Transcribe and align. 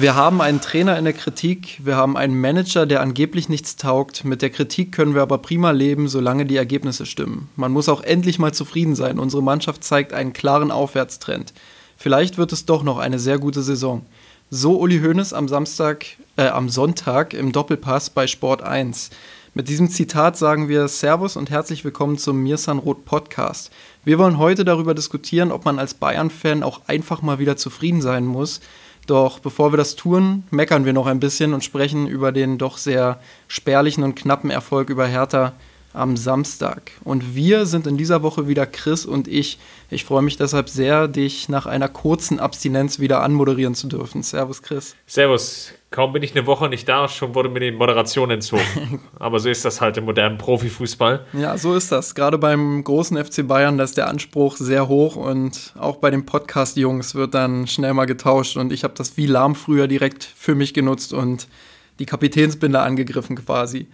Wir 0.00 0.14
haben 0.14 0.40
einen 0.40 0.62
Trainer 0.62 0.96
in 0.96 1.04
der 1.04 1.12
Kritik, 1.12 1.78
wir 1.84 1.94
haben 1.94 2.16
einen 2.16 2.40
Manager, 2.40 2.86
der 2.86 3.02
angeblich 3.02 3.50
nichts 3.50 3.76
taugt. 3.76 4.24
Mit 4.24 4.40
der 4.40 4.48
Kritik 4.48 4.92
können 4.92 5.14
wir 5.14 5.20
aber 5.20 5.36
prima 5.36 5.72
leben, 5.72 6.08
solange 6.08 6.46
die 6.46 6.56
Ergebnisse 6.56 7.04
stimmen. 7.04 7.50
Man 7.54 7.70
muss 7.70 7.90
auch 7.90 8.00
endlich 8.00 8.38
mal 8.38 8.54
zufrieden 8.54 8.94
sein. 8.94 9.18
Unsere 9.18 9.42
Mannschaft 9.42 9.84
zeigt 9.84 10.14
einen 10.14 10.32
klaren 10.32 10.70
Aufwärtstrend. 10.70 11.52
Vielleicht 11.98 12.38
wird 12.38 12.50
es 12.50 12.64
doch 12.64 12.82
noch 12.82 12.96
eine 12.96 13.18
sehr 13.18 13.38
gute 13.38 13.60
Saison. 13.60 14.06
So 14.48 14.80
Uli 14.80 15.00
Hoeneß 15.00 15.34
am 15.34 15.48
Samstag, 15.48 16.06
äh, 16.36 16.46
am 16.46 16.70
Sonntag 16.70 17.34
im 17.34 17.52
Doppelpass 17.52 18.08
bei 18.08 18.26
Sport 18.26 18.62
1. 18.62 19.10
Mit 19.52 19.68
diesem 19.68 19.90
Zitat 19.90 20.38
sagen 20.38 20.70
wir 20.70 20.88
Servus 20.88 21.36
und 21.36 21.50
herzlich 21.50 21.84
willkommen 21.84 22.16
zum 22.16 22.42
Mirsan 22.42 22.78
Roth 22.78 23.04
Podcast. 23.04 23.70
Wir 24.02 24.18
wollen 24.18 24.38
heute 24.38 24.64
darüber 24.64 24.94
diskutieren, 24.94 25.52
ob 25.52 25.66
man 25.66 25.78
als 25.78 25.92
Bayern-Fan 25.92 26.62
auch 26.62 26.80
einfach 26.86 27.20
mal 27.20 27.38
wieder 27.38 27.58
zufrieden 27.58 28.00
sein 28.00 28.24
muss 28.24 28.60
doch 29.06 29.38
bevor 29.38 29.72
wir 29.72 29.76
das 29.76 29.96
tun, 29.96 30.44
meckern 30.50 30.84
wir 30.84 30.92
noch 30.92 31.06
ein 31.06 31.20
bisschen 31.20 31.54
und 31.54 31.64
sprechen 31.64 32.06
über 32.06 32.32
den 32.32 32.58
doch 32.58 32.78
sehr 32.78 33.20
spärlichen 33.48 34.04
und 34.04 34.14
knappen 34.14 34.50
Erfolg 34.50 34.90
über 34.90 35.06
Hertha 35.06 35.52
am 35.92 36.16
Samstag. 36.16 36.92
Und 37.02 37.34
wir 37.34 37.66
sind 37.66 37.86
in 37.86 37.96
dieser 37.96 38.22
Woche 38.22 38.46
wieder 38.46 38.66
Chris 38.66 39.04
und 39.04 39.26
ich. 39.26 39.58
Ich 39.90 40.04
freue 40.04 40.22
mich 40.22 40.36
deshalb 40.36 40.68
sehr, 40.68 41.08
dich 41.08 41.48
nach 41.48 41.66
einer 41.66 41.88
kurzen 41.88 42.38
Abstinenz 42.38 43.00
wieder 43.00 43.22
anmoderieren 43.22 43.74
zu 43.74 43.88
dürfen. 43.88 44.22
Servus, 44.22 44.62
Chris. 44.62 44.94
Servus. 45.06 45.72
Kaum 45.90 46.12
bin 46.12 46.22
ich 46.22 46.36
eine 46.36 46.46
Woche 46.46 46.68
nicht 46.68 46.88
da, 46.88 47.08
schon 47.08 47.34
wurde 47.34 47.48
mir 47.48 47.58
die 47.58 47.72
Moderation 47.72 48.30
entzogen. 48.30 49.00
Aber 49.18 49.40
so 49.40 49.48
ist 49.48 49.64
das 49.64 49.80
halt 49.80 49.96
im 49.96 50.04
modernen 50.04 50.38
Profifußball. 50.38 51.26
Ja, 51.32 51.58
so 51.58 51.74
ist 51.74 51.90
das. 51.90 52.14
Gerade 52.14 52.38
beim 52.38 52.84
großen 52.84 53.22
FC 53.22 53.44
Bayern, 53.44 53.76
da 53.76 53.82
ist 53.82 53.96
der 53.96 54.06
Anspruch 54.06 54.56
sehr 54.56 54.86
hoch 54.86 55.16
und 55.16 55.74
auch 55.76 55.96
bei 55.96 56.12
den 56.12 56.26
Podcast-Jungs 56.26 57.16
wird 57.16 57.34
dann 57.34 57.66
schnell 57.66 57.92
mal 57.92 58.04
getauscht. 58.04 58.56
Und 58.56 58.72
ich 58.72 58.84
habe 58.84 58.94
das 58.96 59.16
wie 59.16 59.26
lahm 59.26 59.56
früher 59.56 59.88
direkt 59.88 60.22
für 60.22 60.54
mich 60.54 60.74
genutzt 60.74 61.12
und 61.12 61.48
die 61.98 62.06
Kapitänsbinde 62.06 62.78
angegriffen 62.78 63.34
quasi. 63.34 63.88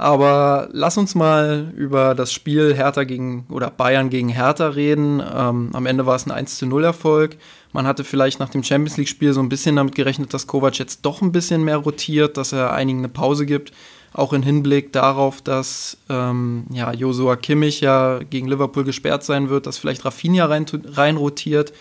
Aber 0.00 0.68
lass 0.70 0.96
uns 0.96 1.16
mal 1.16 1.72
über 1.76 2.14
das 2.14 2.32
Spiel 2.32 2.72
Hertha 2.72 3.02
gegen 3.02 3.44
oder 3.50 3.68
Bayern 3.68 4.10
gegen 4.10 4.28
Hertha 4.28 4.68
reden. 4.68 5.20
Ähm, 5.20 5.70
am 5.72 5.86
Ende 5.86 6.06
war 6.06 6.14
es 6.14 6.24
ein 6.24 6.30
1 6.30 6.56
zu 6.56 6.66
0 6.66 6.84
Erfolg. 6.84 7.36
Man 7.72 7.84
hatte 7.84 8.04
vielleicht 8.04 8.38
nach 8.38 8.48
dem 8.48 8.62
Champions 8.62 8.96
League-Spiel 8.96 9.32
so 9.32 9.40
ein 9.40 9.48
bisschen 9.48 9.74
damit 9.74 9.96
gerechnet, 9.96 10.32
dass 10.32 10.46
Kovac 10.46 10.78
jetzt 10.78 11.04
doch 11.04 11.20
ein 11.20 11.32
bisschen 11.32 11.64
mehr 11.64 11.78
rotiert, 11.78 12.36
dass 12.36 12.52
er 12.52 12.72
einigen 12.72 13.00
eine 13.00 13.08
Pause 13.08 13.44
gibt. 13.44 13.72
Auch 14.12 14.32
im 14.32 14.44
Hinblick 14.44 14.92
darauf, 14.92 15.42
dass 15.42 15.98
ähm, 16.08 16.66
ja, 16.72 16.92
Josua 16.92 17.34
Kimmich 17.34 17.80
ja 17.80 18.20
gegen 18.20 18.46
Liverpool 18.46 18.84
gesperrt 18.84 19.24
sein 19.24 19.48
wird, 19.48 19.66
dass 19.66 19.78
vielleicht 19.78 20.04
Rafinha 20.04 20.46
rein, 20.46 20.64
rein 20.92 21.16
rotiert. 21.16 21.72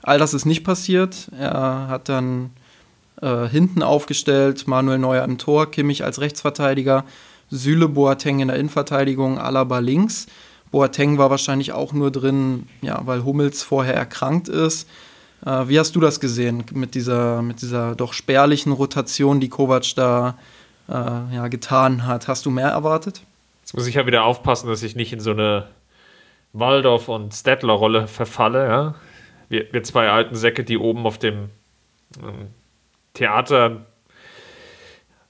All 0.00 0.20
das 0.20 0.32
ist 0.32 0.44
nicht 0.44 0.62
passiert. 0.62 1.28
Er 1.36 1.88
hat 1.88 2.08
dann 2.08 2.50
äh, 3.20 3.48
hinten 3.48 3.82
aufgestellt, 3.82 4.68
Manuel 4.68 4.98
Neuer 4.98 5.24
im 5.24 5.38
Tor, 5.38 5.72
Kimmich 5.72 6.04
als 6.04 6.20
Rechtsverteidiger 6.20 7.04
Süle 7.54 7.88
Boateng 7.88 8.40
in 8.40 8.48
der 8.48 8.56
Innenverteidigung, 8.56 9.38
Alaba 9.38 9.78
links. 9.78 10.26
Boateng 10.70 11.18
war 11.18 11.30
wahrscheinlich 11.30 11.72
auch 11.72 11.92
nur 11.92 12.10
drin, 12.10 12.68
ja, 12.82 13.00
weil 13.04 13.24
Hummels 13.24 13.62
vorher 13.62 13.94
erkrankt 13.94 14.48
ist. 14.48 14.88
Äh, 15.46 15.68
wie 15.68 15.78
hast 15.78 15.94
du 15.94 16.00
das 16.00 16.18
gesehen 16.18 16.64
mit 16.72 16.94
dieser, 16.94 17.42
mit 17.42 17.62
dieser 17.62 17.94
doch 17.94 18.12
spärlichen 18.12 18.72
Rotation, 18.72 19.40
die 19.40 19.48
Kovac 19.48 19.94
da 19.94 20.36
äh, 20.88 20.92
ja, 20.92 21.48
getan 21.48 22.06
hat? 22.06 22.26
Hast 22.26 22.44
du 22.44 22.50
mehr 22.50 22.68
erwartet? 22.68 23.22
Jetzt 23.62 23.74
muss 23.74 23.86
ich 23.86 23.94
ja 23.94 24.06
wieder 24.06 24.24
aufpassen, 24.24 24.68
dass 24.68 24.82
ich 24.82 24.96
nicht 24.96 25.12
in 25.12 25.20
so 25.20 25.30
eine 25.30 25.68
Waldorf- 26.52 27.08
und 27.08 27.32
Stettler-Rolle 27.32 28.08
verfalle. 28.08 28.66
Ja? 28.66 28.94
Wir, 29.48 29.72
wir 29.72 29.82
zwei 29.84 30.10
alten 30.10 30.34
Säcke, 30.34 30.64
die 30.64 30.76
oben 30.76 31.06
auf 31.06 31.18
dem 31.18 31.50
ähm, 32.20 32.48
Theater 33.14 33.86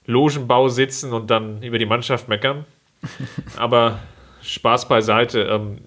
Logenbau 0.05 0.69
sitzen 0.69 1.13
und 1.13 1.29
dann 1.29 1.61
über 1.63 1.79
die 1.79 1.85
Mannschaft 1.85 2.27
meckern. 2.27 2.65
Aber 3.57 3.99
Spaß 4.41 4.87
beiseite. 4.87 5.41
Ähm, 5.41 5.79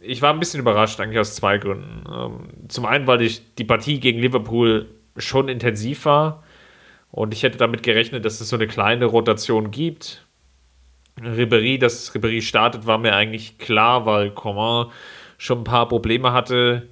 ich 0.00 0.22
war 0.22 0.32
ein 0.32 0.38
bisschen 0.38 0.60
überrascht, 0.60 1.00
eigentlich 1.00 1.18
aus 1.18 1.34
zwei 1.34 1.58
Gründen. 1.58 2.04
Ähm, 2.12 2.68
zum 2.68 2.86
einen, 2.86 3.06
weil 3.06 3.22
ich 3.22 3.54
die 3.56 3.64
Partie 3.64 4.00
gegen 4.00 4.18
Liverpool 4.18 4.88
schon 5.16 5.48
intensiv 5.48 6.04
war 6.04 6.42
und 7.10 7.32
ich 7.32 7.42
hätte 7.42 7.58
damit 7.58 7.82
gerechnet, 7.82 8.24
dass 8.24 8.40
es 8.40 8.48
so 8.48 8.56
eine 8.56 8.66
kleine 8.66 9.06
Rotation 9.06 9.70
gibt. 9.70 10.26
Ribery, 11.22 11.78
dass 11.78 12.14
Ribery 12.14 12.42
startet, 12.42 12.86
war 12.86 12.98
mir 12.98 13.14
eigentlich 13.14 13.58
klar, 13.58 14.04
weil 14.04 14.30
Coman 14.30 14.90
schon 15.38 15.60
ein 15.60 15.64
paar 15.64 15.88
Probleme 15.88 16.32
hatte 16.32 16.88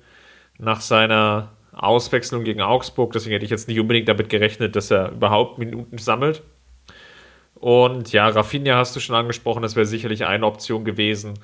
nach 0.58 0.80
seiner 0.80 1.53
Auswechslung 1.74 2.44
gegen 2.44 2.60
Augsburg. 2.60 3.12
Deswegen 3.12 3.32
hätte 3.32 3.44
ich 3.44 3.50
jetzt 3.50 3.68
nicht 3.68 3.80
unbedingt 3.80 4.08
damit 4.08 4.28
gerechnet, 4.28 4.76
dass 4.76 4.90
er 4.90 5.12
überhaupt 5.12 5.58
Minuten 5.58 5.98
sammelt. 5.98 6.42
Und 7.54 8.12
ja, 8.12 8.28
Rafinha 8.28 8.76
hast 8.76 8.94
du 8.94 9.00
schon 9.00 9.16
angesprochen, 9.16 9.62
das 9.62 9.76
wäre 9.76 9.86
sicherlich 9.86 10.26
eine 10.26 10.44
Option 10.44 10.84
gewesen. 10.84 11.34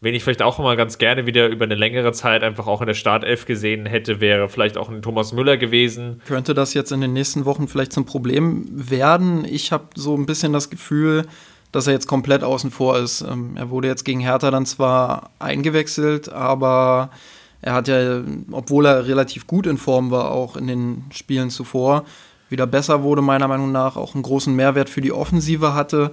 Wen 0.00 0.14
ich 0.14 0.24
vielleicht 0.24 0.40
auch 0.40 0.58
mal 0.58 0.76
ganz 0.76 0.96
gerne 0.96 1.26
wieder 1.26 1.48
über 1.48 1.66
eine 1.66 1.74
längere 1.74 2.12
Zeit 2.12 2.42
einfach 2.42 2.66
auch 2.66 2.80
in 2.80 2.86
der 2.86 2.94
Startelf 2.94 3.44
gesehen 3.44 3.84
hätte, 3.84 4.20
wäre 4.20 4.48
vielleicht 4.48 4.78
auch 4.78 4.88
ein 4.88 5.02
Thomas 5.02 5.32
Müller 5.32 5.58
gewesen. 5.58 6.22
Könnte 6.26 6.54
das 6.54 6.72
jetzt 6.72 6.90
in 6.90 7.02
den 7.02 7.12
nächsten 7.12 7.44
Wochen 7.44 7.68
vielleicht 7.68 7.92
zum 7.92 8.06
Problem 8.06 8.66
werden? 8.72 9.44
Ich 9.44 9.72
habe 9.72 9.88
so 9.94 10.16
ein 10.16 10.24
bisschen 10.24 10.54
das 10.54 10.70
Gefühl, 10.70 11.26
dass 11.70 11.86
er 11.86 11.92
jetzt 11.92 12.08
komplett 12.08 12.42
außen 12.42 12.70
vor 12.70 12.98
ist. 12.98 13.20
Ähm, 13.20 13.56
er 13.56 13.68
wurde 13.68 13.88
jetzt 13.88 14.04
gegen 14.04 14.20
Hertha 14.20 14.50
dann 14.50 14.64
zwar 14.64 15.30
eingewechselt, 15.38 16.30
aber 16.32 17.10
er 17.62 17.74
hat 17.74 17.88
ja, 17.88 18.22
obwohl 18.50 18.86
er 18.86 19.06
relativ 19.06 19.46
gut 19.46 19.66
in 19.66 19.76
Form 19.76 20.10
war, 20.10 20.30
auch 20.30 20.56
in 20.56 20.66
den 20.66 21.04
Spielen 21.12 21.50
zuvor, 21.50 22.04
wieder 22.48 22.66
besser 22.66 23.02
wurde, 23.02 23.22
meiner 23.22 23.48
Meinung 23.48 23.70
nach, 23.72 23.96
auch 23.96 24.14
einen 24.14 24.22
großen 24.22 24.54
Mehrwert 24.54 24.88
für 24.88 25.00
die 25.00 25.12
Offensive 25.12 25.74
hatte. 25.74 26.12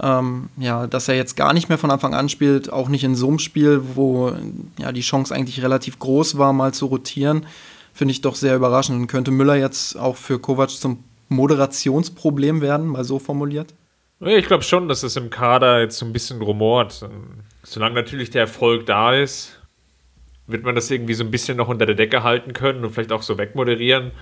Ähm, 0.00 0.50
ja, 0.56 0.86
dass 0.86 1.08
er 1.08 1.16
jetzt 1.16 1.36
gar 1.36 1.52
nicht 1.52 1.68
mehr 1.68 1.78
von 1.78 1.90
Anfang 1.90 2.14
an 2.14 2.28
spielt, 2.28 2.72
auch 2.72 2.88
nicht 2.88 3.02
in 3.02 3.16
so 3.16 3.28
einem 3.28 3.38
Spiel, 3.38 3.82
wo 3.94 4.32
ja 4.78 4.92
die 4.92 5.00
Chance 5.00 5.34
eigentlich 5.34 5.62
relativ 5.62 5.98
groß 5.98 6.38
war, 6.38 6.52
mal 6.52 6.72
zu 6.72 6.86
rotieren, 6.86 7.46
finde 7.92 8.12
ich 8.12 8.20
doch 8.20 8.36
sehr 8.36 8.54
überraschend. 8.54 9.00
Und 9.00 9.06
könnte 9.08 9.30
Müller 9.30 9.56
jetzt 9.56 9.98
auch 9.98 10.16
für 10.16 10.38
Kovac 10.38 10.70
zum 10.70 11.02
Moderationsproblem 11.28 12.60
werden, 12.60 12.86
mal 12.86 13.04
so 13.04 13.18
formuliert? 13.18 13.74
Ich 14.20 14.46
glaube 14.46 14.64
schon, 14.64 14.88
dass 14.88 15.02
es 15.02 15.16
im 15.16 15.30
Kader 15.30 15.80
jetzt 15.80 15.98
so 15.98 16.04
ein 16.04 16.12
bisschen 16.12 16.42
rumort. 16.42 17.08
Solange 17.62 17.94
natürlich 17.94 18.30
der 18.30 18.42
Erfolg 18.42 18.86
da 18.86 19.14
ist, 19.14 19.59
wird 20.52 20.64
man 20.64 20.74
das 20.74 20.90
irgendwie 20.90 21.14
so 21.14 21.24
ein 21.24 21.30
bisschen 21.30 21.56
noch 21.56 21.68
unter 21.68 21.86
der 21.86 21.94
Decke 21.94 22.22
halten 22.22 22.52
können 22.52 22.84
und 22.84 22.90
vielleicht 22.90 23.12
auch 23.12 23.22
so 23.22 23.38
wegmoderieren. 23.38 24.12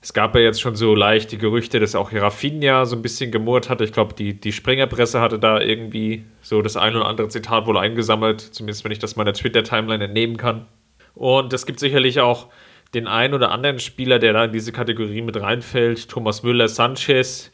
Es 0.00 0.12
gab 0.12 0.34
ja 0.34 0.42
jetzt 0.42 0.60
schon 0.60 0.76
so 0.76 0.94
leicht 0.94 1.32
die 1.32 1.38
Gerüchte, 1.38 1.80
dass 1.80 1.94
auch 1.94 2.12
Rafinha 2.12 2.84
so 2.84 2.94
ein 2.94 3.00
bisschen 3.00 3.30
gemurrt 3.30 3.70
hatte. 3.70 3.84
Ich 3.84 3.92
glaube, 3.92 4.12
die, 4.12 4.38
die 4.38 4.52
Springerpresse 4.52 5.20
hatte 5.20 5.38
da 5.38 5.60
irgendwie 5.60 6.24
so 6.42 6.60
das 6.60 6.76
ein 6.76 6.94
oder 6.94 7.06
andere 7.06 7.28
Zitat 7.28 7.66
wohl 7.66 7.78
eingesammelt, 7.78 8.40
zumindest 8.40 8.84
wenn 8.84 8.92
ich 8.92 8.98
das 8.98 9.16
meiner 9.16 9.32
Twitter-Timeline 9.32 10.04
entnehmen 10.04 10.36
kann. 10.36 10.66
Und 11.14 11.54
es 11.54 11.64
gibt 11.64 11.80
sicherlich 11.80 12.20
auch 12.20 12.48
den 12.92 13.06
einen 13.06 13.34
oder 13.34 13.50
anderen 13.50 13.78
Spieler, 13.78 14.18
der 14.18 14.34
da 14.34 14.44
in 14.44 14.52
diese 14.52 14.72
Kategorie 14.72 15.22
mit 15.22 15.40
reinfällt. 15.40 16.08
Thomas 16.10 16.42
Müller, 16.42 16.68
Sanchez. 16.68 17.50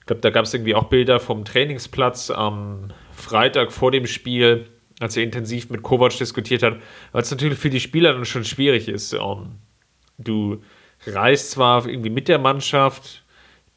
Ich 0.00 0.06
glaube, 0.06 0.22
da 0.22 0.30
gab 0.30 0.46
es 0.46 0.54
irgendwie 0.54 0.74
auch 0.74 0.84
Bilder 0.84 1.20
vom 1.20 1.44
Trainingsplatz 1.44 2.30
am 2.30 2.92
Freitag 3.12 3.72
vor 3.72 3.90
dem 3.90 4.06
Spiel 4.06 4.66
als 5.00 5.16
er 5.16 5.24
intensiv 5.24 5.70
mit 5.70 5.82
Kovac 5.82 6.16
diskutiert 6.16 6.62
hat, 6.62 6.76
weil 7.12 7.22
es 7.22 7.30
natürlich 7.30 7.58
für 7.58 7.70
die 7.70 7.80
Spieler 7.80 8.12
dann 8.12 8.24
schon 8.24 8.44
schwierig 8.44 8.86
ist. 8.86 9.12
Ähm, 9.14 9.56
du 10.18 10.62
reist 11.06 11.50
zwar 11.50 11.86
irgendwie 11.86 12.10
mit 12.10 12.28
der 12.28 12.38
Mannschaft, 12.38 13.24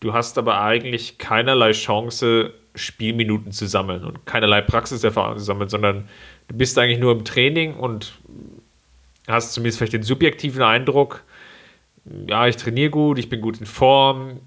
du 0.02 0.14
hast 0.14 0.38
aber 0.38 0.62
eigentlich 0.62 1.18
keinerlei 1.18 1.72
Chance, 1.72 2.54
Spielminuten 2.76 3.52
zu 3.52 3.68
sammeln 3.68 4.04
und 4.04 4.26
keinerlei 4.26 4.62
Praxiserfahrung 4.62 5.38
zu 5.38 5.44
sammeln, 5.44 5.70
sondern 5.70 6.10
du 6.48 6.56
bist 6.56 6.78
eigentlich 6.78 7.00
nur 7.00 7.14
im 7.14 7.24
Training 7.24 7.76
und 7.76 8.14
hast 9.28 9.54
zumindest 9.54 9.78
vielleicht 9.78 9.94
den 9.94 10.04
subjektiven 10.04 10.62
Eindruck, 10.62 11.24
ja, 12.28 12.48
ich 12.48 12.58
trainiere 12.58 12.90
gut, 12.90 13.18
ich 13.18 13.30
bin 13.30 13.40
gut 13.40 13.60
in 13.60 13.66
Form. 13.66 14.42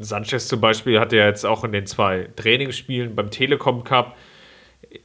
Sanchez 0.00 0.48
zum 0.48 0.60
Beispiel 0.60 0.98
hat 0.98 1.12
ja 1.12 1.26
jetzt 1.26 1.46
auch 1.46 1.62
in 1.62 1.70
den 1.70 1.86
zwei 1.86 2.28
Trainingsspielen 2.34 3.14
beim 3.14 3.30
Telekom 3.30 3.84
Cup 3.84 4.16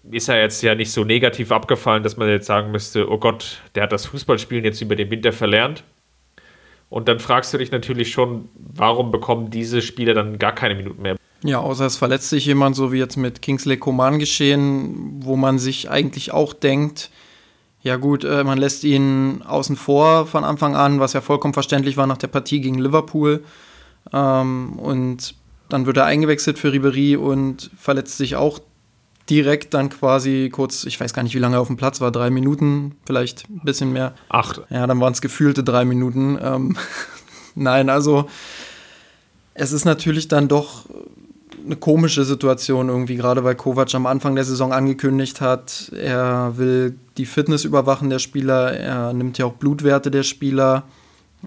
ist 0.10 0.30
er 0.30 0.42
jetzt 0.42 0.62
ja 0.64 0.76
nicht 0.76 0.92
so 0.92 1.04
negativ 1.04 1.52
abgefallen, 1.52 2.04
dass 2.04 2.18
man 2.18 2.30
jetzt 2.30 2.48
sagen 2.48 2.72
müsste, 2.72 3.10
oh 3.10 3.18
Gott, 3.18 3.62
der 3.76 3.84
hat 3.84 3.92
das 3.92 4.06
Fußballspielen 4.06 4.66
jetzt 4.66 4.82
über 4.82 4.96
den 4.96 5.10
Winter 5.10 5.32
verlernt. 5.32 5.84
Und 6.90 7.08
dann 7.08 7.20
fragst 7.20 7.54
du 7.54 7.58
dich 7.58 7.72
natürlich 7.72 8.12
schon, 8.12 8.50
warum 8.56 9.12
bekommen 9.12 9.50
diese 9.50 9.82
Spieler 9.82 10.14
dann 10.14 10.40
gar 10.40 10.54
keine 10.54 10.76
Minuten 10.76 11.02
mehr? 11.02 11.18
Ja, 11.44 11.60
außer 11.60 11.86
es 11.86 11.98
verletzt 11.98 12.30
sich 12.30 12.46
jemand, 12.46 12.76
so 12.76 12.92
wie 12.92 12.98
jetzt 12.98 13.18
mit 13.18 13.42
Kingsley 13.42 13.78
Coman 13.78 14.20
geschehen, 14.20 15.20
wo 15.20 15.36
man 15.36 15.60
sich 15.60 15.90
eigentlich 15.90 16.32
auch 16.32 16.54
denkt, 16.54 17.12
ja 17.82 17.98
gut, 17.98 18.24
äh, 18.24 18.44
man 18.44 18.58
lässt 18.58 18.84
ihn 18.84 19.44
außen 19.44 19.76
vor 19.76 20.26
von 20.26 20.44
Anfang 20.44 20.76
an, 20.76 21.00
was 21.00 21.14
ja 21.14 21.22
vollkommen 21.22 21.54
verständlich 21.54 21.96
war 21.96 22.08
nach 22.08 22.18
der 22.18 22.28
Partie 22.28 22.60
gegen 22.60 22.80
Liverpool. 22.80 23.44
Ähm, 24.12 24.80
und 24.80 25.36
dann 25.70 25.86
wird 25.86 25.98
er 25.98 26.06
eingewechselt 26.06 26.58
für 26.58 26.74
Ribery 26.74 27.18
und 27.18 27.70
verletzt 27.78 28.18
sich 28.18 28.36
auch 28.36 28.60
direkt 29.30 29.74
dann 29.74 29.90
quasi 29.90 30.50
kurz, 30.52 30.84
ich 30.86 31.00
weiß 31.00 31.14
gar 31.14 31.24
nicht, 31.24 31.36
wie 31.36 31.40
lange 31.40 31.58
er 31.58 31.62
auf 31.62 31.68
dem 31.68 31.78
Platz 31.78 32.02
war, 32.02 32.12
drei 32.12 32.30
Minuten, 32.30 32.96
vielleicht 33.06 33.50
ein 33.50 33.62
bisschen 33.64 33.92
mehr. 33.94 34.14
Acht. 34.30 34.62
Ja, 34.70 34.88
dann 34.88 35.00
waren 35.00 35.14
es 35.14 35.22
gefühlte 35.22 35.64
drei 35.64 35.86
Minuten. 35.86 36.38
Ähm, 36.42 36.78
Nein, 37.56 37.90
also 37.90 38.28
es 39.54 39.72
ist 39.72 39.86
natürlich 39.86 40.28
dann 40.28 40.48
doch 40.48 40.86
eine 41.66 41.76
komische 41.76 42.24
Situation 42.24 42.90
irgendwie, 42.90 43.16
gerade 43.16 43.44
weil 43.44 43.56
Kovac 43.56 43.94
am 43.96 44.06
Anfang 44.06 44.36
der 44.36 44.46
Saison 44.46 44.72
angekündigt 44.72 45.42
hat, 45.42 45.92
er 45.96 46.54
will 46.58 46.98
die 47.18 47.26
Fitness 47.26 47.66
überwachen 47.66 48.10
der 48.10 48.20
Spieler, 48.20 48.72
er 48.74 49.14
nimmt 49.14 49.38
ja 49.38 49.46
auch 49.46 49.54
Blutwerte 49.54 50.12
der 50.12 50.24
Spieler, 50.24 50.84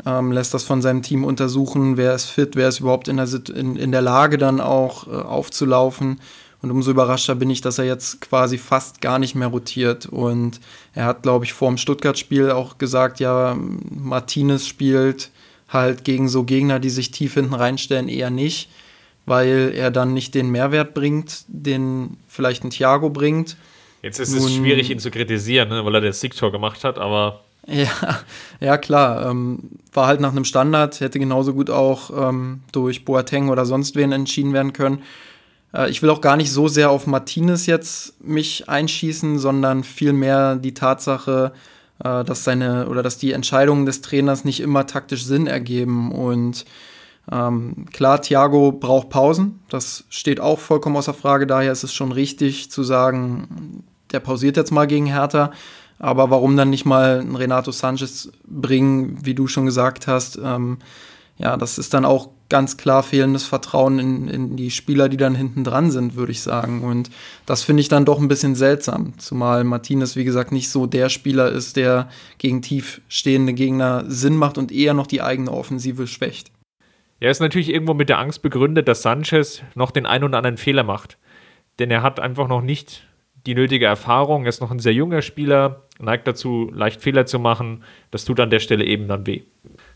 ähm, 0.05 0.33
lässt 0.33 0.53
das 0.53 0.65
von 0.65 0.83
seinem 0.83 1.03
Team 1.03 1.25
untersuchen, 1.25 1.97
wer 1.97 2.15
ist 2.15 2.27
fit, 2.27 2.57
wer 2.57 2.69
ist 2.69 2.81
überhaupt 2.81 3.09
in 3.09 3.17
der, 3.17 3.29
in, 3.55 3.77
in 3.77 3.93
der 3.93 4.03
Lage 4.03 4.37
dann 4.37 4.61
auch 4.61 5.07
äh, 5.07 5.11
aufzulaufen. 5.11 6.21
Und 6.63 6.71
umso 6.71 6.91
überraschter 6.91 7.35
bin 7.35 7.51
ich, 7.51 7.61
dass 7.61 7.79
er 7.79 7.87
jetzt 7.87 8.21
quasi 8.21 8.59
fast 8.59 9.01
gar 9.01 9.19
nicht 9.19 9.35
mehr 9.35 9.49
rotiert. 9.49 10.07
Und 10.07 10.61
er 10.95 11.07
hat, 11.07 11.23
glaube 11.23 11.45
ich, 11.45 11.53
vor 11.53 11.69
dem 11.69 11.79
Stuttgart-Spiel 11.79 12.51
auch 12.51 12.79
gesagt, 12.79 13.19
ja, 13.21 13.57
Martinez 13.91 14.67
spielt 14.67 15.31
halt 15.69 16.05
gegen 16.05 16.29
so 16.29 16.45
Gegner, 16.45 16.79
die 16.81 16.91
sich 16.91 17.13
tief 17.13 17.35
hinten 17.35 17.55
reinstellen, 17.55 18.09
eher 18.09 18.31
nicht 18.31 18.69
weil 19.27 19.73
er 19.77 19.93
dann 19.93 20.13
nicht 20.13 20.35
den 20.35 20.51
Mehrwert 20.51 20.93
bringt, 20.93 21.45
den 21.47 22.17
vielleicht 22.27 22.65
ein 22.65 22.71
Thiago 22.71 23.11
bringt. 23.11 23.57
Jetzt 24.03 24.19
ist 24.19 24.35
Nun, 24.35 24.47
es 24.47 24.55
schwierig, 24.55 24.91
ihn 24.91 24.99
zu 24.99 25.11
kritisieren, 25.11 25.69
ne, 25.69 25.85
weil 25.85 25.95
er 25.95 26.01
das 26.01 26.21
Siegtor 26.21 26.51
gemacht 26.51 26.85
hat, 26.85 26.99
aber. 26.99 27.41
Ja, 27.67 28.21
ja 28.59 28.77
klar. 28.77 29.31
Ähm, 29.31 29.71
war 29.93 30.07
halt 30.07 30.21
nach 30.21 30.33
einem 30.33 30.45
Standard, 30.45 30.99
hätte 31.01 31.19
genauso 31.19 31.53
gut 31.55 31.71
auch 31.71 32.11
ähm, 32.29 32.63
durch 32.73 33.05
Boateng 33.05 33.51
oder 33.51 33.67
sonst 33.67 33.95
wen 33.95 34.11
entschieden 34.13 34.53
werden 34.53 34.73
können. 34.73 35.03
Äh, 35.75 35.91
ich 35.91 36.03
will 36.03 36.11
auch 36.11 36.21
gar 36.21 36.37
nicht 36.37 36.53
so 36.53 36.69
sehr 36.69 36.91
auf 36.91 37.07
Martinez 37.07 37.67
jetzt 37.67 38.23
mich 38.23 38.69
einschießen, 38.69 39.39
sondern 39.39 39.85
vielmehr 39.85 40.57
die 40.57 40.75
Tatsache, 40.75 41.53
äh, 42.03 42.25
dass 42.25 42.45
seine 42.45 42.89
oder 42.89 43.03
dass 43.03 43.19
die 43.19 43.33
Entscheidungen 43.33 43.87
des 43.87 44.01
Trainers 44.01 44.45
nicht 44.45 44.61
immer 44.61 44.87
taktisch 44.87 45.25
Sinn 45.25 45.47
ergeben 45.47 46.13
und 46.13 46.65
ähm, 47.31 47.87
klar, 47.93 48.21
Thiago 48.21 48.73
braucht 48.73 49.11
Pausen, 49.11 49.61
das 49.69 50.05
steht 50.09 50.41
auch 50.41 50.59
vollkommen 50.59 50.97
außer 50.97 51.15
Frage. 51.15 51.47
Daher 51.47 51.71
ist 51.71 51.85
es 51.85 51.95
schon 51.95 52.13
richtig 52.13 52.71
zu 52.71 52.83
sagen, 52.83 53.85
der 54.11 54.21
pausiert 54.21 54.57
jetzt 54.57 54.73
mal 54.73 54.87
gegen 54.87 55.07
Hertha. 55.07 55.53
Aber 55.99 56.31
warum 56.31 56.57
dann 56.57 56.71
nicht 56.71 56.87
mal 56.87 57.25
Renato 57.35 57.71
Sanchez 57.71 58.33
bringen, 58.47 59.19
wie 59.23 59.35
du 59.35 59.47
schon 59.47 59.67
gesagt 59.67 60.07
hast? 60.07 60.41
Ähm, 60.43 60.79
ja, 61.41 61.57
das 61.57 61.79
ist 61.79 61.95
dann 61.95 62.05
auch 62.05 62.29
ganz 62.51 62.77
klar 62.77 63.03
fehlendes 63.03 63.45
Vertrauen 63.45 63.99
in, 63.99 64.29
in 64.29 64.57
die 64.57 64.71
Spieler, 64.71 65.09
die 65.09 65.17
dann 65.17 65.35
hinten 65.35 65.65
dran 65.65 65.91
sind, 65.91 66.17
würde 66.17 66.33
ich 66.33 66.43
sagen. 66.43 66.83
Und 66.83 67.11
das 67.47 67.63
finde 67.63 67.81
ich 67.81 67.89
dann 67.89 68.05
doch 68.05 68.19
ein 68.19 68.29
bisschen 68.29 68.55
seltsam, 68.55 69.19
zumal 69.19 69.65
Martinez, 69.65 70.17
wie 70.17 70.25
gesagt, 70.25 70.53
nicht 70.53 70.69
so 70.69 70.87
der 70.87 71.09
Spieler 71.09 71.51
ist, 71.51 71.77
der 71.77 72.09
gegen 72.39 72.61
tief 72.61 73.01
stehende 73.09 73.55
Gegner 73.55 74.05
Sinn 74.09 74.37
macht 74.37 74.59
und 74.59 74.71
eher 74.71 74.93
noch 74.93 75.07
die 75.07 75.23
eigene 75.23 75.51
Offensive 75.51 76.07
schwächt. 76.07 76.51
Er 77.21 77.31
ist 77.31 77.41
natürlich 77.41 77.71
irgendwo 77.71 77.95
mit 77.95 78.09
der 78.09 78.19
Angst 78.19 78.43
begründet, 78.43 78.89
dass 78.89 79.03
Sanchez 79.03 79.63
noch 79.75 79.91
den 79.91 80.07
einen 80.07 80.25
oder 80.25 80.39
anderen 80.39 80.57
Fehler 80.57 80.83
macht. 80.83 81.19
Denn 81.79 81.91
er 81.91 82.03
hat 82.03 82.21
einfach 82.21 82.49
noch 82.49 82.63
nicht 82.63 83.07
die 83.47 83.55
nötige 83.55 83.87
Erfahrung. 83.87 84.45
Er 84.45 84.51
ist 84.51 84.61
noch 84.61 84.71
ein 84.71 84.79
sehr 84.79 84.93
junger 84.93 85.23
Spieler, 85.23 85.83
neigt 85.99 86.27
dazu, 86.27 86.71
leicht 86.75 87.01
Fehler 87.01 87.27
zu 87.27 87.39
machen. 87.39 87.85
Das 88.11 88.25
tut 88.25 88.41
an 88.41 88.51
der 88.51 88.61
Stelle 88.61 88.85
eben 88.85 89.09
dann 89.09 89.27
weh. 89.27 89.43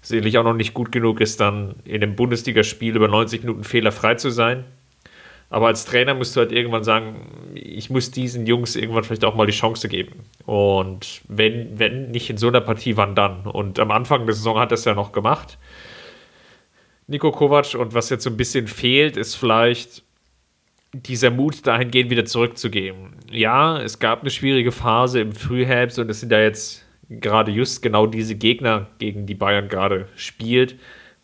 Sicherlich 0.01 0.39
auch 0.39 0.45
noch 0.45 0.55
nicht 0.55 0.75
gut 0.75 0.93
genug 0.93 1.21
ist, 1.21 1.41
dann 1.41 1.77
in 1.85 2.03
einem 2.03 2.17
Bundesligaspiel 2.17 2.97
über 2.97 3.09
90 3.09 3.43
Minuten 3.43 3.65
fehlerfrei 3.65 4.15
zu 4.15 4.31
sein. 4.31 4.65
Aber 5.51 5.69
als 5.69 5.85
Trainer 5.85 6.15
musst 6.15 6.35
du 6.35 6.41
halt 6.41 6.53
irgendwann 6.53 6.85
sagen, 6.85 7.53
ich 7.55 7.91
muss 7.91 8.11
diesen 8.11 8.47
Jungs 8.47 8.77
irgendwann 8.77 9.05
vielleicht 9.05 9.25
auch 9.25 9.35
mal 9.35 9.47
die 9.47 9.53
Chance 9.53 9.89
geben. 9.89 10.25
Und 10.47 11.21
wenn, 11.29 11.79
wenn 11.79 12.11
nicht 12.11 12.29
in 12.31 12.39
so 12.39 12.49
einer 12.49 12.61
Partie, 12.61 12.97
wann 12.97 13.15
dann? 13.15 13.47
Und 13.47 13.79
am 13.79 13.91
Anfang 13.91 14.27
der 14.27 14.35
Saison 14.35 14.59
hat 14.59 14.73
es 14.73 14.85
ja 14.85 14.95
noch 14.95 15.13
gemacht. 15.13 15.59
Nico 17.07 17.31
Kovac. 17.31 17.75
Und 17.75 17.95
was 17.95 18.11
jetzt 18.11 18.25
so 18.25 18.31
ein 18.31 18.37
bisschen 18.37 18.67
fehlt, 18.67 19.17
ist 19.17 19.35
vielleicht 19.37 20.03
dieser 20.95 21.31
Mut, 21.31 21.67
dahingehend 21.67 22.11
wieder 22.11 22.25
zurückzugehen. 22.25 23.15
Ja, 23.31 23.81
es 23.81 23.99
gab 23.99 24.21
eine 24.21 24.31
schwierige 24.31 24.73
Phase 24.73 25.21
im 25.21 25.33
Frühherbst 25.33 25.99
und 25.99 26.09
es 26.09 26.21
sind 26.21 26.33
ja 26.33 26.41
jetzt 26.41 26.85
gerade 27.09 27.51
just 27.51 27.83
genau 27.83 28.07
diese 28.07 28.35
Gegner, 28.35 28.87
gegen 28.99 29.27
die 29.27 29.35
Bayern 29.35 29.69
gerade 29.69 30.09
spielt, 30.17 30.77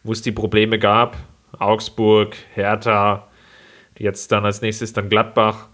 wo 0.02 0.12
es 0.12 0.22
die 0.22 0.32
Probleme 0.32 0.78
gab. 0.78 1.16
Augsburg, 1.58 2.36
Hertha, 2.54 3.28
jetzt 3.98 4.32
dann 4.32 4.44
als 4.44 4.62
nächstes 4.62 4.92
dann 4.92 5.08
Gladbach, 5.08 5.68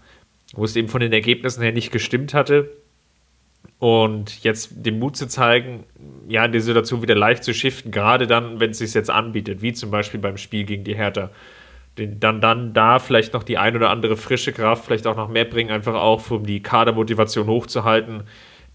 wo 0.53 0.63
es 0.63 0.75
eben 0.75 0.87
von 0.87 1.01
den 1.01 1.13
Ergebnissen 1.13 1.61
her 1.61 1.71
nicht 1.71 1.91
gestimmt 1.91 2.33
hatte. 2.33 2.69
Und 3.79 4.43
jetzt 4.43 4.71
den 4.73 4.97
Mut 4.97 5.17
zu 5.17 5.27
zeigen, 5.27 5.83
ja, 6.27 6.45
in 6.45 6.51
der 6.51 6.61
Situation 6.61 7.01
wieder 7.01 7.15
leicht 7.15 7.43
zu 7.43 7.53
shiften, 7.53 7.91
gerade 7.91 8.25
dann, 8.25 8.59
wenn 8.59 8.71
es 8.71 8.79
sich 8.79 8.93
jetzt 8.93 9.09
anbietet, 9.09 9.61
wie 9.61 9.73
zum 9.73 9.91
Beispiel 9.91 10.19
beim 10.19 10.37
Spiel 10.37 10.63
gegen 10.63 10.83
die 10.83 10.95
Hertha. 10.95 11.29
Den, 11.97 12.19
dann, 12.19 12.41
dann 12.41 12.73
da 12.73 12.99
vielleicht 12.99 13.33
noch 13.33 13.43
die 13.43 13.57
ein 13.57 13.75
oder 13.75 13.89
andere 13.89 14.17
frische 14.17 14.53
Kraft, 14.53 14.85
vielleicht 14.85 15.07
auch 15.07 15.15
noch 15.15 15.29
mehr 15.29 15.45
bringen, 15.45 15.71
einfach 15.71 15.95
auch, 15.95 16.29
um 16.31 16.45
die 16.45 16.61
Kadermotivation 16.61 17.47
hochzuhalten. 17.47 18.23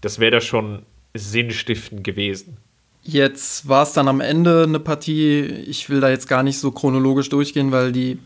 Das 0.01 0.19
wäre 0.19 0.31
da 0.31 0.41
schon 0.41 0.83
sinnstiftend 1.13 2.03
gewesen. 2.03 2.57
Jetzt 3.01 3.67
war 3.67 3.83
es 3.83 3.93
dann 3.93 4.07
am 4.07 4.21
Ende 4.21 4.63
eine 4.63 4.79
Partie, 4.79 5.41
ich 5.41 5.89
will 5.89 5.99
da 5.99 6.09
jetzt 6.09 6.27
gar 6.27 6.41
nicht 6.41 6.57
so 6.57 6.71
chronologisch 6.71 7.29
durchgehen, 7.29 7.71
weil 7.71 7.91
die 7.91 8.17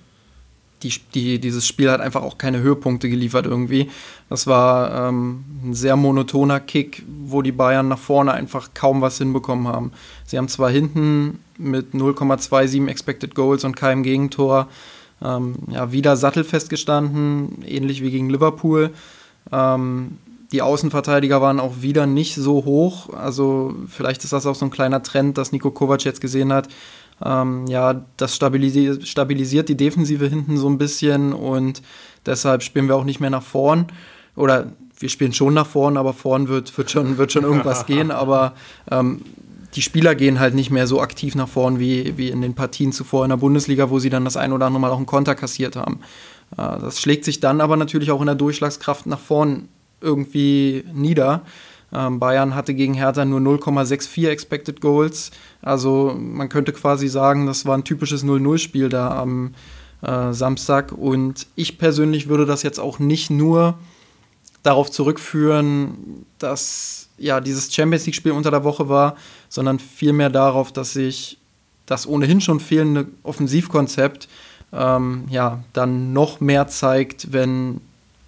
die, 0.83 0.94
die, 1.13 1.39
dieses 1.39 1.65
Spiel 1.65 1.89
hat 1.89 2.01
einfach 2.01 2.21
auch 2.21 2.38
keine 2.38 2.59
Höhepunkte 2.59 3.09
geliefert 3.09 3.45
irgendwie. 3.45 3.89
Das 4.29 4.45
war 4.45 5.09
ähm, 5.09 5.44
ein 5.63 5.74
sehr 5.74 5.95
monotoner 5.95 6.59
Kick, 6.59 7.03
wo 7.25 7.41
die 7.41 7.51
Bayern 7.51 7.88
nach 7.88 7.97
vorne 7.97 8.33
einfach 8.33 8.69
kaum 8.74 9.01
was 9.01 9.18
hinbekommen 9.18 9.68
haben. 9.68 9.91
Sie 10.25 10.38
haben 10.38 10.47
zwar 10.47 10.69
hinten 10.69 11.39
mit 11.57 11.94
0,27 11.94 12.88
Expected 12.88 13.33
Goals 13.33 13.63
und 13.63 13.75
keinem 13.75 14.03
Gegentor 14.03 14.68
ähm, 15.23 15.56
ja, 15.71 15.92
wieder 15.92 16.16
sattelfest 16.16 16.69
gestanden, 16.69 17.63
ähnlich 17.66 18.04
wie 18.04 18.11
gegen 18.11 18.30
Liverpool. 18.30 18.92
Ähm, 19.52 20.18
die 20.52 20.61
Außenverteidiger 20.61 21.42
waren 21.42 21.59
auch 21.59 21.81
wieder 21.81 22.06
nicht 22.06 22.35
so 22.35 22.63
hoch. 22.66 23.13
Also 23.13 23.75
vielleicht 23.87 24.23
ist 24.23 24.33
das 24.33 24.45
auch 24.45 24.56
so 24.56 24.66
ein 24.66 24.71
kleiner 24.71 25.04
Trend, 25.04 25.37
dass 25.37 25.52
Nico 25.52 25.71
Kovac 25.71 26.04
jetzt 26.06 26.21
gesehen 26.21 26.54
hat. 26.54 26.69
Ähm, 27.24 27.66
ja, 27.68 28.06
das 28.18 28.36
stabilisiert, 28.36 29.07
stabilisiert 29.07 29.69
die 29.69 29.78
Defensive 29.78 30.28
hinten 30.28 30.57
so 30.57 30.69
ein 30.69 30.78
bisschen 30.78 31.33
und 31.33 31.81
deshalb 32.26 32.64
spielen 32.64 32.88
wir 32.88 32.95
auch 32.95 33.04
nicht 33.04 33.19
mehr 33.19 33.30
nach 33.30 33.44
vorn. 33.44 33.88
Oder 34.36 34.71
wir 35.00 35.09
spielen 35.09 35.33
schon 35.33 35.54
nach 35.54 35.68
vorn, 35.68 35.97
aber 35.97 36.14
vorn 36.14 36.47
wird, 36.47 36.76
wird, 36.78 36.92
schon, 36.92 37.18
wird 37.18 37.31
schon 37.31 37.44
irgendwas 37.44 37.86
gehen. 37.88 38.12
Aber 38.12 38.54
ähm, 38.92 39.21
die 39.76 39.81
Spieler 39.81 40.16
gehen 40.16 40.40
halt 40.40 40.56
nicht 40.56 40.69
mehr 40.69 40.88
so 40.88 41.02
aktiv 41.02 41.36
nach 41.36 41.47
vorn 41.47 41.80
wie, 41.80 42.18
wie 42.18 42.30
in 42.30 42.42
den 42.42 42.54
Partien 42.54 42.92
zuvor 42.92 43.26
in 43.26 43.30
der 43.30 43.38
Bundesliga, 43.38 43.90
wo 43.90 44.00
sie 44.00 44.09
dann 44.09 44.26
das 44.26 44.38
ein 44.38 44.52
oder 44.52 44.66
andere 44.66 44.81
Mal 44.81 44.92
auch 44.92 44.97
einen 44.97 45.06
Konter 45.06 45.36
kassiert 45.36 45.76
haben. 45.76 46.00
Äh, 46.52 46.80
das 46.80 47.02
schlägt 47.02 47.26
sich 47.26 47.40
dann 47.40 47.62
aber 47.62 47.78
natürlich 47.78 48.12
auch 48.12 48.21
in 48.21 48.28
der 48.28 48.36
Durchschlagskraft 48.36 49.06
nach 49.07 49.19
vorn 49.19 49.69
irgendwie 50.02 50.83
nieder. 50.94 51.42
Ähm, 51.94 52.19
Bayern 52.19 52.56
hatte 52.56 52.73
gegen 52.73 52.94
Hertha 52.94 53.23
nur 53.25 53.39
0,64 53.39 54.27
Expected 54.27 54.81
Goals. 54.81 55.31
Also 55.61 56.15
man 56.17 56.49
könnte 56.49 56.73
quasi 56.73 57.07
sagen, 57.07 57.45
das 57.45 57.65
war 57.65 57.77
ein 57.77 57.83
typisches 57.83 58.23
0-0-Spiel 58.23 58.89
da 58.89 59.19
am 59.19 59.53
äh, 60.01 60.33
Samstag. 60.33 60.91
Und 60.91 61.47
ich 61.56 61.77
persönlich 61.77 62.27
würde 62.27 62.45
das 62.45 62.63
jetzt 62.63 62.79
auch 62.79 62.99
nicht 62.99 63.29
nur 63.29 63.77
darauf 64.63 64.91
zurückführen, 64.91 66.25
dass 66.39 67.07
ja 67.17 67.39
dieses 67.39 67.73
Champions 67.73 68.06
League-Spiel 68.06 68.33
unter 68.33 68.51
der 68.51 68.63
Woche 68.63 68.89
war, 68.89 69.15
sondern 69.49 69.79
vielmehr 69.79 70.29
darauf, 70.29 70.71
dass 70.71 70.94
sich 70.94 71.37
das 71.85 72.06
ohnehin 72.06 72.41
schon 72.41 72.59
fehlende 72.59 73.07
Offensivkonzept 73.23 74.27
ähm, 74.73 75.23
ja 75.29 75.63
dann 75.73 76.11
noch 76.11 76.41
mehr 76.41 76.67
zeigt, 76.67 77.31
wenn 77.31 77.79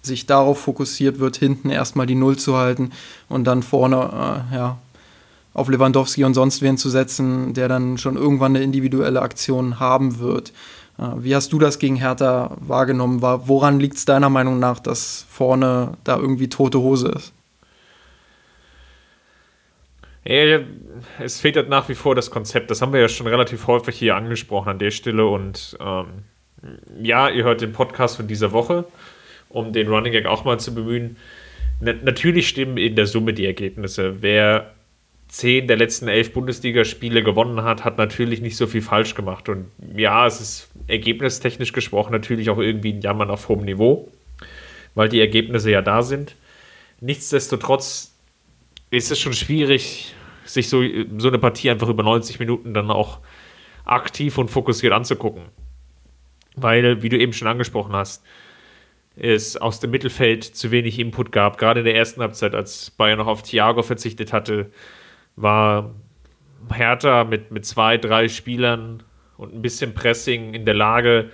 sich 0.02 0.26
darauf 0.26 0.60
fokussiert 0.60 1.18
wird, 1.18 1.36
hinten 1.36 1.70
erstmal 1.70 2.06
die 2.06 2.14
Null 2.14 2.36
zu 2.36 2.56
halten 2.56 2.90
und 3.28 3.44
dann 3.44 3.62
vorne 3.62 3.96
äh, 4.52 4.54
ja, 4.54 4.78
auf 5.52 5.68
Lewandowski 5.68 6.24
und 6.24 6.34
sonst 6.34 6.62
wen 6.62 6.78
zu 6.78 6.88
setzen, 6.88 7.54
der 7.54 7.68
dann 7.68 7.98
schon 7.98 8.16
irgendwann 8.16 8.54
eine 8.54 8.64
individuelle 8.64 9.22
Aktion 9.22 9.78
haben 9.80 10.18
wird. 10.18 10.52
Äh, 10.98 11.08
wie 11.18 11.34
hast 11.34 11.52
du 11.52 11.58
das 11.58 11.78
gegen 11.78 11.96
Hertha 11.96 12.56
wahrgenommen? 12.60 13.22
Woran 13.22 13.80
liegt 13.80 13.96
es 13.96 14.04
deiner 14.04 14.30
Meinung 14.30 14.58
nach, 14.58 14.80
dass 14.80 15.26
vorne 15.28 15.94
da 16.04 16.16
irgendwie 16.16 16.48
tote 16.48 16.78
Hose 16.80 17.08
ist? 17.08 17.32
Ja, 20.24 20.60
es 21.18 21.40
fehlt 21.40 21.56
halt 21.56 21.70
nach 21.70 21.88
wie 21.88 21.94
vor 21.94 22.14
das 22.14 22.30
Konzept. 22.30 22.70
Das 22.70 22.82
haben 22.82 22.92
wir 22.92 23.00
ja 23.00 23.08
schon 23.08 23.26
relativ 23.26 23.66
häufig 23.66 23.98
hier 23.98 24.16
angesprochen 24.16 24.68
an 24.68 24.78
der 24.78 24.90
Stelle. 24.90 25.26
Und 25.26 25.78
ähm, 25.80 26.06
ja, 27.00 27.30
ihr 27.30 27.44
hört 27.44 27.62
den 27.62 27.72
Podcast 27.72 28.16
von 28.16 28.26
dieser 28.26 28.52
Woche, 28.52 28.84
um 29.50 29.72
den 29.72 29.88
Running 29.88 30.12
Gag 30.12 30.26
auch 30.26 30.44
mal 30.44 30.58
zu 30.58 30.74
bemühen. 30.74 31.16
Na 31.80 31.92
natürlich 31.92 32.48
stimmen 32.48 32.78
in 32.78 32.96
der 32.96 33.06
Summe 33.06 33.34
die 33.34 33.46
Ergebnisse. 33.46 34.22
Wer 34.22 34.72
zehn 35.28 35.68
der 35.68 35.76
letzten 35.76 36.08
elf 36.08 36.32
Bundesligaspiele 36.32 37.22
gewonnen 37.22 37.62
hat, 37.62 37.84
hat 37.84 37.98
natürlich 37.98 38.40
nicht 38.40 38.56
so 38.56 38.66
viel 38.66 38.82
falsch 38.82 39.14
gemacht. 39.14 39.48
Und 39.48 39.66
ja, 39.94 40.26
es 40.26 40.40
ist 40.40 40.70
ergebnistechnisch 40.88 41.72
gesprochen 41.72 42.12
natürlich 42.12 42.50
auch 42.50 42.58
irgendwie 42.58 42.92
ein 42.92 43.00
Jammern 43.00 43.30
auf 43.30 43.48
hohem 43.48 43.64
Niveau, 43.64 44.10
weil 44.94 45.08
die 45.08 45.20
Ergebnisse 45.20 45.70
ja 45.70 45.82
da 45.82 46.02
sind. 46.02 46.34
Nichtsdestotrotz 47.00 48.12
ist 48.90 49.10
es 49.10 49.20
schon 49.20 49.32
schwierig, 49.32 50.14
sich 50.44 50.68
so, 50.68 50.82
so 51.18 51.28
eine 51.28 51.38
Partie 51.38 51.70
einfach 51.70 51.88
über 51.88 52.02
90 52.02 52.40
Minuten 52.40 52.74
dann 52.74 52.90
auch 52.90 53.20
aktiv 53.84 54.36
und 54.36 54.50
fokussiert 54.50 54.92
anzugucken. 54.92 55.44
Weil, 56.56 57.02
wie 57.02 57.08
du 57.08 57.16
eben 57.16 57.32
schon 57.32 57.46
angesprochen 57.46 57.92
hast, 57.92 58.24
es 59.16 59.56
aus 59.56 59.80
dem 59.80 59.90
Mittelfeld 59.90 60.44
zu 60.44 60.70
wenig 60.70 60.98
Input 60.98 61.32
gab. 61.32 61.58
Gerade 61.58 61.80
in 61.80 61.86
der 61.86 61.96
ersten 61.96 62.20
Halbzeit, 62.20 62.54
als 62.54 62.90
Bayern 62.90 63.18
noch 63.18 63.26
auf 63.26 63.42
Thiago 63.42 63.82
verzichtet 63.82 64.32
hatte, 64.32 64.70
war 65.36 65.94
Hertha 66.72 67.24
mit, 67.24 67.50
mit 67.50 67.64
zwei, 67.64 67.96
drei 67.98 68.28
Spielern 68.28 69.02
und 69.36 69.54
ein 69.54 69.62
bisschen 69.62 69.94
Pressing 69.94 70.54
in 70.54 70.64
der 70.64 70.74
Lage, 70.74 71.30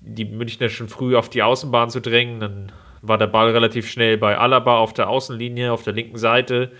die 0.00 0.24
Münchner 0.24 0.68
schon 0.68 0.88
früh 0.88 1.16
auf 1.16 1.28
die 1.28 1.42
Außenbahn 1.42 1.90
zu 1.90 2.00
drängen. 2.00 2.40
Dann 2.40 2.72
war 3.02 3.18
der 3.18 3.26
Ball 3.26 3.50
relativ 3.50 3.88
schnell 3.88 4.16
bei 4.16 4.38
Alaba 4.38 4.78
auf 4.78 4.92
der 4.92 5.08
Außenlinie, 5.08 5.72
auf 5.72 5.82
der 5.82 5.92
linken 5.92 6.18
Seite. 6.18 6.72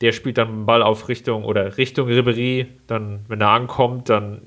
Der 0.00 0.12
spielt 0.12 0.38
dann 0.38 0.48
den 0.48 0.66
Ball 0.66 0.82
auf 0.82 1.08
Richtung 1.08 1.44
oder 1.44 1.76
Richtung 1.78 2.08
Ribery. 2.08 2.66
Dann, 2.86 3.24
wenn 3.28 3.40
er 3.40 3.50
ankommt, 3.50 4.08
dann 4.08 4.42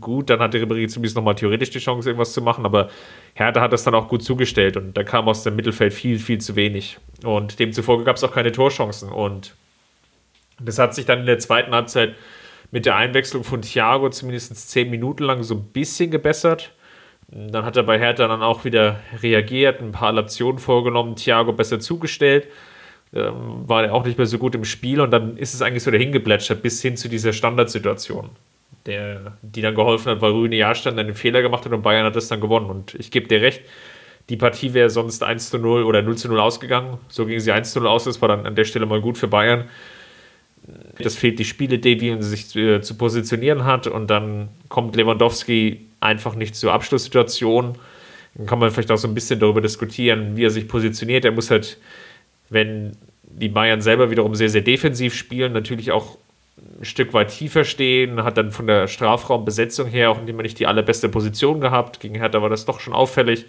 gut, 0.00 0.30
dann 0.30 0.40
hat 0.40 0.52
der 0.54 0.62
Ribery 0.62 0.88
zumindest 0.88 1.16
nochmal 1.16 1.36
theoretisch 1.36 1.70
die 1.70 1.78
Chance, 1.78 2.08
irgendwas 2.08 2.32
zu 2.32 2.42
machen. 2.42 2.64
Aber 2.64 2.90
Hertha 3.34 3.60
hat 3.60 3.72
das 3.72 3.84
dann 3.84 3.94
auch 3.94 4.08
gut 4.08 4.22
zugestellt 4.22 4.76
und 4.76 4.96
da 4.96 5.04
kam 5.04 5.28
aus 5.28 5.44
dem 5.44 5.56
Mittelfeld 5.56 5.92
viel, 5.92 6.18
viel 6.18 6.38
zu 6.38 6.56
wenig. 6.56 6.98
Und 7.24 7.58
demzufolge 7.58 8.04
gab 8.04 8.16
es 8.16 8.24
auch 8.24 8.32
keine 8.32 8.52
Torchancen. 8.52 9.10
Und 9.10 9.54
das 10.60 10.78
hat 10.78 10.94
sich 10.94 11.06
dann 11.06 11.20
in 11.20 11.26
der 11.26 11.38
zweiten 11.38 11.72
Halbzeit 11.72 12.14
mit 12.70 12.86
der 12.86 12.96
Einwechslung 12.96 13.44
von 13.44 13.62
Thiago 13.62 14.10
zumindest 14.10 14.70
zehn 14.70 14.90
Minuten 14.90 15.24
lang 15.24 15.42
so 15.42 15.54
ein 15.54 15.64
bisschen 15.64 16.10
gebessert. 16.10 16.72
Dann 17.28 17.64
hat 17.64 17.76
er 17.76 17.84
bei 17.84 17.98
Hertha 17.98 18.26
dann 18.26 18.42
auch 18.42 18.64
wieder 18.64 19.00
reagiert, 19.22 19.80
ein 19.80 19.92
paar 19.92 20.08
Adaptionen 20.08 20.58
vorgenommen, 20.58 21.14
Thiago 21.16 21.52
besser 21.52 21.78
zugestellt. 21.78 22.48
Ähm, 23.12 23.68
war 23.68 23.84
er 23.84 23.94
auch 23.94 24.04
nicht 24.04 24.18
mehr 24.18 24.26
so 24.26 24.38
gut 24.38 24.54
im 24.54 24.64
Spiel 24.64 25.00
und 25.00 25.10
dann 25.10 25.36
ist 25.36 25.52
es 25.52 25.62
eigentlich 25.62 25.82
so 25.82 25.90
dahin 25.90 26.12
geplätschert 26.12 26.62
bis 26.62 26.80
hin 26.80 26.96
zu 26.96 27.08
dieser 27.08 27.32
Standardsituation, 27.32 28.30
der, 28.86 29.36
die 29.42 29.62
dann 29.62 29.74
geholfen 29.74 30.12
hat, 30.12 30.20
weil 30.20 30.30
Rüne 30.30 30.54
Jahrstein 30.54 30.98
einen 30.98 31.14
Fehler 31.14 31.42
gemacht 31.42 31.64
hat 31.64 31.72
und 31.72 31.82
Bayern 31.82 32.06
hat 32.06 32.14
das 32.14 32.28
dann 32.28 32.40
gewonnen. 32.40 32.70
Und 32.70 32.94
ich 32.94 33.10
gebe 33.10 33.26
dir 33.26 33.40
recht, 33.40 33.62
die 34.28 34.36
Partie 34.36 34.74
wäre 34.74 34.90
sonst 34.90 35.24
1 35.24 35.50
zu 35.50 35.58
0 35.58 35.82
oder 35.82 36.02
0 36.02 36.16
zu 36.16 36.28
0 36.28 36.38
ausgegangen. 36.38 36.98
So 37.08 37.26
ging 37.26 37.40
sie 37.40 37.50
1 37.50 37.72
zu 37.72 37.80
0 37.80 37.88
aus, 37.88 38.04
das 38.04 38.22
war 38.22 38.28
dann 38.28 38.46
an 38.46 38.54
der 38.54 38.64
Stelle 38.64 38.86
mal 38.86 39.00
gut 39.00 39.18
für 39.18 39.26
Bayern. 39.26 39.64
Das 40.98 41.16
fehlt 41.16 41.40
die 41.40 41.44
Spielidee, 41.44 42.00
wie 42.00 42.10
er 42.10 42.22
sich 42.22 42.54
äh, 42.54 42.80
zu 42.80 42.96
positionieren 42.96 43.64
hat. 43.64 43.88
Und 43.88 44.08
dann 44.08 44.50
kommt 44.68 44.94
Lewandowski 44.94 45.86
einfach 45.98 46.36
nicht 46.36 46.54
zur 46.54 46.72
Abschlusssituation. 46.72 47.76
Dann 48.34 48.46
kann 48.46 48.60
man 48.60 48.70
vielleicht 48.70 48.92
auch 48.92 48.98
so 48.98 49.08
ein 49.08 49.14
bisschen 49.14 49.40
darüber 49.40 49.60
diskutieren, 49.60 50.36
wie 50.36 50.44
er 50.44 50.50
sich 50.50 50.68
positioniert. 50.68 51.24
Er 51.24 51.32
muss 51.32 51.50
halt, 51.50 51.78
wenn 52.50 52.96
die 53.22 53.48
Bayern 53.48 53.80
selber 53.80 54.10
wiederum 54.10 54.34
sehr, 54.34 54.50
sehr 54.50 54.60
defensiv 54.60 55.14
spielen, 55.14 55.52
natürlich 55.52 55.92
auch 55.92 56.18
ein 56.78 56.84
Stück 56.84 57.14
weit 57.14 57.30
tiefer 57.30 57.64
stehen, 57.64 58.22
hat 58.22 58.36
dann 58.36 58.50
von 58.50 58.66
der 58.66 58.88
Strafraumbesetzung 58.88 59.88
her 59.88 60.10
auch 60.10 60.26
immer 60.26 60.42
nicht 60.42 60.58
die 60.58 60.66
allerbeste 60.66 61.08
Position 61.08 61.60
gehabt. 61.60 62.00
Gegen 62.00 62.16
Hertha 62.16 62.42
war 62.42 62.50
das 62.50 62.66
doch 62.66 62.80
schon 62.80 62.92
auffällig. 62.92 63.46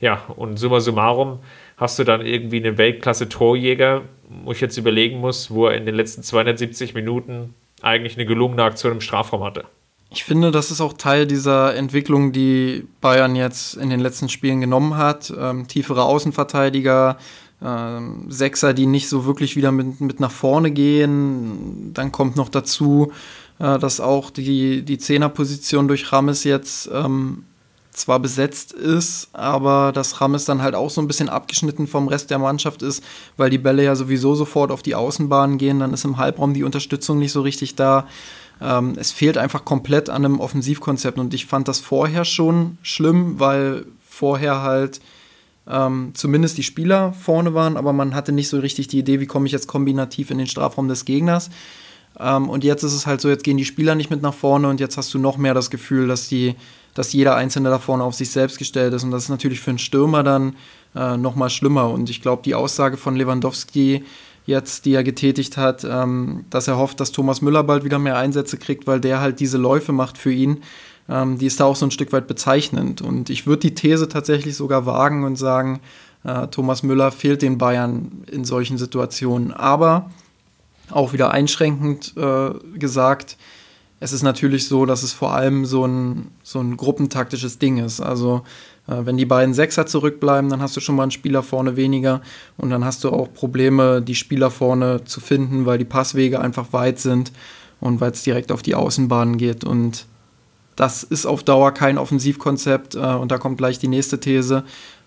Ja, 0.00 0.22
und 0.36 0.58
summa 0.58 0.80
summarum 0.80 1.40
hast 1.76 1.98
du 1.98 2.04
dann 2.04 2.24
irgendwie 2.24 2.64
einen 2.64 2.78
Weltklasse-Torjäger, 2.78 4.02
wo 4.44 4.52
ich 4.52 4.60
jetzt 4.60 4.76
überlegen 4.76 5.18
muss, 5.18 5.50
wo 5.50 5.66
er 5.66 5.76
in 5.76 5.86
den 5.86 5.94
letzten 5.94 6.22
270 6.22 6.94
Minuten 6.94 7.54
eigentlich 7.82 8.16
eine 8.16 8.26
gelungene 8.26 8.62
Aktion 8.62 8.92
im 8.92 9.00
Strafraum 9.00 9.44
hatte. 9.44 9.64
Ich 10.10 10.22
finde, 10.22 10.52
das 10.52 10.70
ist 10.70 10.80
auch 10.80 10.92
Teil 10.92 11.26
dieser 11.26 11.74
Entwicklung, 11.74 12.30
die 12.30 12.86
Bayern 13.00 13.34
jetzt 13.34 13.74
in 13.74 13.90
den 13.90 13.98
letzten 13.98 14.28
Spielen 14.28 14.60
genommen 14.60 14.96
hat. 14.96 15.32
Ähm, 15.36 15.66
tiefere 15.66 16.04
Außenverteidiger, 16.04 17.18
ähm, 17.64 18.26
Sechser, 18.28 18.74
die 18.74 18.86
nicht 18.86 19.08
so 19.08 19.24
wirklich 19.24 19.56
wieder 19.56 19.72
mit, 19.72 20.00
mit 20.00 20.20
nach 20.20 20.30
vorne 20.30 20.70
gehen. 20.70 21.92
Dann 21.94 22.12
kommt 22.12 22.36
noch 22.36 22.48
dazu, 22.48 23.12
äh, 23.58 23.78
dass 23.78 24.00
auch 24.00 24.30
die, 24.30 24.82
die 24.82 24.98
Zehnerposition 24.98 25.88
durch 25.88 26.12
Rames 26.12 26.44
jetzt 26.44 26.90
ähm, 26.92 27.44
zwar 27.90 28.18
besetzt 28.18 28.72
ist, 28.72 29.28
aber 29.32 29.92
dass 29.92 30.20
Rames 30.20 30.44
dann 30.44 30.62
halt 30.62 30.74
auch 30.74 30.90
so 30.90 31.00
ein 31.00 31.06
bisschen 31.06 31.28
abgeschnitten 31.28 31.86
vom 31.86 32.08
Rest 32.08 32.30
der 32.30 32.38
Mannschaft 32.38 32.82
ist, 32.82 33.02
weil 33.36 33.50
die 33.50 33.58
Bälle 33.58 33.84
ja 33.84 33.94
sowieso 33.94 34.34
sofort 34.34 34.70
auf 34.70 34.82
die 34.82 34.96
Außenbahnen 34.96 35.58
gehen, 35.58 35.78
dann 35.78 35.94
ist 35.94 36.04
im 36.04 36.18
Halbraum 36.18 36.54
die 36.54 36.64
Unterstützung 36.64 37.18
nicht 37.18 37.32
so 37.32 37.40
richtig 37.40 37.76
da. 37.76 38.06
Ähm, 38.60 38.94
es 38.96 39.12
fehlt 39.12 39.38
einfach 39.38 39.64
komplett 39.64 40.10
an 40.10 40.24
einem 40.24 40.40
Offensivkonzept 40.40 41.18
und 41.18 41.32
ich 41.34 41.46
fand 41.46 41.68
das 41.68 41.80
vorher 41.80 42.24
schon 42.24 42.78
schlimm, 42.82 43.38
weil 43.38 43.86
vorher 44.06 44.62
halt 44.62 45.00
ähm, 45.68 46.12
zumindest 46.14 46.58
die 46.58 46.62
Spieler 46.62 47.12
vorne 47.12 47.54
waren, 47.54 47.76
aber 47.76 47.92
man 47.92 48.14
hatte 48.14 48.32
nicht 48.32 48.48
so 48.48 48.58
richtig 48.58 48.88
die 48.88 48.98
Idee, 48.98 49.20
wie 49.20 49.26
komme 49.26 49.46
ich 49.46 49.52
jetzt 49.52 49.66
kombinativ 49.66 50.30
in 50.30 50.38
den 50.38 50.46
Strafraum 50.46 50.88
des 50.88 51.04
Gegners. 51.04 51.50
Ähm, 52.18 52.48
und 52.48 52.64
jetzt 52.64 52.82
ist 52.82 52.92
es 52.92 53.06
halt 53.06 53.20
so, 53.20 53.28
jetzt 53.28 53.44
gehen 53.44 53.56
die 53.56 53.64
Spieler 53.64 53.94
nicht 53.94 54.10
mit 54.10 54.22
nach 54.22 54.34
vorne 54.34 54.68
und 54.68 54.80
jetzt 54.80 54.96
hast 54.96 55.12
du 55.14 55.18
noch 55.18 55.36
mehr 55.36 55.54
das 55.54 55.70
Gefühl, 55.70 56.08
dass 56.08 56.28
die 56.28 56.54
dass 56.94 57.12
jeder 57.12 57.34
Einzelne 57.34 57.68
da 57.68 57.78
vorne 57.78 58.04
auf 58.04 58.14
sich 58.14 58.30
selbst 58.30 58.58
gestellt 58.58 58.94
ist. 58.94 59.04
Und 59.04 59.10
das 59.10 59.24
ist 59.24 59.28
natürlich 59.28 59.60
für 59.60 59.70
einen 59.70 59.78
Stürmer 59.78 60.22
dann 60.22 60.56
äh, 60.94 61.16
noch 61.16 61.34
mal 61.34 61.50
schlimmer. 61.50 61.90
Und 61.90 62.08
ich 62.08 62.22
glaube, 62.22 62.42
die 62.44 62.54
Aussage 62.54 62.96
von 62.96 63.16
Lewandowski 63.16 64.04
jetzt, 64.46 64.84
die 64.84 64.94
er 64.94 65.04
getätigt 65.04 65.56
hat, 65.56 65.84
ähm, 65.84 66.44
dass 66.50 66.68
er 66.68 66.78
hofft, 66.78 67.00
dass 67.00 67.12
Thomas 67.12 67.42
Müller 67.42 67.64
bald 67.64 67.84
wieder 67.84 67.98
mehr 67.98 68.16
Einsätze 68.16 68.56
kriegt, 68.56 68.86
weil 68.86 69.00
der 69.00 69.20
halt 69.20 69.40
diese 69.40 69.58
Läufe 69.58 69.92
macht 69.92 70.18
für 70.18 70.32
ihn, 70.32 70.62
ähm, 71.08 71.38
die 71.38 71.46
ist 71.46 71.60
da 71.60 71.64
auch 71.64 71.76
so 71.76 71.86
ein 71.86 71.90
Stück 71.90 72.12
weit 72.12 72.26
bezeichnend. 72.26 73.02
Und 73.02 73.30
ich 73.30 73.46
würde 73.46 73.60
die 73.60 73.74
These 73.74 74.08
tatsächlich 74.08 74.56
sogar 74.56 74.86
wagen 74.86 75.24
und 75.24 75.36
sagen, 75.36 75.80
äh, 76.24 76.46
Thomas 76.48 76.82
Müller 76.82 77.12
fehlt 77.12 77.42
den 77.42 77.58
Bayern 77.58 78.24
in 78.30 78.44
solchen 78.44 78.78
Situationen. 78.78 79.52
Aber 79.52 80.10
auch 80.90 81.12
wieder 81.12 81.30
einschränkend 81.30 82.14
äh, 82.16 82.50
gesagt, 82.78 83.36
es 84.00 84.12
ist 84.12 84.22
natürlich 84.22 84.68
so, 84.68 84.84
dass 84.86 85.02
es 85.02 85.12
vor 85.12 85.34
allem 85.34 85.64
so 85.64 85.86
ein, 85.86 86.28
so 86.42 86.60
ein 86.60 86.76
gruppentaktisches 86.76 87.58
Ding 87.58 87.78
ist. 87.78 88.00
Also 88.00 88.42
äh, 88.86 88.96
wenn 89.04 89.16
die 89.16 89.24
beiden 89.24 89.54
Sechser 89.54 89.86
zurückbleiben, 89.86 90.50
dann 90.50 90.60
hast 90.60 90.76
du 90.76 90.80
schon 90.80 90.96
mal 90.96 91.04
einen 91.04 91.10
Spieler 91.10 91.42
vorne 91.42 91.76
weniger 91.76 92.20
und 92.56 92.70
dann 92.70 92.84
hast 92.84 93.04
du 93.04 93.10
auch 93.10 93.32
Probleme, 93.32 94.02
die 94.02 94.14
Spieler 94.14 94.50
vorne 94.50 95.04
zu 95.04 95.20
finden, 95.20 95.64
weil 95.64 95.78
die 95.78 95.84
Passwege 95.84 96.40
einfach 96.40 96.72
weit 96.72 96.98
sind 96.98 97.32
und 97.80 98.00
weil 98.00 98.10
es 98.10 98.22
direkt 98.22 98.52
auf 98.52 98.62
die 98.62 98.74
Außenbahnen 98.74 99.38
geht. 99.38 99.64
Und 99.64 100.06
das 100.76 101.02
ist 101.02 101.26
auf 101.26 101.42
Dauer 101.42 101.72
kein 101.72 101.98
Offensivkonzept. 101.98 102.94
Äh, 102.94 102.98
und 102.98 103.30
da 103.30 103.38
kommt 103.38 103.58
gleich 103.58 103.78
die 103.78 103.88
nächste 103.88 104.20
These. 104.20 104.64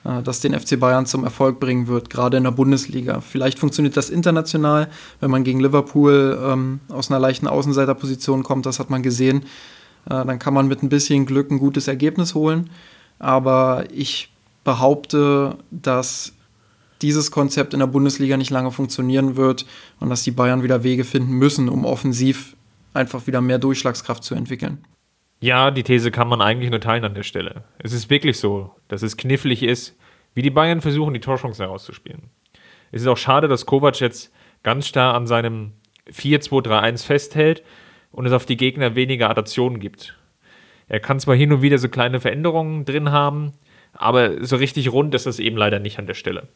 Äh, 0.07 0.23
das 0.23 0.39
den 0.39 0.57
FC 0.57 0.79
Bayern 0.79 1.05
zum 1.05 1.23
Erfolg 1.23 1.59
bringen 1.59 1.87
wird, 1.87 2.09
gerade 2.09 2.37
in 2.37 2.43
der 2.43 2.51
Bundesliga. 2.51 3.21
Vielleicht 3.21 3.59
funktioniert 3.59 3.97
das 3.97 4.09
international, 4.09 4.87
wenn 5.19 5.31
man 5.31 5.43
gegen 5.43 5.59
Liverpool 5.59 6.39
ähm, 6.43 6.79
aus 6.89 7.11
einer 7.11 7.19
leichten 7.19 7.47
Außenseiterposition 7.47 8.43
kommt, 8.43 8.65
das 8.65 8.79
hat 8.79 8.89
man 8.89 9.03
gesehen. 9.03 9.43
Äh, 10.05 10.25
dann 10.25 10.39
kann 10.39 10.53
man 10.53 10.67
mit 10.67 10.83
ein 10.83 10.89
bisschen 10.89 11.25
Glück 11.25 11.51
ein 11.51 11.59
gutes 11.59 11.87
Ergebnis 11.87 12.33
holen. 12.35 12.69
Aber 13.19 13.85
ich 13.91 14.31
behaupte, 14.63 15.57
dass 15.71 16.33
dieses 17.01 17.31
Konzept 17.31 17.73
in 17.73 17.79
der 17.79 17.87
Bundesliga 17.87 18.37
nicht 18.37 18.49
lange 18.49 18.71
funktionieren 18.71 19.35
wird 19.35 19.65
und 19.99 20.09
dass 20.09 20.23
die 20.23 20.31
Bayern 20.31 20.63
wieder 20.63 20.83
Wege 20.83 21.03
finden 21.03 21.33
müssen, 21.33 21.69
um 21.69 21.85
offensiv 21.85 22.55
einfach 22.93 23.27
wieder 23.27 23.41
mehr 23.41 23.59
Durchschlagskraft 23.59 24.23
zu 24.23 24.33
entwickeln. 24.33 24.79
Ja, 25.39 25.69
die 25.69 25.83
These 25.83 26.11
kann 26.11 26.27
man 26.27 26.41
eigentlich 26.41 26.71
nur 26.71 26.79
teilen 26.79 27.05
an 27.05 27.13
der 27.13 27.23
Stelle. 27.23 27.63
Es 27.77 27.93
ist 27.93 28.09
wirklich 28.09 28.39
so, 28.39 28.71
dass 28.87 29.03
es 29.03 29.17
knifflig 29.17 29.61
ist, 29.61 29.95
wie 30.33 30.41
die 30.41 30.49
Bayern 30.49 30.81
versuchen, 30.81 31.13
die 31.13 31.19
Torchancen 31.19 31.63
herauszuspielen. 31.63 32.29
Es 32.91 33.01
ist 33.01 33.07
auch 33.07 33.17
schade, 33.17 33.47
dass 33.47 33.65
Kovac 33.65 33.99
jetzt 33.99 34.33
ganz 34.63 34.87
starr 34.87 35.13
an 35.13 35.27
seinem 35.27 35.73
4-2-3-1 36.11 37.05
festhält 37.05 37.63
und 38.11 38.25
es 38.25 38.33
auf 38.33 38.45
die 38.45 38.57
Gegner 38.57 38.95
weniger 38.95 39.29
Adaptionen 39.29 39.79
gibt. 39.79 40.17
Er 40.87 40.99
kann 40.99 41.19
zwar 41.19 41.35
hin 41.35 41.51
und 41.51 41.61
wieder 41.61 41.77
so 41.77 41.89
kleine 41.89 42.19
Veränderungen 42.19 42.85
drin 42.85 43.11
haben, 43.11 43.53
aber 43.93 44.43
so 44.45 44.55
richtig 44.55 44.91
rund 44.91 45.13
ist 45.13 45.25
das 45.25 45.39
eben 45.39 45.57
leider 45.57 45.79
nicht 45.79 45.99
an 45.99 46.07
der 46.07 46.13
Stelle. 46.13 46.47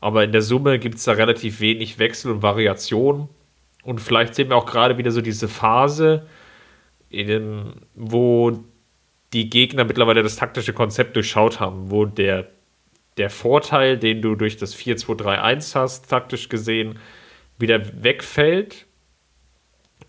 Aber 0.00 0.24
in 0.24 0.32
der 0.32 0.42
Summe 0.42 0.78
gibt 0.78 0.96
es 0.96 1.04
da 1.04 1.12
relativ 1.12 1.60
wenig 1.60 1.98
Wechsel 1.98 2.32
und 2.32 2.42
Variation. 2.42 3.28
Und 3.84 4.00
vielleicht 4.00 4.34
sehen 4.34 4.48
wir 4.50 4.56
auch 4.56 4.66
gerade 4.66 4.98
wieder 4.98 5.10
so 5.10 5.20
diese 5.20 5.48
Phase, 5.48 6.26
in, 7.10 7.72
wo 7.94 8.64
die 9.32 9.50
Gegner 9.50 9.84
mittlerweile 9.84 10.22
das 10.22 10.36
taktische 10.36 10.72
Konzept 10.72 11.16
durchschaut 11.16 11.60
haben, 11.60 11.90
wo 11.90 12.04
der, 12.04 12.48
der 13.16 13.30
Vorteil, 13.30 13.98
den 13.98 14.22
du 14.22 14.34
durch 14.34 14.56
das 14.56 14.76
4-2-3-1 14.76 15.74
hast, 15.74 16.08
taktisch 16.08 16.48
gesehen, 16.48 16.98
wieder 17.58 17.80
wegfällt 18.02 18.86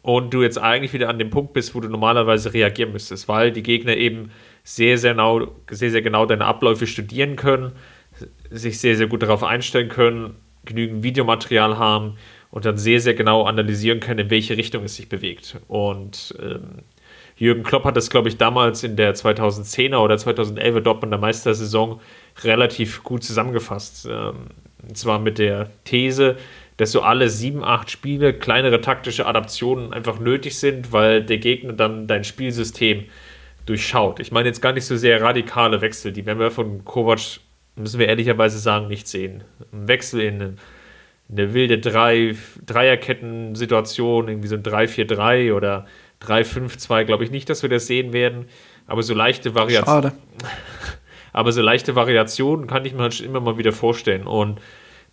und 0.01 0.33
du 0.33 0.43
jetzt 0.43 0.57
eigentlich 0.57 0.93
wieder 0.93 1.09
an 1.09 1.19
dem 1.19 1.29
Punkt 1.29 1.53
bist, 1.53 1.75
wo 1.75 1.79
du 1.79 1.89
normalerweise 1.89 2.53
reagieren 2.53 2.91
müsstest, 2.91 3.27
weil 3.27 3.51
die 3.51 3.63
Gegner 3.63 3.97
eben 3.97 4.31
sehr, 4.63 4.97
sehr 4.97 5.13
genau, 5.13 5.55
sehr, 5.69 5.91
sehr 5.91 6.01
genau 6.01 6.25
deine 6.25 6.45
Abläufe 6.45 6.87
studieren 6.87 7.35
können, 7.35 7.73
sich 8.49 8.79
sehr, 8.79 8.95
sehr 8.95 9.07
gut 9.07 9.23
darauf 9.23 9.43
einstellen 9.43 9.89
können, 9.89 10.35
genügend 10.65 11.03
Videomaterial 11.03 11.77
haben 11.77 12.17
und 12.51 12.65
dann 12.65 12.77
sehr, 12.77 12.99
sehr 12.99 13.13
genau 13.13 13.43
analysieren 13.43 13.99
können, 13.99 14.19
in 14.19 14.29
welche 14.29 14.57
Richtung 14.57 14.83
es 14.83 14.95
sich 14.95 15.09
bewegt. 15.09 15.57
Und 15.67 16.35
ähm, 16.41 16.83
Jürgen 17.37 17.63
Klopp 17.63 17.85
hat 17.85 17.95
das, 17.95 18.09
glaube 18.09 18.27
ich, 18.27 18.37
damals 18.37 18.83
in 18.83 18.95
der 18.95 19.15
2010er 19.15 19.97
oder 19.97 20.15
2011er 20.15 20.81
Dortmunder 20.81 21.17
Meistersaison 21.17 22.01
relativ 22.43 23.03
gut 23.03 23.23
zusammengefasst. 23.23 24.07
Ähm, 24.09 24.47
und 24.87 24.97
zwar 24.97 25.19
mit 25.19 25.37
der 25.37 25.69
These, 25.85 26.37
dass 26.77 26.91
so 26.91 27.01
alle 27.01 27.29
sieben, 27.29 27.63
acht 27.63 27.91
Spiele 27.91 28.33
kleinere 28.33 28.81
taktische 28.81 29.25
Adaptionen 29.25 29.93
einfach 29.93 30.19
nötig 30.19 30.57
sind, 30.57 30.91
weil 30.91 31.23
der 31.23 31.37
Gegner 31.37 31.73
dann 31.73 32.07
dein 32.07 32.23
Spielsystem 32.23 33.05
durchschaut. 33.65 34.19
Ich 34.19 34.31
meine 34.31 34.47
jetzt 34.47 34.61
gar 34.61 34.73
nicht 34.73 34.85
so 34.85 34.97
sehr 34.97 35.21
radikale 35.21 35.81
Wechsel, 35.81 36.11
die 36.11 36.25
werden 36.25 36.39
wir 36.39 36.51
von 36.51 36.83
Kovac, 36.85 37.39
müssen 37.75 37.99
wir 37.99 38.07
ehrlicherweise 38.07 38.59
sagen, 38.59 38.87
nicht 38.87 39.07
sehen. 39.07 39.43
Ein 39.71 39.87
Wechsel 39.87 40.21
in 40.21 40.57
eine, 41.31 41.53
wilde 41.53 41.79
Drei, 41.79 42.35
Dreierketten-Situation, 42.65 44.27
irgendwie 44.27 44.47
so 44.47 44.55
ein 44.55 44.63
3-4-3 44.63 45.53
oder 45.53 45.85
3-5-2, 46.21 47.05
glaube 47.05 47.23
ich 47.23 47.31
nicht, 47.31 47.49
dass 47.49 47.61
wir 47.61 47.69
das 47.69 47.87
sehen 47.87 48.13
werden. 48.13 48.45
Aber 48.87 49.03
so 49.03 49.13
leichte 49.13 49.55
Variationen. 49.55 50.11
Aber 51.33 51.51
so 51.51 51.61
leichte 51.61 51.95
Variationen 51.95 52.65
kann 52.67 52.85
ich 52.85 52.93
mir 52.93 53.03
halt 53.03 53.21
immer 53.21 53.39
mal 53.39 53.57
wieder 53.57 53.71
vorstellen. 53.71 54.25
Und 54.25 54.59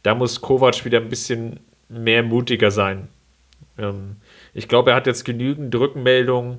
da 0.03 0.15
muss 0.15 0.41
Kovac 0.41 0.85
wieder 0.85 0.99
ein 0.99 1.09
bisschen 1.09 1.61
mehr 1.89 2.23
mutiger 2.23 2.71
sein. 2.71 3.09
Ähm, 3.79 4.17
ich 4.55 4.69
glaube, 4.69 4.91
er 4.91 4.97
hat 4.97 5.07
jetzt 5.07 5.25
genügend 5.25 5.75
Rückmeldungen 5.75 6.59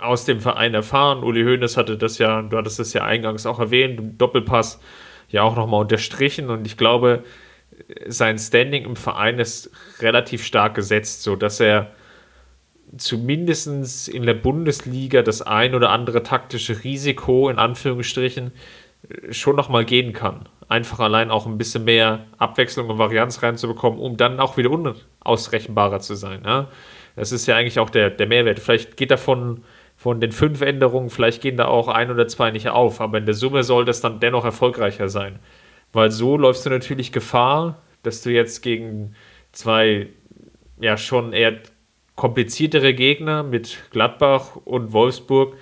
aus 0.00 0.24
dem 0.24 0.40
Verein 0.40 0.74
erfahren. 0.74 1.22
Uli 1.22 1.44
Hoeneß 1.44 1.76
hatte 1.76 1.96
das 1.96 2.18
ja, 2.18 2.42
du 2.42 2.56
hattest 2.56 2.78
das 2.78 2.92
ja 2.92 3.04
eingangs 3.04 3.46
auch 3.46 3.60
erwähnt, 3.60 4.20
Doppelpass 4.20 4.80
ja 5.28 5.42
auch 5.42 5.56
nochmal 5.56 5.82
unterstrichen. 5.82 6.50
Und 6.50 6.66
ich 6.66 6.76
glaube, 6.76 7.24
sein 8.06 8.38
Standing 8.38 8.84
im 8.84 8.96
Verein 8.96 9.38
ist 9.38 9.70
relativ 10.00 10.44
stark 10.44 10.74
gesetzt, 10.74 11.22
sodass 11.22 11.60
er 11.60 11.92
zumindest 12.96 14.08
in 14.08 14.24
der 14.24 14.34
Bundesliga 14.34 15.22
das 15.22 15.42
ein 15.42 15.74
oder 15.74 15.90
andere 15.90 16.22
taktische 16.22 16.84
Risiko 16.84 17.48
in 17.48 17.58
Anführungsstrichen 17.58 18.52
schon 19.30 19.56
nochmal 19.56 19.84
gehen 19.84 20.12
kann. 20.12 20.48
Einfach 20.68 20.98
allein 21.00 21.30
auch 21.30 21.46
ein 21.46 21.58
bisschen 21.58 21.84
mehr 21.84 22.26
Abwechslung 22.38 22.88
und 22.88 22.98
Varianz 22.98 23.42
reinzubekommen, 23.42 24.00
um 24.00 24.16
dann 24.16 24.40
auch 24.40 24.56
wieder 24.56 24.70
unausrechenbarer 24.70 26.00
zu 26.00 26.14
sein. 26.14 26.42
Ja? 26.44 26.68
Das 27.14 27.32
ist 27.32 27.46
ja 27.46 27.56
eigentlich 27.56 27.78
auch 27.78 27.90
der, 27.90 28.10
der 28.10 28.26
Mehrwert. 28.26 28.58
Vielleicht 28.58 28.96
geht 28.96 29.10
davon 29.10 29.62
von 29.96 30.20
den 30.20 30.32
fünf 30.32 30.60
Änderungen, 30.60 31.08
vielleicht 31.08 31.40
gehen 31.40 31.56
da 31.56 31.66
auch 31.66 31.88
ein 31.88 32.10
oder 32.10 32.28
zwei 32.28 32.50
nicht 32.50 32.68
auf, 32.68 33.00
aber 33.00 33.18
in 33.18 33.26
der 33.26 33.34
Summe 33.34 33.62
soll 33.64 33.84
das 33.84 34.00
dann 34.00 34.20
dennoch 34.20 34.44
erfolgreicher 34.44 35.08
sein. 35.08 35.38
Weil 35.92 36.10
so 36.10 36.36
läufst 36.36 36.66
du 36.66 36.70
natürlich 36.70 37.12
Gefahr, 37.12 37.82
dass 38.02 38.22
du 38.22 38.30
jetzt 38.30 38.62
gegen 38.62 39.14
zwei 39.52 40.08
ja 40.80 40.96
schon 40.96 41.32
eher 41.32 41.60
kompliziertere 42.14 42.94
Gegner 42.94 43.42
mit 43.42 43.78
Gladbach 43.90 44.56
und 44.56 44.92
Wolfsburg, 44.92 45.56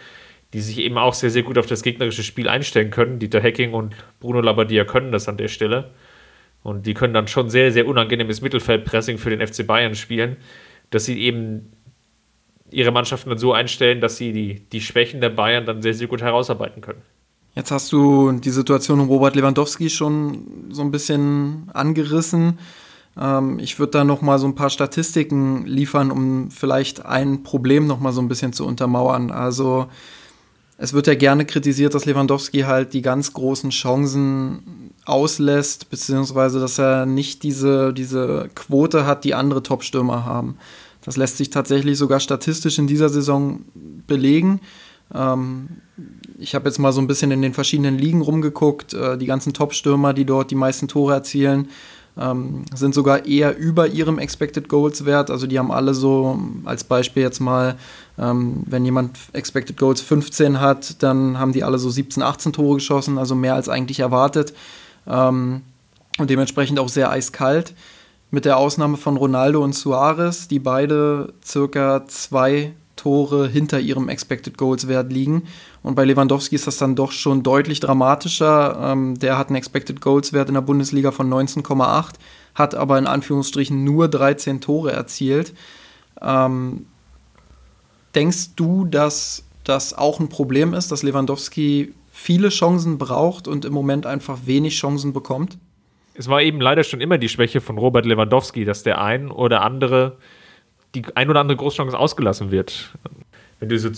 die 0.53 0.61
sich 0.61 0.79
eben 0.79 0.99
auch 0.99 1.15
sehr, 1.15 1.31
sehr 1.31 1.43
gut 1.43 1.59
auf 1.59 1.67
das 1.67 1.83
gegnerische 1.83 2.23
Spiel 2.23 2.49
einstellen 2.49 2.91
können. 2.91 3.19
Dieter 3.19 3.41
Hecking 3.41 3.75
und 3.75 3.95
Bruno 4.21 4.41
Labbadia 4.41 4.85
können 4.85 5.11
das 5.11 5.29
an 5.29 5.37
der 5.37 5.49
Stelle. 5.49 5.91
Und 6.63 6.87
die 6.87 6.95
können 6.95 7.13
dann 7.13 7.29
schon 7.29 7.51
sehr, 7.51 7.73
sehr 7.73 7.87
unangenehmes 7.87 8.41
Mittelfeldpressing 8.41 9.19
für 9.19 9.31
den 9.31 9.47
FC 9.47 9.67
Bayern 9.67 9.95
spielen, 9.95 10.37
dass 10.91 11.05
sie 11.05 11.21
eben 11.21 11.73
ihre 12.71 12.93
Mannschaften 12.93 13.31
dann 13.31 13.39
so 13.39 13.53
einstellen, 13.53 14.01
dass 14.01 14.17
sie 14.17 14.33
die, 14.33 14.61
die 14.71 14.81
Schwächen 14.81 15.21
der 15.21 15.31
Bayern 15.31 15.67
dann 15.67 15.83
sehr, 15.83 15.95
sehr 15.95 16.07
gut 16.07 16.23
herausarbeiten 16.23 16.81
können. 16.81 17.03
Jetzt 17.55 17.71
hast 17.71 17.93
du 17.93 18.33
die 18.33 18.51
Situation 18.51 19.01
um 19.01 19.09
Robert 19.09 19.37
Lewandowski 19.37 19.89
schon 19.89 20.69
so 20.71 20.83
ein 20.83 20.91
bisschen 20.91 21.71
angerissen. 21.73 22.59
Ähm, 23.17 23.59
ich 23.61 23.79
würde 23.79 23.93
da 23.93 24.05
noch 24.05 24.23
mal 24.23 24.39
so 24.39 24.47
ein 24.47 24.57
paar 24.57 24.71
Statistiken 24.71 25.65
liefern, 25.65 26.11
um 26.11 26.51
vielleicht 26.51 27.05
ein 27.07 27.45
Problem 27.45 27.87
noch 27.87 28.01
mal 28.01 28.13
so 28.13 28.21
ein 28.21 28.29
bisschen 28.29 28.53
zu 28.53 28.67
untermauern. 28.67 29.31
Also 29.31 29.87
es 30.77 30.93
wird 30.93 31.07
ja 31.07 31.15
gerne 31.15 31.45
kritisiert, 31.45 31.95
dass 31.95 32.07
Lewandowski 32.07 32.63
halt 32.63 32.93
die 32.93 33.03
ganz 33.03 33.33
großen 33.33 33.71
Chancen 33.71 34.91
auslässt, 35.05 35.91
beziehungsweise 35.91 36.59
dass 36.59 36.79
er 36.79 37.07
nicht 37.07 37.45
diese, 37.45 37.93
diese 37.93 38.51
Quote 38.57 39.07
hat, 39.07 39.23
die 39.23 39.35
andere 39.35 39.63
Top-Stürmer 39.63 40.25
haben. 40.25 40.57
Das 41.05 41.17
lässt 41.17 41.37
sich 41.37 41.51
tatsächlich 41.51 41.99
sogar 41.99 42.19
statistisch 42.19 42.79
in 42.79 42.87
dieser 42.87 43.11
Saison 43.11 43.61
belegen. 44.07 44.61
Ähm, 45.13 45.69
ich 46.39 46.55
habe 46.55 46.69
jetzt 46.69 46.79
mal 46.79 46.93
so 46.93 47.01
ein 47.01 47.07
bisschen 47.07 47.31
in 47.31 47.43
den 47.43 47.55
verschiedenen 47.55 47.99
Ligen 47.99 48.21
rumgeguckt. 48.21 48.95
Äh, 48.95 49.19
die 49.19 49.27
ganzen 49.27 49.53
Top-Stürmer, 49.53 50.13
die 50.13 50.25
dort 50.25 50.51
die 50.51 50.57
meisten 50.57 50.89
Tore 50.89 51.15
erzielen, 51.15 51.69
ähm, 52.17 52.65
sind 52.75 52.95
sogar 52.95 53.27
eher 53.27 53.57
über 53.57 53.89
ihrem 53.89 54.19
Expected 54.19 54.69
Goals 54.69 55.05
Wert. 55.05 55.31
Also 55.31 55.47
die 55.47 55.59
haben 55.59 55.73
alle 55.73 55.95
so 55.95 56.39
als 56.65 56.85
Beispiel 56.85 57.23
jetzt 57.23 57.41
mal, 57.41 57.77
ähm, 58.19 58.63
wenn 58.67 58.85
jemand 58.85 59.19
Expected 59.33 59.77
Goals 59.77 60.01
15 60.01 60.61
hat, 60.61 61.03
dann 61.03 61.39
haben 61.39 61.53
die 61.53 61.65
alle 61.65 61.79
so 61.79 61.91
17, 61.91 62.23
18 62.23 62.53
Tore 62.53 62.77
geschossen, 62.77 63.19
also 63.19 63.35
mehr 63.35 63.55
als 63.55 63.69
eigentlich 63.69 64.01
erwartet. 64.01 64.55
Ähm, 65.07 65.63
und 66.19 66.31
dementsprechend 66.31 66.79
auch 66.79 66.89
sehr 66.89 67.11
eiskalt. 67.11 67.75
Mit 68.31 68.45
der 68.45 68.57
Ausnahme 68.57 68.97
von 68.97 69.17
Ronaldo 69.17 69.63
und 69.63 69.75
Suarez, 69.75 70.49
die 70.49 70.59
beide 70.59 71.33
circa 71.45 72.07
zwei 72.07 72.73
Tore 72.97 73.49
hinter 73.49 73.81
ihrem 73.81 74.09
Expected 74.09 74.57
Goals 74.57 74.89
Wert 74.89 75.13
liegen. 75.13 75.45
Und 75.83 75.95
bei 75.95 76.05
Lewandowski 76.05 76.55
ist 76.55 76.67
das 76.67 76.79
dann 76.79 76.97
doch 76.97 77.13
schon 77.13 77.43
deutlich 77.43 77.81
dramatischer. 77.81 78.79
Ähm, 78.81 79.19
der 79.19 79.39
hat 79.39 79.49
einen 79.49 79.57
Expected 79.57 80.01
Goals 80.01 80.33
Wert 80.33 80.49
in 80.49 80.55
der 80.55 80.61
Bundesliga 80.61 81.11
von 81.11 81.29
19,8, 81.33 82.15
hat 82.55 82.75
aber 82.75 82.99
in 82.99 83.07
Anführungsstrichen 83.07 83.85
nur 83.85 84.09
13 84.09 84.61
Tore 84.61 84.93
erzielt. 84.93 85.55
Ähm, 86.21 86.87
denkst 88.15 88.55
du, 88.57 88.85
dass 88.85 89.45
das 89.65 89.97
auch 89.97 90.21
ein 90.21 90.29
Problem 90.29 90.75
ist, 90.75 90.93
dass 90.93 91.03
Lewandowski 91.03 91.95
viele 92.11 92.51
Chancen 92.51 92.99
braucht 92.99 93.49
und 93.49 93.65
im 93.65 93.73
Moment 93.73 94.07
einfach 94.07 94.39
wenig 94.45 94.77
Chancen 94.77 95.13
bekommt? 95.13 95.59
Es 96.15 96.29
war 96.29 96.43
eben 96.43 96.61
leider 96.61 96.85
schon 96.85 97.01
immer 97.01 97.19
die 97.19 97.29
Schwäche 97.29 97.61
von 97.61 97.77
Robert 97.77 98.07
Lewandowski, 98.07 98.65
dass 98.65 98.85
der 98.85 99.01
ein 99.01 99.33
oder 99.33 99.63
andere, 99.63 100.17
die 100.95 101.05
ein 101.15 101.31
oder 101.31 101.41
andere 101.41 101.57
Großchance 101.57 101.99
ausgelassen 101.99 102.51
wird. 102.51 102.93
Wenn 103.61 103.69
du 103.69 103.79
so 103.79 103.91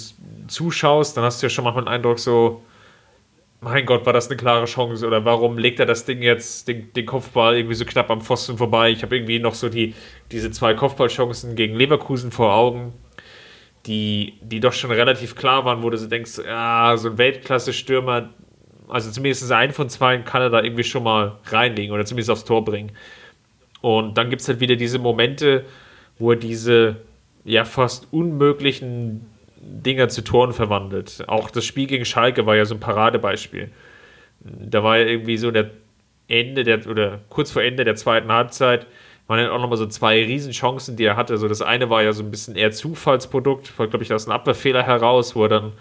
zuschaust, 0.48 1.16
dann 1.16 1.24
hast 1.24 1.42
du 1.42 1.46
ja 1.46 1.50
schon 1.50 1.64
manchmal 1.64 1.84
den 1.84 1.88
Eindruck 1.88 2.18
so, 2.18 2.62
mein 3.60 3.86
Gott, 3.86 4.06
war 4.06 4.12
das 4.12 4.28
eine 4.28 4.36
klare 4.36 4.66
Chance 4.66 5.06
oder 5.06 5.24
warum 5.24 5.58
legt 5.58 5.80
er 5.80 5.86
das 5.86 6.04
Ding 6.04 6.22
jetzt, 6.22 6.68
den, 6.68 6.92
den 6.92 7.06
Kopfball 7.06 7.56
irgendwie 7.56 7.74
so 7.74 7.84
knapp 7.84 8.10
am 8.10 8.20
Pfosten 8.20 8.58
vorbei? 8.58 8.90
Ich 8.90 9.02
habe 9.02 9.16
irgendwie 9.16 9.38
noch 9.38 9.54
so 9.54 9.68
die, 9.68 9.94
diese 10.30 10.50
zwei 10.50 10.74
Kopfballchancen 10.74 11.56
gegen 11.56 11.74
Leverkusen 11.74 12.30
vor 12.30 12.54
Augen, 12.54 12.92
die, 13.86 14.34
die 14.40 14.60
doch 14.60 14.72
schon 14.72 14.90
relativ 14.90 15.34
klar 15.34 15.64
waren, 15.64 15.82
wo 15.82 15.90
du 15.90 15.96
so 15.96 16.06
denkst, 16.06 16.38
ja, 16.46 16.96
so 16.96 17.10
ein 17.10 17.18
Weltklasse-Stürmer, 17.18 18.30
also 18.88 19.10
zumindest 19.10 19.50
ein 19.50 19.72
von 19.72 19.88
zwei 19.88 20.18
kann 20.18 20.42
er 20.42 20.50
da 20.50 20.62
irgendwie 20.62 20.84
schon 20.84 21.02
mal 21.02 21.38
reinlegen 21.46 21.94
oder 21.94 22.04
zumindest 22.04 22.30
aufs 22.30 22.44
Tor 22.44 22.64
bringen. 22.64 22.92
Und 23.80 24.18
dann 24.18 24.30
gibt 24.30 24.42
es 24.42 24.48
halt 24.48 24.60
wieder 24.60 24.76
diese 24.76 24.98
Momente, 24.98 25.64
wo 26.18 26.32
er 26.32 26.36
diese 26.36 26.96
ja 27.44 27.64
fast 27.64 28.08
unmöglichen 28.12 29.26
Dinger 29.58 30.08
zu 30.08 30.22
Toren 30.22 30.52
verwandelt. 30.52 31.24
Auch 31.28 31.50
das 31.50 31.64
Spiel 31.64 31.86
gegen 31.86 32.04
Schalke 32.04 32.46
war 32.46 32.56
ja 32.56 32.64
so 32.64 32.74
ein 32.74 32.80
Paradebeispiel. 32.80 33.70
Da 34.40 34.82
war 34.82 34.98
ja 34.98 35.06
irgendwie 35.06 35.36
so 35.36 35.50
der 35.50 35.70
Ende 36.28 36.64
der, 36.64 36.86
oder 36.86 37.20
kurz 37.28 37.50
vor 37.50 37.62
Ende 37.62 37.84
der 37.84 37.96
zweiten 37.96 38.30
Halbzeit, 38.30 38.86
waren 39.26 39.38
dann 39.38 39.50
auch 39.50 39.60
nochmal 39.60 39.78
so 39.78 39.86
zwei 39.86 40.24
Riesenchancen, 40.24 40.96
die 40.96 41.04
er 41.04 41.16
hatte. 41.16 41.32
Also 41.32 41.48
das 41.48 41.62
eine 41.62 41.90
war 41.90 42.02
ja 42.02 42.12
so 42.12 42.22
ein 42.22 42.30
bisschen 42.30 42.54
eher 42.54 42.70
Zufallsprodukt, 42.70 43.76
war, 43.78 43.88
glaube 43.88 44.04
ich, 44.04 44.12
aus 44.12 44.26
einem 44.26 44.36
Abwehrfehler 44.36 44.82
heraus, 44.84 45.34
wo 45.34 45.44
er 45.44 45.48
dann 45.48 45.72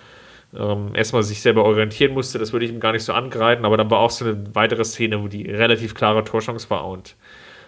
ähm, 0.56 0.96
erstmal 0.96 1.24
sich 1.24 1.42
selber 1.42 1.64
orientieren 1.64 2.14
musste. 2.14 2.40
Das 2.40 2.54
würde 2.54 2.66
ich 2.66 2.72
ihm 2.72 2.80
gar 2.80 2.92
nicht 2.92 3.04
so 3.04 3.14
angreifen, 3.14 3.66
aber 3.66 3.78
dann 3.78 3.90
war 3.92 4.00
auch 4.00 4.10
so 4.10 4.26
eine 4.26 4.44
weitere 4.54 4.84
Szene, 4.84 5.22
wo 5.22 5.28
die 5.28 5.50
relativ 5.50 5.94
klare 5.94 6.24
Torchance 6.24 6.70
war 6.70 6.88
und 6.88 7.16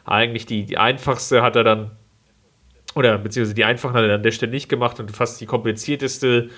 eigentlich 0.06 0.46
die, 0.46 0.66
die 0.66 0.78
einfachste 0.78 1.42
hat 1.42 1.56
er 1.56 1.64
dann 1.64 1.92
oder 2.98 3.18
beziehungsweise 3.18 3.56
die 3.56 3.64
einfachen 3.64 3.94
hat 3.94 4.04
er 4.04 4.16
an 4.16 4.24
der 4.24 4.32
Stelle 4.32 4.52
nicht 4.52 4.70
gemacht 4.70 5.00
und 5.00 5.16
fast 5.16 5.40
die 5.40 5.46
komplizierteste, 5.46 6.50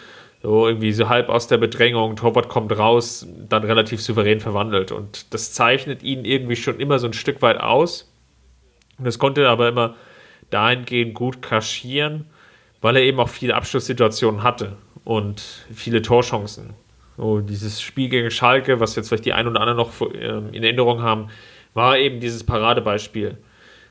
so 0.42 0.68
irgendwie 0.68 0.94
so 0.94 1.10
halb 1.10 1.28
aus 1.30 1.48
der 1.48 1.58
Bedrängung, 1.58 2.16
Torwart 2.16 2.48
kommt 2.48 2.78
raus, 2.78 3.28
dann 3.50 3.64
relativ 3.64 4.02
souverän 4.02 4.40
verwandelt. 4.40 4.92
Und 4.92 5.34
das 5.34 5.54
zeichnet 5.54 6.02
ihn 6.02 6.24
irgendwie 6.24 6.56
schon 6.56 6.80
immer 6.80 6.98
so 6.98 7.08
ein 7.08 7.14
Stück 7.14 7.42
weit 7.42 7.60
aus. 7.60 8.12
Und 8.98 9.06
das 9.06 9.20
konnte 9.20 9.44
er 9.44 9.50
aber 9.50 9.68
immer 9.68 9.96
dahingehend 10.50 11.14
gut 11.14 11.42
kaschieren, 11.42 12.26
weil 12.82 12.96
er 12.96 13.04
eben 13.04 13.20
auch 13.20 13.30
viele 13.30 13.56
Abschlusssituationen 13.56 14.42
hatte 14.42 14.78
und 15.04 15.66
viele 15.74 16.02
Torchancen. 16.02 16.74
So, 17.18 17.42
dieses 17.42 17.82
Spiel 17.82 18.08
gegen 18.08 18.32
Schalke, 18.32 18.80
was 18.80 18.96
jetzt 18.96 19.10
vielleicht 19.10 19.26
die 19.26 19.34
einen 19.34 19.50
oder 19.50 19.60
anderen 19.60 19.78
noch 19.78 19.92
ähm, 20.14 20.54
in 20.54 20.64
Erinnerung 20.64 21.02
haben, 21.02 21.28
war 21.74 21.98
eben 21.98 22.22
dieses 22.22 22.46
Paradebeispiel 22.46 23.38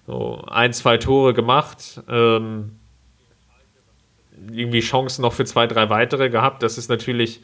so 0.08 0.42
ein, 0.46 0.72
zwei 0.72 0.96
Tore 0.96 1.34
gemacht. 1.34 2.02
Ähm, 2.08 2.78
irgendwie 4.50 4.80
Chancen 4.80 5.20
noch 5.20 5.34
für 5.34 5.44
zwei, 5.44 5.66
drei 5.66 5.90
weitere 5.90 6.30
gehabt. 6.30 6.62
Das 6.62 6.78
ist 6.78 6.88
natürlich, 6.88 7.42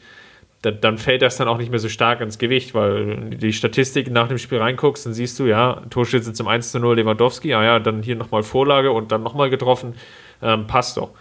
dann 0.61 0.97
fällt 0.97 1.21
das 1.21 1.37
dann 1.37 1.47
auch 1.47 1.59
nicht 1.59 1.69
mehr 1.69 1.77
so 1.77 1.89
stark 1.89 2.21
ins 2.21 2.39
Gewicht, 2.39 2.73
weil 2.73 3.29
die 3.29 3.53
Statistiken 3.53 4.13
nach 4.13 4.27
dem 4.27 4.39
Spiel 4.39 4.57
reinguckst, 4.57 5.05
dann 5.05 5.13
siehst 5.13 5.37
du, 5.37 5.45
ja, 5.45 5.83
Torschütze 5.91 6.33
zum 6.33 6.47
1 6.47 6.71
zu 6.71 6.79
0 6.79 6.95
Lewandowski, 6.95 7.53
ah 7.53 7.63
ja, 7.63 7.79
dann 7.79 8.01
hier 8.01 8.15
nochmal 8.15 8.41
Vorlage 8.41 8.91
und 8.91 9.11
dann 9.11 9.21
nochmal 9.21 9.51
getroffen, 9.51 9.93
ähm, 10.41 10.65
passt 10.65 10.97
doch. 10.97 11.11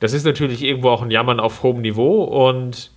Das 0.00 0.14
ist 0.14 0.24
natürlich 0.24 0.62
irgendwo 0.62 0.88
auch 0.88 1.02
ein 1.02 1.10
Jammern 1.10 1.38
auf 1.38 1.62
hohem 1.62 1.82
Niveau 1.82 2.24
und 2.24 2.92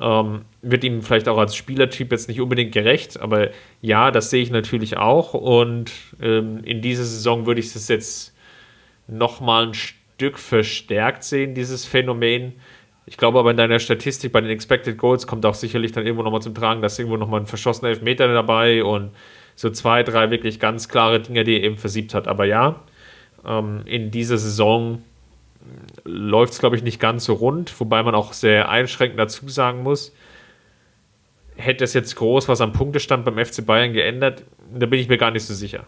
ähm, 0.00 0.42
wird 0.62 0.84
ihm 0.84 1.02
vielleicht 1.02 1.28
auch 1.28 1.38
als 1.38 1.56
Spielertyp 1.56 2.12
jetzt 2.12 2.28
nicht 2.28 2.40
unbedingt 2.40 2.72
gerecht, 2.72 3.20
aber 3.20 3.50
ja, 3.80 4.10
das 4.10 4.30
sehe 4.30 4.42
ich 4.42 4.50
natürlich 4.50 4.96
auch 4.96 5.34
und 5.34 5.92
ähm, 6.20 6.62
in 6.64 6.82
dieser 6.82 7.04
Saison 7.04 7.46
würde 7.46 7.60
ich 7.60 7.72
das 7.72 7.88
jetzt 7.88 8.34
nochmal 9.06 9.68
ein 9.68 9.74
Stück 9.74 10.38
verstärkt 10.38 11.24
sehen, 11.24 11.54
dieses 11.54 11.84
Phänomen. 11.84 12.54
Ich 13.06 13.16
glaube 13.16 13.38
aber 13.38 13.52
in 13.52 13.56
deiner 13.56 13.78
Statistik 13.78 14.32
bei 14.32 14.40
den 14.40 14.50
Expected 14.50 14.98
Goals 14.98 15.26
kommt 15.26 15.46
auch 15.46 15.54
sicherlich 15.54 15.92
dann 15.92 16.04
irgendwo 16.04 16.24
nochmal 16.24 16.42
zum 16.42 16.54
Tragen, 16.54 16.82
dass 16.82 16.98
irgendwo 16.98 17.16
nochmal 17.16 17.40
ein 17.40 17.46
verschossener 17.46 17.90
Elfmeter 17.90 18.32
dabei 18.32 18.82
und 18.82 19.10
so 19.54 19.70
zwei, 19.70 20.02
drei 20.02 20.30
wirklich 20.30 20.58
ganz 20.58 20.88
klare 20.88 21.20
Dinge, 21.20 21.44
die 21.44 21.54
er 21.54 21.62
eben 21.62 21.76
versiebt 21.76 22.14
hat. 22.14 22.26
Aber 22.28 22.44
ja, 22.44 22.82
ähm, 23.46 23.82
in 23.86 24.10
dieser 24.10 24.38
Saison 24.38 25.02
läuft 26.04 26.54
es, 26.54 26.58
glaube 26.58 26.76
ich, 26.76 26.82
nicht 26.82 27.00
ganz 27.00 27.24
so 27.24 27.34
rund, 27.34 27.78
wobei 27.80 28.02
man 28.02 28.14
auch 28.14 28.32
sehr 28.32 28.68
einschränkend 28.68 29.18
dazu 29.18 29.48
sagen 29.48 29.82
muss, 29.82 30.12
hätte 31.56 31.84
es 31.84 31.94
jetzt 31.94 32.16
groß 32.16 32.48
was 32.48 32.60
am 32.60 32.72
Punktestand 32.72 33.24
beim 33.24 33.44
FC 33.44 33.64
Bayern 33.64 33.92
geändert, 33.92 34.44
da 34.74 34.86
bin 34.86 35.00
ich 35.00 35.08
mir 35.08 35.18
gar 35.18 35.30
nicht 35.30 35.44
so 35.44 35.54
sicher. 35.54 35.84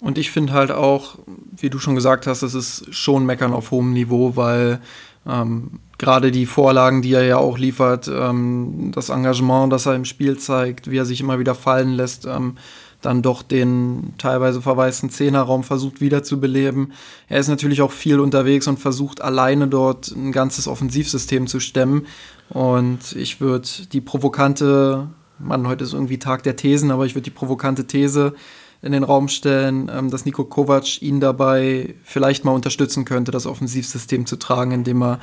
Und 0.00 0.18
ich 0.18 0.30
finde 0.30 0.52
halt 0.52 0.72
auch, 0.72 1.18
wie 1.56 1.70
du 1.70 1.78
schon 1.78 1.94
gesagt 1.94 2.26
hast, 2.26 2.42
es 2.42 2.54
ist 2.54 2.92
schon 2.92 3.24
Meckern 3.24 3.52
auf 3.52 3.70
hohem 3.70 3.92
Niveau, 3.92 4.34
weil 4.34 4.80
ähm, 5.28 5.78
gerade 5.98 6.32
die 6.32 6.46
Vorlagen, 6.46 7.02
die 7.02 7.12
er 7.12 7.24
ja 7.24 7.36
auch 7.36 7.56
liefert, 7.56 8.08
ähm, 8.08 8.90
das 8.92 9.10
Engagement, 9.10 9.72
das 9.72 9.86
er 9.86 9.94
im 9.94 10.04
Spiel 10.04 10.38
zeigt, 10.38 10.90
wie 10.90 10.98
er 10.98 11.04
sich 11.04 11.20
immer 11.20 11.38
wieder 11.38 11.54
fallen 11.54 11.92
lässt, 11.92 12.26
ähm, 12.26 12.56
dann 13.02 13.22
doch 13.22 13.42
den 13.42 14.14
teilweise 14.18 14.62
verwaisten 14.62 15.10
Zehnerraum 15.10 15.64
versucht 15.64 16.00
wiederzubeleben. 16.00 16.92
Er 17.28 17.40
ist 17.40 17.48
natürlich 17.48 17.82
auch 17.82 17.92
viel 17.92 18.20
unterwegs 18.20 18.66
und 18.66 18.78
versucht 18.78 19.20
alleine 19.20 19.68
dort 19.68 20.10
ein 20.10 20.32
ganzes 20.32 20.68
Offensivsystem 20.68 21.46
zu 21.46 21.60
stemmen. 21.60 22.06
Und 22.48 23.14
ich 23.16 23.40
würde 23.40 23.68
die 23.92 24.00
provokante, 24.00 25.08
Mann, 25.38 25.66
heute 25.66 25.84
ist 25.84 25.92
irgendwie 25.92 26.18
Tag 26.18 26.42
der 26.42 26.56
Thesen, 26.56 26.90
aber 26.90 27.06
ich 27.06 27.14
würde 27.14 27.24
die 27.24 27.30
provokante 27.30 27.86
These 27.86 28.34
in 28.82 28.92
den 28.92 29.04
Raum 29.04 29.28
stellen, 29.28 29.90
ähm, 29.92 30.10
dass 30.10 30.24
Nico 30.24 30.44
Kovac 30.44 31.00
ihn 31.00 31.20
dabei 31.20 31.94
vielleicht 32.02 32.44
mal 32.44 32.52
unterstützen 32.52 33.04
könnte, 33.04 33.30
das 33.30 33.46
Offensivsystem 33.46 34.26
zu 34.26 34.36
tragen, 34.36 34.72
indem 34.72 35.02
er 35.02 35.20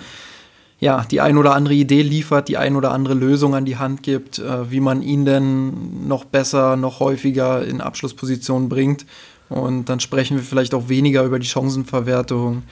ja, 0.80 1.06
die 1.10 1.20
ein 1.20 1.38
oder 1.38 1.54
andere 1.56 1.74
Idee 1.74 2.02
liefert, 2.02 2.48
die 2.48 2.58
ein 2.58 2.76
oder 2.76 2.92
andere 2.92 3.14
Lösung 3.14 3.54
an 3.54 3.66
die 3.66 3.78
Hand 3.78 4.02
gibt, 4.02 4.40
äh, 4.40 4.72
wie 4.72 4.80
man 4.80 5.02
ihn 5.02 5.26
denn 5.26 6.08
noch 6.08 6.24
besser, 6.24 6.78
noch 6.78 7.02
häufiger 7.02 7.66
in 7.66 7.82
Abschlusspositionen 7.82 8.70
bringt. 8.70 9.06
Und 9.50 9.90
dann 9.90 10.00
sprechen 10.00 10.38
wir 10.38 10.44
vielleicht 10.44 10.74
auch 10.74 10.88
weniger 10.88 11.24
über 11.24 11.40
die 11.40 11.48
Chancenverwertung, 11.48 12.64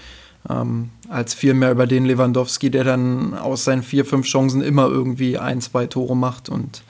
ähm, 0.50 0.90
als 1.10 1.34
vielmehr 1.34 1.72
über 1.72 1.86
den 1.86 2.06
Lewandowski, 2.06 2.70
der 2.70 2.86
dann 2.86 3.34
aus 3.34 3.66
seinen 3.66 3.84
vier, 3.84 4.06
fünf 4.06 4.26
Chancen 4.26 4.62
immer 4.62 4.88
irgendwie 4.88 5.38
ein, 5.38 5.60
zwei 5.60 5.88
Tore 5.88 6.16
macht. 6.16 6.48
Und 6.48 6.84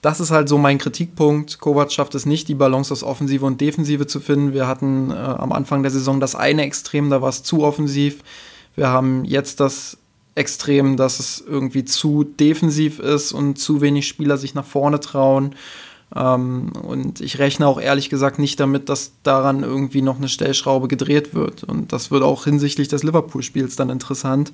das 0.00 0.18
ist 0.18 0.30
halt 0.30 0.48
so 0.48 0.56
mein 0.56 0.78
Kritikpunkt. 0.78 1.58
Kovac 1.58 1.92
schafft 1.92 2.14
es 2.14 2.24
nicht, 2.24 2.48
die 2.48 2.54
Balance 2.54 2.92
aus 2.92 3.02
Offensive 3.02 3.44
und 3.44 3.60
Defensive 3.60 4.06
zu 4.06 4.18
finden. 4.18 4.54
Wir 4.54 4.66
hatten 4.66 5.10
äh, 5.10 5.14
am 5.14 5.52
Anfang 5.52 5.82
der 5.82 5.92
Saison 5.92 6.20
das 6.20 6.34
eine 6.34 6.62
Extrem, 6.62 7.10
da 7.10 7.20
war 7.20 7.28
es 7.28 7.42
zu 7.42 7.62
offensiv. 7.62 8.22
Wir 8.74 8.88
haben 8.88 9.24
jetzt 9.26 9.60
das 9.60 9.98
Extrem, 10.34 10.96
dass 10.96 11.20
es 11.20 11.44
irgendwie 11.46 11.84
zu 11.84 12.24
defensiv 12.24 12.98
ist 12.98 13.32
und 13.32 13.58
zu 13.58 13.80
wenig 13.80 14.08
Spieler 14.08 14.38
sich 14.38 14.54
nach 14.54 14.64
vorne 14.64 15.00
trauen. 15.00 15.54
Ähm, 16.14 16.72
und 16.82 17.20
ich 17.20 17.38
rechne 17.38 17.66
auch 17.66 17.80
ehrlich 17.80 18.10
gesagt 18.10 18.38
nicht 18.38 18.58
damit, 18.60 18.88
dass 18.88 19.12
daran 19.22 19.62
irgendwie 19.62 20.02
noch 20.02 20.16
eine 20.16 20.28
Stellschraube 20.28 20.88
gedreht 20.88 21.34
wird. 21.34 21.64
Und 21.64 21.92
das 21.92 22.10
wird 22.10 22.22
auch 22.22 22.44
hinsichtlich 22.44 22.88
des 22.88 23.02
Liverpool-Spiels 23.02 23.76
dann 23.76 23.90
interessant. 23.90 24.52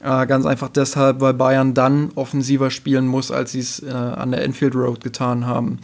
Äh, 0.00 0.26
ganz 0.26 0.46
einfach 0.46 0.70
deshalb, 0.70 1.20
weil 1.20 1.34
Bayern 1.34 1.74
dann 1.74 2.10
offensiver 2.14 2.70
spielen 2.70 3.06
muss, 3.06 3.30
als 3.30 3.52
sie 3.52 3.60
es 3.60 3.82
äh, 3.82 3.90
an 3.90 4.30
der 4.30 4.44
Enfield 4.44 4.74
Road 4.74 5.02
getan 5.02 5.46
haben. 5.46 5.78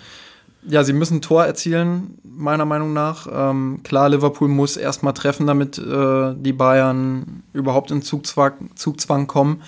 Ja, 0.68 0.82
sie 0.84 0.92
müssen 0.92 1.18
ein 1.18 1.22
Tor 1.22 1.44
erzielen, 1.44 2.18
meiner 2.24 2.64
Meinung 2.64 2.92
nach. 2.92 3.28
Ähm, 3.32 3.80
klar, 3.84 4.08
Liverpool 4.08 4.48
muss 4.48 4.76
erstmal 4.76 5.12
treffen, 5.12 5.46
damit 5.46 5.78
äh, 5.78 6.34
die 6.36 6.52
Bayern 6.52 7.42
überhaupt 7.52 7.90
in 7.90 8.02
Zugzwang, 8.02 8.70
Zugzwang 8.74 9.26
kommen. 9.26 9.62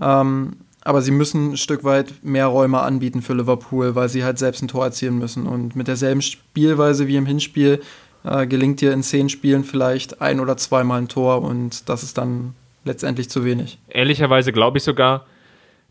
Ähm, 0.00 0.56
aber 0.82 1.02
sie 1.02 1.10
müssen 1.10 1.52
ein 1.52 1.56
Stück 1.56 1.84
weit 1.84 2.14
mehr 2.22 2.46
Räume 2.46 2.80
anbieten 2.80 3.20
für 3.20 3.34
Liverpool, 3.34 3.94
weil 3.94 4.08
sie 4.08 4.24
halt 4.24 4.38
selbst 4.38 4.62
ein 4.62 4.68
Tor 4.68 4.84
erzielen 4.84 5.18
müssen. 5.18 5.46
Und 5.46 5.76
mit 5.76 5.86
derselben 5.86 6.22
Spielweise 6.22 7.08
wie 7.08 7.16
im 7.16 7.26
Hinspiel 7.26 7.82
äh, 8.24 8.46
gelingt 8.46 8.80
dir 8.80 8.92
in 8.92 9.02
zehn 9.02 9.28
Spielen 9.28 9.64
vielleicht 9.64 10.20
ein 10.20 10.40
oder 10.40 10.56
zweimal 10.56 11.00
ein 11.00 11.08
Tor 11.08 11.42
und 11.42 11.88
das 11.88 12.02
ist 12.02 12.18
dann 12.18 12.54
letztendlich 12.84 13.28
zu 13.28 13.44
wenig. 13.44 13.78
Ehrlicherweise 13.88 14.52
glaube 14.52 14.78
ich 14.78 14.84
sogar, 14.84 15.26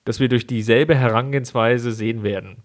dass 0.06 0.20
wir 0.20 0.30
durch 0.30 0.48
dieselbe 0.48 0.96
Herangehensweise 0.96 1.92
sehen 1.92 2.24
werden. 2.24 2.64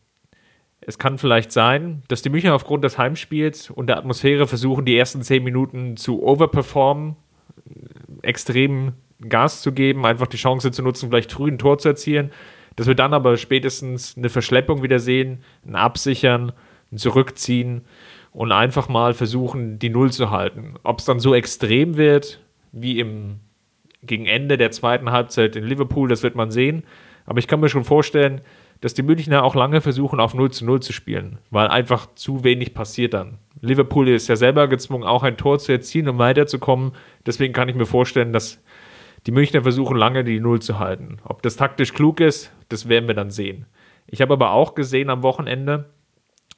Es 0.84 0.98
kann 0.98 1.18
vielleicht 1.18 1.52
sein, 1.52 2.02
dass 2.08 2.22
die 2.22 2.30
Münchner 2.30 2.54
aufgrund 2.54 2.82
des 2.82 2.98
Heimspiels 2.98 3.70
und 3.70 3.86
der 3.86 3.98
Atmosphäre 3.98 4.48
versuchen, 4.48 4.84
die 4.84 4.96
ersten 4.96 5.22
zehn 5.22 5.44
Minuten 5.44 5.96
zu 5.96 6.22
overperformen, 6.22 7.14
extrem 8.22 8.94
Gas 9.28 9.62
zu 9.62 9.72
geben, 9.72 10.04
einfach 10.04 10.26
die 10.26 10.36
Chance 10.36 10.72
zu 10.72 10.82
nutzen, 10.82 11.08
vielleicht 11.08 11.30
früh 11.30 11.50
ein 11.50 11.58
Tor 11.58 11.78
zu 11.78 11.88
erzielen. 11.88 12.32
Dass 12.74 12.88
wir 12.88 12.96
dann 12.96 13.14
aber 13.14 13.36
spätestens 13.36 14.16
eine 14.16 14.28
Verschleppung 14.28 14.82
wieder 14.82 14.98
sehen, 14.98 15.44
ein 15.64 15.76
Absichern, 15.76 16.52
ein 16.90 16.98
Zurückziehen 16.98 17.82
und 18.32 18.50
einfach 18.50 18.88
mal 18.88 19.14
versuchen, 19.14 19.78
die 19.78 19.90
Null 19.90 20.10
zu 20.10 20.30
halten. 20.30 20.74
Ob 20.82 20.98
es 20.98 21.04
dann 21.04 21.20
so 21.20 21.34
extrem 21.34 21.96
wird 21.96 22.40
wie 22.72 22.98
im 22.98 23.40
gegen 24.04 24.26
Ende 24.26 24.58
der 24.58 24.72
zweiten 24.72 25.12
Halbzeit 25.12 25.54
in 25.54 25.64
Liverpool, 25.64 26.08
das 26.08 26.24
wird 26.24 26.34
man 26.34 26.50
sehen. 26.50 26.82
Aber 27.24 27.38
ich 27.38 27.46
kann 27.46 27.60
mir 27.60 27.68
schon 27.68 27.84
vorstellen, 27.84 28.40
dass 28.82 28.94
die 28.94 29.02
Münchner 29.02 29.44
auch 29.44 29.54
lange 29.54 29.80
versuchen, 29.80 30.20
auf 30.20 30.34
0 30.34 30.50
zu 30.50 30.66
0 30.66 30.80
zu 30.80 30.92
spielen, 30.92 31.38
weil 31.50 31.68
einfach 31.68 32.08
zu 32.16 32.44
wenig 32.44 32.74
passiert 32.74 33.14
dann. 33.14 33.38
Liverpool 33.60 34.08
ist 34.08 34.28
ja 34.28 34.34
selber 34.34 34.66
gezwungen, 34.66 35.04
auch 35.04 35.22
ein 35.22 35.36
Tor 35.36 35.60
zu 35.60 35.70
erzielen, 35.70 36.08
um 36.08 36.18
weiterzukommen. 36.18 36.92
Deswegen 37.24 37.54
kann 37.54 37.68
ich 37.68 37.76
mir 37.76 37.86
vorstellen, 37.86 38.32
dass 38.32 38.60
die 39.26 39.30
Münchner 39.30 39.62
versuchen, 39.62 39.96
lange 39.96 40.24
die 40.24 40.40
Null 40.40 40.60
zu 40.60 40.80
halten. 40.80 41.18
Ob 41.24 41.42
das 41.42 41.56
taktisch 41.56 41.94
klug 41.94 42.18
ist, 42.18 42.52
das 42.70 42.88
werden 42.88 43.06
wir 43.06 43.14
dann 43.14 43.30
sehen. 43.30 43.66
Ich 44.08 44.20
habe 44.20 44.32
aber 44.32 44.50
auch 44.50 44.74
gesehen 44.74 45.10
am 45.10 45.22
Wochenende 45.22 45.88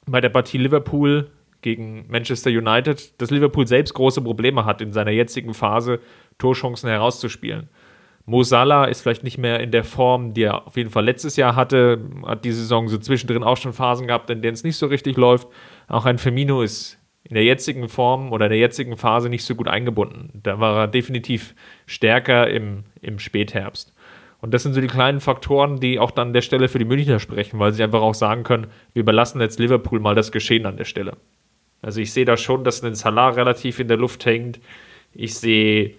bei 0.07 0.19
der 0.19 0.29
Partie 0.29 0.57
Liverpool 0.57 1.29
gegen 1.61 2.05
Manchester 2.09 2.49
United, 2.49 3.21
dass 3.21 3.29
Liverpool 3.29 3.67
selbst 3.67 3.93
große 3.93 4.21
Probleme 4.21 4.65
hat, 4.65 4.81
in 4.81 4.93
seiner 4.93 5.11
jetzigen 5.11 5.53
Phase 5.53 5.99
Torchancen 6.39 6.89
herauszuspielen. 6.89 7.69
Mo 8.27 8.41
Salah 8.41 8.85
ist 8.85 9.01
vielleicht 9.01 9.23
nicht 9.23 9.37
mehr 9.37 9.59
in 9.59 9.71
der 9.71 9.83
Form, 9.83 10.33
die 10.33 10.43
er 10.43 10.65
auf 10.65 10.77
jeden 10.77 10.89
Fall 10.89 11.05
letztes 11.05 11.35
Jahr 11.35 11.55
hatte, 11.55 11.99
hat 12.25 12.43
die 12.43 12.51
Saison 12.51 12.87
so 12.87 12.97
zwischendrin 12.97 13.43
auch 13.43 13.57
schon 13.57 13.73
Phasen 13.73 14.07
gehabt, 14.07 14.29
in 14.31 14.41
denen 14.41 14.55
es 14.55 14.63
nicht 14.63 14.77
so 14.77 14.87
richtig 14.87 15.15
läuft. 15.15 15.47
Auch 15.87 16.05
ein 16.05 16.17
Firmino 16.17 16.63
ist 16.63 16.97
in 17.23 17.35
der 17.35 17.43
jetzigen 17.43 17.87
Form 17.87 18.31
oder 18.31 18.45
in 18.45 18.51
der 18.51 18.59
jetzigen 18.59 18.97
Phase 18.97 19.29
nicht 19.29 19.43
so 19.43 19.53
gut 19.53 19.67
eingebunden. 19.67 20.41
Da 20.41 20.59
war 20.59 20.77
er 20.77 20.87
definitiv 20.87 21.53
stärker 21.85 22.49
im, 22.49 22.83
im 23.01 23.19
Spätherbst. 23.19 23.93
Und 24.41 24.53
das 24.53 24.63
sind 24.63 24.73
so 24.73 24.81
die 24.81 24.87
kleinen 24.87 25.21
Faktoren, 25.21 25.79
die 25.79 25.99
auch 25.99 26.11
dann 26.11 26.29
an 26.29 26.33
der 26.33 26.41
Stelle 26.41 26.67
für 26.67 26.79
die 26.79 26.85
Münchner 26.85 27.19
sprechen, 27.19 27.59
weil 27.59 27.73
sie 27.73 27.83
einfach 27.83 28.01
auch 28.01 28.13
sagen 28.13 28.43
können, 28.43 28.67
wir 28.93 29.01
überlassen 29.01 29.41
jetzt 29.41 29.59
Liverpool 29.59 29.99
mal 29.99 30.15
das 30.15 30.31
Geschehen 30.31 30.65
an 30.65 30.77
der 30.77 30.85
Stelle. 30.85 31.13
Also 31.81 32.01
ich 32.01 32.11
sehe 32.11 32.25
da 32.25 32.37
schon, 32.37 32.63
dass 32.63 32.83
ein 32.83 32.95
Salah 32.95 33.29
relativ 33.29 33.79
in 33.79 33.87
der 33.87 33.97
Luft 33.97 34.25
hängt. 34.25 34.59
Ich 35.13 35.35
sehe 35.35 35.95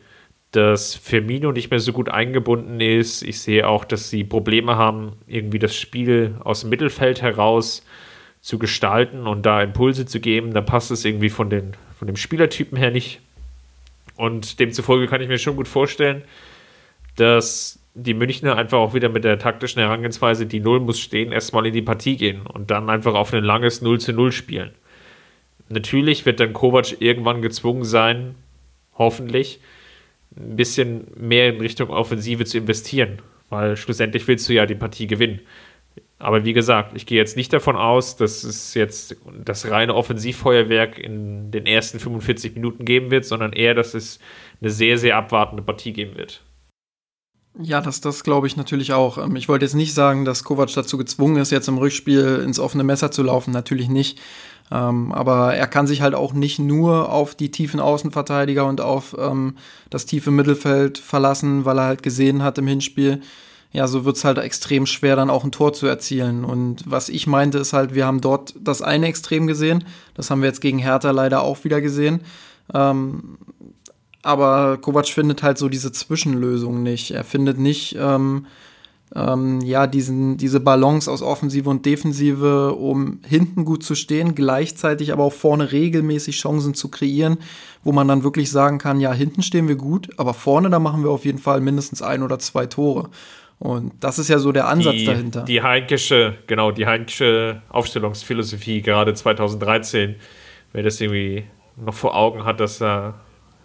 dass 0.56 0.94
Firmino 0.94 1.52
nicht 1.52 1.70
mehr 1.70 1.80
so 1.80 1.92
gut 1.92 2.08
eingebunden 2.08 2.80
ist. 2.80 3.22
Ich 3.22 3.40
sehe 3.40 3.68
auch, 3.68 3.84
dass 3.84 4.08
sie 4.08 4.24
Probleme 4.24 4.76
haben, 4.76 5.12
irgendwie 5.26 5.58
das 5.58 5.76
Spiel 5.76 6.36
aus 6.42 6.62
dem 6.62 6.70
Mittelfeld 6.70 7.20
heraus 7.20 7.84
zu 8.40 8.58
gestalten 8.58 9.26
und 9.26 9.44
da 9.44 9.62
Impulse 9.62 10.06
zu 10.06 10.18
geben. 10.18 10.54
Da 10.54 10.62
passt 10.62 10.90
es 10.90 11.04
irgendwie 11.04 11.28
von, 11.28 11.50
den, 11.50 11.74
von 11.98 12.06
dem 12.06 12.16
Spielertypen 12.16 12.78
her 12.78 12.90
nicht. 12.90 13.20
Und 14.16 14.58
demzufolge 14.58 15.06
kann 15.06 15.20
ich 15.20 15.28
mir 15.28 15.38
schon 15.38 15.56
gut 15.56 15.68
vorstellen, 15.68 16.22
dass 17.16 17.78
die 17.94 18.14
Münchner 18.14 18.56
einfach 18.56 18.78
auch 18.78 18.94
wieder 18.94 19.08
mit 19.08 19.24
der 19.24 19.38
taktischen 19.38 19.80
Herangehensweise, 19.80 20.46
die 20.46 20.60
Null 20.60 20.80
muss 20.80 20.98
stehen, 20.98 21.32
erstmal 21.32 21.66
in 21.66 21.72
die 21.72 21.82
Partie 21.82 22.16
gehen 22.16 22.42
und 22.42 22.70
dann 22.70 22.88
einfach 22.88 23.14
auf 23.14 23.32
ein 23.32 23.44
langes 23.44 23.82
0 23.82 24.00
zu 24.00 24.12
0 24.12 24.32
spielen. 24.32 24.70
Natürlich 25.68 26.24
wird 26.24 26.40
dann 26.40 26.52
Kovac 26.52 27.00
irgendwann 27.00 27.42
gezwungen 27.42 27.84
sein, 27.84 28.34
hoffentlich, 28.96 29.60
ein 30.36 30.56
bisschen 30.56 31.06
mehr 31.16 31.48
in 31.48 31.60
Richtung 31.60 31.90
Offensive 31.90 32.44
zu 32.44 32.58
investieren, 32.58 33.22
weil 33.48 33.76
schlussendlich 33.76 34.26
willst 34.28 34.48
du 34.48 34.52
ja 34.52 34.66
die 34.66 34.74
Partie 34.74 35.06
gewinnen. 35.06 35.40
Aber 36.18 36.44
wie 36.44 36.54
gesagt, 36.54 36.96
ich 36.96 37.04
gehe 37.04 37.18
jetzt 37.18 37.36
nicht 37.36 37.52
davon 37.52 37.76
aus, 37.76 38.16
dass 38.16 38.42
es 38.42 38.72
jetzt 38.74 39.16
das 39.44 39.70
reine 39.70 39.94
Offensivfeuerwerk 39.94 40.98
in 40.98 41.50
den 41.50 41.66
ersten 41.66 41.98
45 42.00 42.54
Minuten 42.54 42.86
geben 42.86 43.10
wird, 43.10 43.26
sondern 43.26 43.52
eher, 43.52 43.74
dass 43.74 43.92
es 43.92 44.18
eine 44.60 44.70
sehr, 44.70 44.96
sehr 44.96 45.16
abwartende 45.16 45.62
Partie 45.62 45.92
geben 45.92 46.16
wird. 46.16 46.42
Ja, 47.58 47.80
das, 47.80 48.02
das 48.02 48.22
glaube 48.22 48.46
ich 48.46 48.56
natürlich 48.56 48.92
auch. 48.92 49.18
Ähm, 49.18 49.36
ich 49.36 49.48
wollte 49.48 49.64
jetzt 49.64 49.74
nicht 49.74 49.94
sagen, 49.94 50.24
dass 50.24 50.44
Kovac 50.44 50.72
dazu 50.74 50.98
gezwungen 50.98 51.36
ist, 51.36 51.50
jetzt 51.50 51.68
im 51.68 51.78
Rückspiel 51.78 52.42
ins 52.44 52.60
offene 52.60 52.84
Messer 52.84 53.10
zu 53.10 53.22
laufen. 53.22 53.50
Natürlich 53.50 53.88
nicht. 53.88 54.18
Ähm, 54.70 55.12
aber 55.12 55.54
er 55.54 55.66
kann 55.66 55.86
sich 55.86 56.02
halt 56.02 56.14
auch 56.14 56.32
nicht 56.32 56.58
nur 56.58 57.10
auf 57.10 57.34
die 57.34 57.50
tiefen 57.50 57.80
Außenverteidiger 57.80 58.66
und 58.66 58.80
auf 58.80 59.16
ähm, 59.18 59.56
das 59.90 60.06
tiefe 60.06 60.30
Mittelfeld 60.30 60.98
verlassen, 60.98 61.64
weil 61.64 61.78
er 61.78 61.84
halt 61.84 62.02
gesehen 62.02 62.42
hat 62.42 62.58
im 62.58 62.66
Hinspiel, 62.66 63.22
ja, 63.72 63.86
so 63.86 64.04
wird 64.04 64.16
es 64.16 64.24
halt 64.24 64.38
extrem 64.38 64.86
schwer, 64.86 65.16
dann 65.16 65.30
auch 65.30 65.44
ein 65.44 65.52
Tor 65.52 65.72
zu 65.72 65.86
erzielen. 65.86 66.44
Und 66.44 66.82
was 66.86 67.08
ich 67.08 67.26
meinte, 67.26 67.58
ist 67.58 67.72
halt, 67.72 67.94
wir 67.94 68.06
haben 68.06 68.20
dort 68.20 68.54
das 68.58 68.82
eine 68.82 69.06
Extrem 69.06 69.46
gesehen. 69.46 69.84
Das 70.14 70.30
haben 70.30 70.40
wir 70.40 70.48
jetzt 70.48 70.60
gegen 70.60 70.78
Hertha 70.78 71.10
leider 71.10 71.42
auch 71.42 71.64
wieder 71.64 71.80
gesehen. 71.80 72.20
Ähm, 72.74 73.38
aber 74.26 74.78
Kovac 74.78 75.06
findet 75.06 75.42
halt 75.42 75.56
so 75.56 75.68
diese 75.68 75.92
Zwischenlösung 75.92 76.82
nicht. 76.82 77.12
Er 77.12 77.22
findet 77.22 77.58
nicht, 77.58 77.96
ähm, 77.98 78.46
ähm, 79.14 79.60
ja, 79.60 79.86
diesen, 79.86 80.36
diese 80.36 80.58
Balance 80.58 81.08
aus 81.08 81.22
Offensive 81.22 81.70
und 81.70 81.86
Defensive, 81.86 82.74
um 82.74 83.20
hinten 83.24 83.64
gut 83.64 83.84
zu 83.84 83.94
stehen, 83.94 84.34
gleichzeitig 84.34 85.12
aber 85.12 85.22
auch 85.22 85.32
vorne 85.32 85.70
regelmäßig 85.70 86.38
Chancen 86.38 86.74
zu 86.74 86.88
kreieren, 86.90 87.38
wo 87.84 87.92
man 87.92 88.08
dann 88.08 88.24
wirklich 88.24 88.50
sagen 88.50 88.78
kann, 88.78 88.98
ja, 88.98 89.12
hinten 89.12 89.42
stehen 89.42 89.68
wir 89.68 89.76
gut, 89.76 90.08
aber 90.16 90.34
vorne, 90.34 90.70
da 90.70 90.80
machen 90.80 91.04
wir 91.04 91.10
auf 91.10 91.24
jeden 91.24 91.38
Fall 91.38 91.60
mindestens 91.60 92.02
ein 92.02 92.24
oder 92.24 92.40
zwei 92.40 92.66
Tore. 92.66 93.10
Und 93.60 93.92
das 94.00 94.18
ist 94.18 94.28
ja 94.28 94.40
so 94.40 94.50
der 94.50 94.66
Ansatz 94.66 94.96
die, 94.96 95.04
dahinter. 95.04 95.42
Die 95.42 95.62
Heinkische, 95.62 96.34
genau, 96.48 96.72
die 96.72 96.86
Heinkische 96.86 97.62
Aufstellungsphilosophie, 97.68 98.82
gerade 98.82 99.14
2013, 99.14 100.16
wer 100.72 100.82
das 100.82 101.00
irgendwie 101.00 101.44
noch 101.76 101.94
vor 101.94 102.16
Augen 102.16 102.44
hat, 102.44 102.58
das 102.58 102.80
äh, 102.80 103.12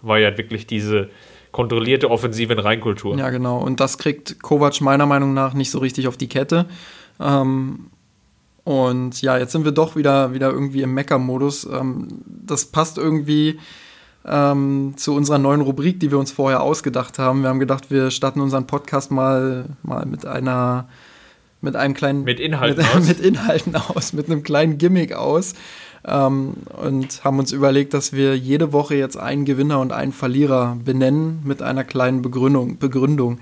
war 0.02 0.20
ja 0.20 0.38
wirklich 0.38 0.68
diese 0.68 1.10
kontrollierte 1.52 2.10
offensive 2.10 2.64
Reinkultur. 2.64 3.18
Ja, 3.18 3.30
genau. 3.30 3.58
Und 3.58 3.80
das 3.80 3.98
kriegt 3.98 4.42
Kovac 4.42 4.80
meiner 4.82 5.06
Meinung 5.06 5.34
nach 5.34 5.54
nicht 5.54 5.72
so 5.72 5.80
richtig 5.80 6.08
auf 6.08 6.18
die 6.18 6.30
Kette. 6.30 6.66
Ähm, 7.20 7.88
und 8.64 9.22
ja, 9.22 9.38
jetzt 9.38 9.52
sind 9.52 9.66
wir 9.66 9.72
doch 9.72 9.96
wieder, 9.96 10.34
wieder 10.34 10.50
irgendwie 10.50 10.82
im 10.82 10.94
Mecker-Modus. 10.94 11.66
Ähm, 11.66 12.08
das 12.26 12.66
passt 12.66 12.98
irgendwie 12.98 13.60
ähm, 14.26 14.94
zu 14.98 15.16
unserer 15.16 15.40
neuen 15.40 15.62
Rubrik, 15.62 16.00
die 16.00 16.12
wir 16.12 16.20
uns 16.20 16.32
vorher 16.32 16.62
ausgedacht 16.62 17.20
haben. 17.20 17.42
Wir 17.42 17.50
haben 17.50 17.60
gedacht, 17.60 17.90
wir 17.90 18.12
starten 18.12 18.40
unseren 18.40 18.68
Podcast 18.68 19.12
mal, 19.12 19.66
mal 19.84 20.06
mit 20.06 20.26
einer 20.26 20.88
mit 21.64 21.76
einem 21.76 21.94
kleinen 21.94 22.24
mit 22.24 22.40
Inhalten 22.40 22.84
mit, 22.84 22.96
aus. 22.96 23.08
mit 23.08 23.20
Inhalten 23.20 23.76
aus, 23.76 24.14
mit 24.14 24.26
einem 24.28 24.42
kleinen 24.42 24.78
Gimmick 24.78 25.14
aus 25.14 25.54
ähm, 26.06 26.54
und 26.82 27.24
haben 27.24 27.40
uns 27.40 27.52
überlegt, 27.52 27.94
dass 27.94 28.14
wir 28.14 28.38
jede 28.38 28.74
Woche 28.74 28.96
jetzt 28.96 29.18
einen 29.18 29.46
Gewinner 29.46 29.80
und 29.80 29.92
einen 29.92 30.12
Verlierer 30.14 30.78
benennen 30.84 31.42
mit 31.44 31.62
einer 31.62 31.84
kleinen 31.84 32.22
Begründung. 32.22 32.78
Begründung. 32.78 33.40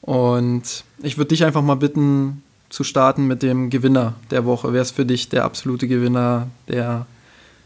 Und 0.00 0.84
ich 1.02 1.18
würde 1.18 1.28
dich 1.28 1.44
einfach 1.44 1.62
mal 1.62 1.74
bitten, 1.74 2.42
zu 2.68 2.84
starten 2.84 3.26
mit 3.26 3.42
dem 3.42 3.70
Gewinner 3.70 4.14
der 4.30 4.44
Woche. 4.44 4.72
Wer 4.72 4.82
ist 4.82 4.92
für 4.92 5.06
dich 5.06 5.28
der 5.28 5.44
absolute 5.44 5.88
Gewinner 5.88 6.48
der, 6.68 7.06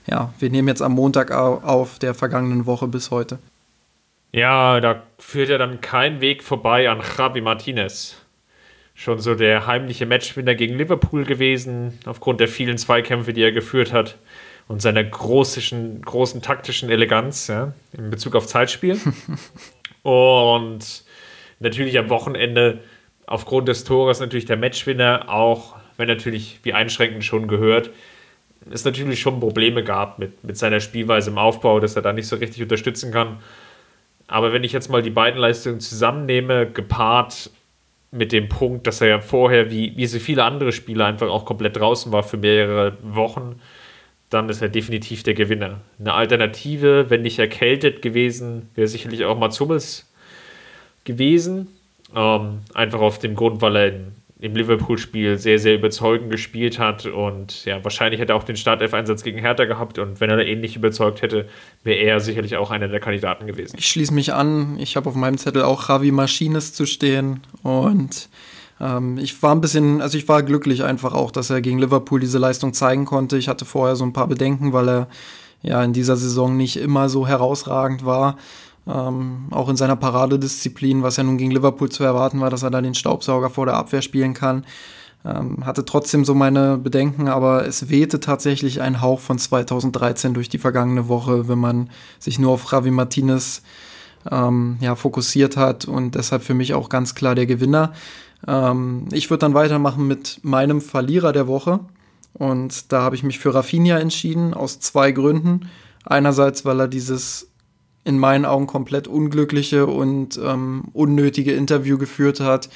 ja, 0.06 0.32
wir 0.38 0.50
nehmen 0.50 0.68
jetzt 0.68 0.82
am 0.82 0.92
Montag 0.92 1.32
auf 1.32 1.98
der 1.98 2.14
vergangenen 2.14 2.66
Woche 2.66 2.86
bis 2.86 3.10
heute? 3.10 3.38
Ja, 4.32 4.80
da 4.80 5.02
führt 5.18 5.50
ja 5.50 5.58
dann 5.58 5.80
kein 5.80 6.20
Weg 6.20 6.42
vorbei 6.42 6.88
an 6.88 7.02
Javi 7.18 7.40
Martinez. 7.40 8.16
Schon 9.02 9.18
so 9.18 9.34
der 9.34 9.66
heimliche 9.66 10.06
Matchwinner 10.06 10.54
gegen 10.54 10.78
Liverpool 10.78 11.24
gewesen, 11.24 11.98
aufgrund 12.04 12.38
der 12.38 12.46
vielen 12.46 12.78
Zweikämpfe, 12.78 13.32
die 13.32 13.42
er 13.42 13.50
geführt 13.50 13.92
hat 13.92 14.16
und 14.68 14.80
seiner 14.80 15.02
großen, 15.02 16.02
großen 16.02 16.40
taktischen 16.40 16.88
Eleganz 16.88 17.48
ja, 17.48 17.72
in 17.92 18.10
Bezug 18.10 18.36
auf 18.36 18.46
Zeitspiel. 18.46 18.96
und 20.02 21.02
natürlich 21.58 21.98
am 21.98 22.10
Wochenende 22.10 22.78
aufgrund 23.26 23.66
des 23.66 23.82
Tores 23.82 24.20
natürlich 24.20 24.44
der 24.44 24.56
Matchwinner, 24.56 25.28
auch 25.28 25.74
wenn 25.96 26.06
natürlich 26.06 26.60
wie 26.62 26.72
einschränkend 26.72 27.24
schon 27.24 27.48
gehört, 27.48 27.90
es 28.70 28.84
natürlich 28.84 29.18
schon 29.18 29.40
Probleme 29.40 29.82
gab 29.82 30.20
mit, 30.20 30.44
mit 30.44 30.56
seiner 30.56 30.78
Spielweise 30.78 31.30
im 31.30 31.38
Aufbau, 31.38 31.80
dass 31.80 31.96
er 31.96 32.02
da 32.02 32.12
nicht 32.12 32.28
so 32.28 32.36
richtig 32.36 32.62
unterstützen 32.62 33.10
kann. 33.10 33.38
Aber 34.28 34.52
wenn 34.52 34.62
ich 34.62 34.70
jetzt 34.70 34.90
mal 34.90 35.02
die 35.02 35.10
beiden 35.10 35.40
Leistungen 35.40 35.80
zusammennehme, 35.80 36.70
gepaart 36.70 37.50
mit 38.12 38.30
dem 38.30 38.48
Punkt, 38.48 38.86
dass 38.86 39.00
er 39.00 39.08
ja 39.08 39.20
vorher, 39.20 39.70
wie, 39.70 39.96
wie 39.96 40.06
so 40.06 40.18
viele 40.18 40.44
andere 40.44 40.70
Spieler, 40.70 41.06
einfach 41.06 41.28
auch 41.28 41.44
komplett 41.44 41.76
draußen 41.76 42.12
war 42.12 42.22
für 42.22 42.36
mehrere 42.36 42.96
Wochen, 43.02 43.56
dann 44.28 44.48
ist 44.48 44.62
er 44.62 44.68
definitiv 44.68 45.22
der 45.22 45.34
Gewinner. 45.34 45.80
Eine 45.98 46.14
Alternative, 46.14 47.10
wenn 47.10 47.22
nicht 47.22 47.38
erkältet 47.38 48.02
gewesen, 48.02 48.70
wäre 48.74 48.86
sicherlich 48.86 49.24
auch 49.24 49.38
Mats 49.38 49.58
Hummels 49.60 50.12
gewesen. 51.04 51.68
Ähm, 52.14 52.60
einfach 52.74 53.00
auf 53.00 53.18
dem 53.18 53.34
Grund, 53.34 53.62
weil 53.62 53.76
er 53.76 53.88
in 53.88 54.12
im 54.42 54.56
Liverpool-Spiel 54.56 55.38
sehr, 55.38 55.60
sehr 55.60 55.76
überzeugend 55.76 56.28
gespielt 56.28 56.80
hat 56.80 57.06
und 57.06 57.64
ja, 57.64 57.82
wahrscheinlich 57.84 58.20
hätte 58.20 58.32
er 58.32 58.36
auch 58.36 58.42
den 58.42 58.56
Startelf-Einsatz 58.56 59.22
gegen 59.22 59.38
Hertha 59.38 59.66
gehabt 59.66 60.00
und 60.00 60.20
wenn 60.20 60.30
er 60.30 60.44
ähnlich 60.44 60.74
überzeugt 60.74 61.22
hätte, 61.22 61.48
wäre 61.84 62.00
er 62.00 62.18
sicherlich 62.18 62.56
auch 62.56 62.72
einer 62.72 62.88
der 62.88 62.98
Kandidaten 62.98 63.46
gewesen. 63.46 63.76
Ich 63.78 63.86
schließe 63.86 64.12
mich 64.12 64.34
an, 64.34 64.78
ich 64.80 64.96
habe 64.96 65.08
auf 65.08 65.14
meinem 65.14 65.38
Zettel 65.38 65.62
auch 65.62 65.88
Javi 65.88 66.10
Maschines 66.10 66.72
zu 66.72 66.86
stehen 66.86 67.42
und 67.62 68.28
ähm, 68.80 69.16
ich 69.18 69.40
war 69.44 69.54
ein 69.54 69.60
bisschen, 69.60 70.02
also 70.02 70.18
ich 70.18 70.26
war 70.26 70.42
glücklich 70.42 70.82
einfach 70.82 71.14
auch, 71.14 71.30
dass 71.30 71.48
er 71.48 71.60
gegen 71.60 71.78
Liverpool 71.78 72.18
diese 72.18 72.38
Leistung 72.38 72.72
zeigen 72.72 73.04
konnte. 73.04 73.38
Ich 73.38 73.46
hatte 73.46 73.64
vorher 73.64 73.94
so 73.94 74.04
ein 74.04 74.12
paar 74.12 74.26
Bedenken, 74.26 74.72
weil 74.72 74.88
er 74.88 75.08
ja 75.62 75.84
in 75.84 75.92
dieser 75.92 76.16
Saison 76.16 76.56
nicht 76.56 76.76
immer 76.76 77.08
so 77.08 77.28
herausragend 77.28 78.04
war. 78.04 78.36
Ähm, 78.86 79.46
auch 79.50 79.68
in 79.68 79.76
seiner 79.76 79.96
Paradedisziplin, 79.96 81.02
was 81.02 81.16
ja 81.16 81.22
nun 81.22 81.38
gegen 81.38 81.52
Liverpool 81.52 81.88
zu 81.88 82.02
erwarten 82.02 82.40
war, 82.40 82.50
dass 82.50 82.64
er 82.64 82.70
da 82.70 82.80
den 82.80 82.94
Staubsauger 82.94 83.48
vor 83.48 83.66
der 83.66 83.76
Abwehr 83.76 84.02
spielen 84.02 84.34
kann. 84.34 84.64
Ähm, 85.24 85.64
hatte 85.64 85.84
trotzdem 85.84 86.24
so 86.24 86.34
meine 86.34 86.78
Bedenken, 86.78 87.28
aber 87.28 87.64
es 87.64 87.88
wehte 87.88 88.18
tatsächlich 88.18 88.80
ein 88.80 89.00
Hauch 89.00 89.20
von 89.20 89.38
2013 89.38 90.34
durch 90.34 90.48
die 90.48 90.58
vergangene 90.58 91.06
Woche, 91.06 91.46
wenn 91.46 91.60
man 91.60 91.90
sich 92.18 92.40
nur 92.40 92.50
auf 92.50 92.70
Javi 92.72 92.90
Martinez 92.90 93.62
ähm, 94.28 94.78
ja, 94.80 94.96
fokussiert 94.96 95.56
hat 95.56 95.84
und 95.84 96.16
deshalb 96.16 96.42
für 96.42 96.54
mich 96.54 96.74
auch 96.74 96.88
ganz 96.88 97.14
klar 97.14 97.36
der 97.36 97.46
Gewinner. 97.46 97.92
Ähm, 98.48 99.06
ich 99.12 99.30
würde 99.30 99.40
dann 99.40 99.54
weitermachen 99.54 100.08
mit 100.08 100.40
meinem 100.42 100.80
Verlierer 100.80 101.32
der 101.32 101.46
Woche 101.46 101.78
und 102.34 102.90
da 102.90 103.02
habe 103.02 103.14
ich 103.14 103.22
mich 103.22 103.38
für 103.38 103.54
Rafinha 103.54 103.98
entschieden, 103.98 104.54
aus 104.54 104.80
zwei 104.80 105.12
Gründen. 105.12 105.68
Einerseits, 106.04 106.64
weil 106.64 106.80
er 106.80 106.88
dieses 106.88 107.51
in 108.04 108.18
meinen 108.18 108.44
Augen 108.44 108.66
komplett 108.66 109.06
unglückliche 109.06 109.86
und 109.86 110.38
ähm, 110.42 110.84
unnötige 110.92 111.52
Interview 111.52 111.98
geführt 111.98 112.40
hat, 112.40 112.68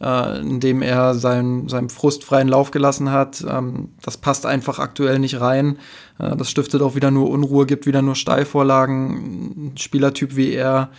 äh, 0.00 0.40
in 0.40 0.60
dem 0.60 0.82
er 0.82 1.14
seinen, 1.14 1.68
seinem 1.68 1.88
Frust 1.88 2.24
freien 2.24 2.48
Lauf 2.48 2.70
gelassen 2.70 3.10
hat. 3.10 3.44
Ähm, 3.48 3.90
das 4.02 4.18
passt 4.18 4.44
einfach 4.44 4.78
aktuell 4.78 5.18
nicht 5.18 5.40
rein. 5.40 5.78
Äh, 6.18 6.36
das 6.36 6.50
stiftet 6.50 6.82
auch 6.82 6.94
wieder 6.94 7.10
nur 7.10 7.30
Unruhe, 7.30 7.66
gibt 7.66 7.86
wieder 7.86 8.02
nur 8.02 8.14
Steilvorlagen. 8.14 9.72
Ein 9.72 9.76
Spielertyp 9.78 10.36
wie 10.36 10.52
er 10.52 10.90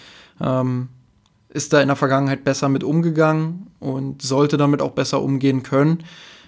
ähm, 0.41 0.89
ist 1.49 1.71
da 1.71 1.81
in 1.81 1.87
der 1.87 1.95
Vergangenheit 1.95 2.43
besser 2.43 2.67
mit 2.67 2.83
umgegangen 2.83 3.67
und 3.79 4.21
sollte 4.21 4.57
damit 4.57 4.81
auch 4.81 4.91
besser 4.91 5.21
umgehen 5.21 5.63
können. 5.63 6.03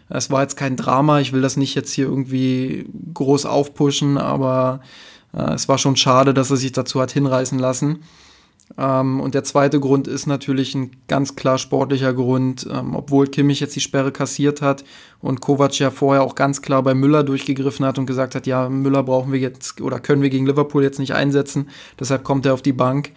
Es 0.09 0.31
war 0.31 0.41
jetzt 0.41 0.55
kein 0.55 0.75
Drama, 0.75 1.19
ich 1.19 1.33
will 1.33 1.41
das 1.41 1.57
nicht 1.57 1.75
jetzt 1.75 1.91
hier 1.91 2.05
irgendwie 2.05 2.89
groß 3.13 3.45
aufpushen, 3.45 4.17
aber 4.17 4.81
äh, 5.37 5.53
es 5.53 5.69
war 5.69 5.77
schon 5.77 5.95
schade, 5.95 6.33
dass 6.33 6.49
er 6.49 6.57
sich 6.57 6.71
dazu 6.71 6.99
hat 6.99 7.11
hinreißen 7.11 7.59
lassen. 7.59 7.99
Ähm, 8.77 9.21
und 9.21 9.33
der 9.33 9.43
zweite 9.43 9.79
Grund 9.79 10.07
ist 10.07 10.27
natürlich 10.27 10.75
ein 10.75 10.91
ganz 11.07 11.35
klar 11.35 11.57
sportlicher 11.57 12.13
Grund, 12.13 12.67
ähm, 12.69 12.95
obwohl 12.95 13.27
Kimmich 13.27 13.59
jetzt 13.59 13.75
die 13.75 13.81
Sperre 13.81 14.11
kassiert 14.11 14.61
hat 14.61 14.83
und 15.21 15.39
Kovac 15.39 15.79
ja 15.79 15.89
vorher 15.89 16.23
auch 16.23 16.35
ganz 16.35 16.61
klar 16.61 16.83
bei 16.83 16.93
Müller 16.93 17.23
durchgegriffen 17.23 17.85
hat 17.85 17.97
und 17.97 18.07
gesagt 18.07 18.35
hat, 18.35 18.45
ja, 18.45 18.67
Müller 18.67 19.03
brauchen 19.03 19.31
wir 19.31 19.39
jetzt 19.39 19.79
oder 19.79 19.99
können 19.99 20.21
wir 20.21 20.29
gegen 20.29 20.45
Liverpool 20.45 20.83
jetzt 20.83 20.99
nicht 20.99 21.13
einsetzen, 21.13 21.69
deshalb 21.97 22.23
kommt 22.23 22.45
er 22.45 22.53
auf 22.53 22.61
die 22.61 22.73
Bank. 22.73 23.13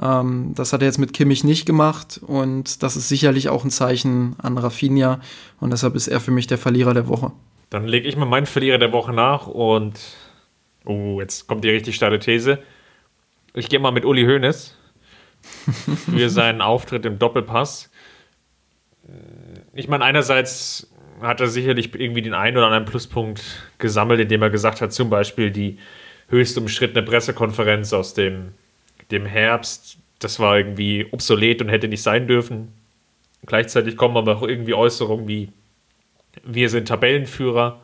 Ähm, 0.00 0.52
das 0.54 0.74
hat 0.74 0.82
er 0.82 0.86
jetzt 0.86 0.98
mit 0.98 1.14
Kimmich 1.14 1.44
nicht 1.44 1.64
gemacht 1.64 2.20
und 2.24 2.82
das 2.82 2.96
ist 2.96 3.08
sicherlich 3.08 3.48
auch 3.48 3.64
ein 3.64 3.70
Zeichen 3.70 4.36
an 4.42 4.58
Rafinha 4.58 5.20
und 5.60 5.70
deshalb 5.70 5.96
ist 5.96 6.08
er 6.08 6.20
für 6.20 6.30
mich 6.30 6.46
der 6.46 6.58
Verlierer 6.58 6.92
der 6.92 7.08
Woche. 7.08 7.32
Dann 7.70 7.86
lege 7.86 8.06
ich 8.06 8.16
mal 8.16 8.26
meinen 8.26 8.46
Verlierer 8.46 8.78
der 8.78 8.92
Woche 8.92 9.14
nach 9.14 9.46
und 9.46 9.98
Oh, 10.90 11.20
jetzt 11.20 11.46
kommt 11.46 11.62
die 11.62 11.70
richtig 11.70 11.94
steile 11.94 12.18
These. 12.18 12.58
Ich 13.54 13.68
gehe 13.68 13.78
mal 13.78 13.92
mit 13.92 14.04
Uli 14.04 14.24
Hoeneß 14.24 14.76
für 16.10 16.28
seinen 16.28 16.60
Auftritt 16.60 17.06
im 17.06 17.16
Doppelpass. 17.16 17.92
Ich 19.72 19.86
meine, 19.86 20.02
einerseits 20.04 20.90
hat 21.20 21.40
er 21.40 21.46
sicherlich 21.46 21.94
irgendwie 21.94 22.22
den 22.22 22.34
einen 22.34 22.56
oder 22.56 22.66
anderen 22.66 22.86
Pluspunkt 22.86 23.70
gesammelt, 23.78 24.18
indem 24.18 24.42
er 24.42 24.50
gesagt 24.50 24.80
hat, 24.80 24.92
zum 24.92 25.10
Beispiel 25.10 25.52
die 25.52 25.78
höchst 26.28 26.58
umstrittene 26.58 27.04
Pressekonferenz 27.04 27.92
aus 27.92 28.14
dem, 28.14 28.54
dem 29.12 29.26
Herbst, 29.26 29.96
das 30.18 30.40
war 30.40 30.58
irgendwie 30.58 31.06
obsolet 31.12 31.62
und 31.62 31.68
hätte 31.68 31.86
nicht 31.86 32.02
sein 32.02 32.26
dürfen. 32.26 32.72
Gleichzeitig 33.46 33.96
kommen 33.96 34.16
aber 34.16 34.38
auch 34.38 34.42
irgendwie 34.42 34.74
Äußerungen 34.74 35.28
wie, 35.28 35.52
wir 36.42 36.68
sind 36.68 36.88
Tabellenführer 36.88 37.80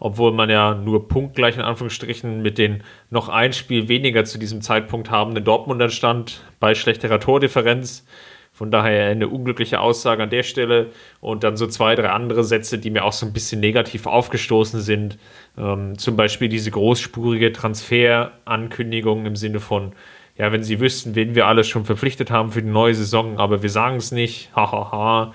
obwohl 0.00 0.32
man 0.32 0.50
ja 0.50 0.74
nur 0.74 1.08
punktgleich 1.08 1.56
in 1.56 1.62
Anführungsstrichen 1.62 2.42
mit 2.42 2.58
den 2.58 2.82
noch 3.10 3.28
ein 3.28 3.52
Spiel 3.52 3.88
weniger 3.88 4.24
zu 4.24 4.38
diesem 4.38 4.62
Zeitpunkt 4.62 5.10
habenden 5.10 5.44
Dortmundern 5.44 5.90
stand, 5.90 6.42
bei 6.58 6.74
schlechterer 6.74 7.20
Tordifferenz. 7.20 8.06
Von 8.52 8.70
daher 8.70 9.06
eine 9.10 9.28
unglückliche 9.28 9.80
Aussage 9.80 10.22
an 10.22 10.30
der 10.30 10.42
Stelle 10.42 10.90
und 11.20 11.44
dann 11.44 11.56
so 11.56 11.66
zwei, 11.66 11.94
drei 11.94 12.10
andere 12.10 12.44
Sätze, 12.44 12.78
die 12.78 12.90
mir 12.90 13.04
auch 13.04 13.12
so 13.12 13.24
ein 13.24 13.32
bisschen 13.32 13.60
negativ 13.60 14.06
aufgestoßen 14.06 14.80
sind. 14.80 15.18
Ähm, 15.56 15.96
zum 15.96 16.16
Beispiel 16.16 16.48
diese 16.48 16.70
großspurige 16.70 17.52
Transferankündigung 17.52 19.24
im 19.24 19.36
Sinne 19.36 19.60
von, 19.60 19.92
ja, 20.36 20.52
wenn 20.52 20.62
sie 20.62 20.80
wüssten, 20.80 21.14
wen 21.14 21.34
wir 21.34 21.46
alles 21.46 21.68
schon 21.68 21.84
verpflichtet 21.84 22.30
haben 22.30 22.52
für 22.52 22.62
die 22.62 22.68
neue 22.68 22.94
Saison, 22.94 23.38
aber 23.38 23.62
wir 23.62 23.70
sagen 23.70 23.96
es 23.96 24.12
nicht, 24.12 24.50
hahaha. 24.54 24.90
Ha, 24.90 25.32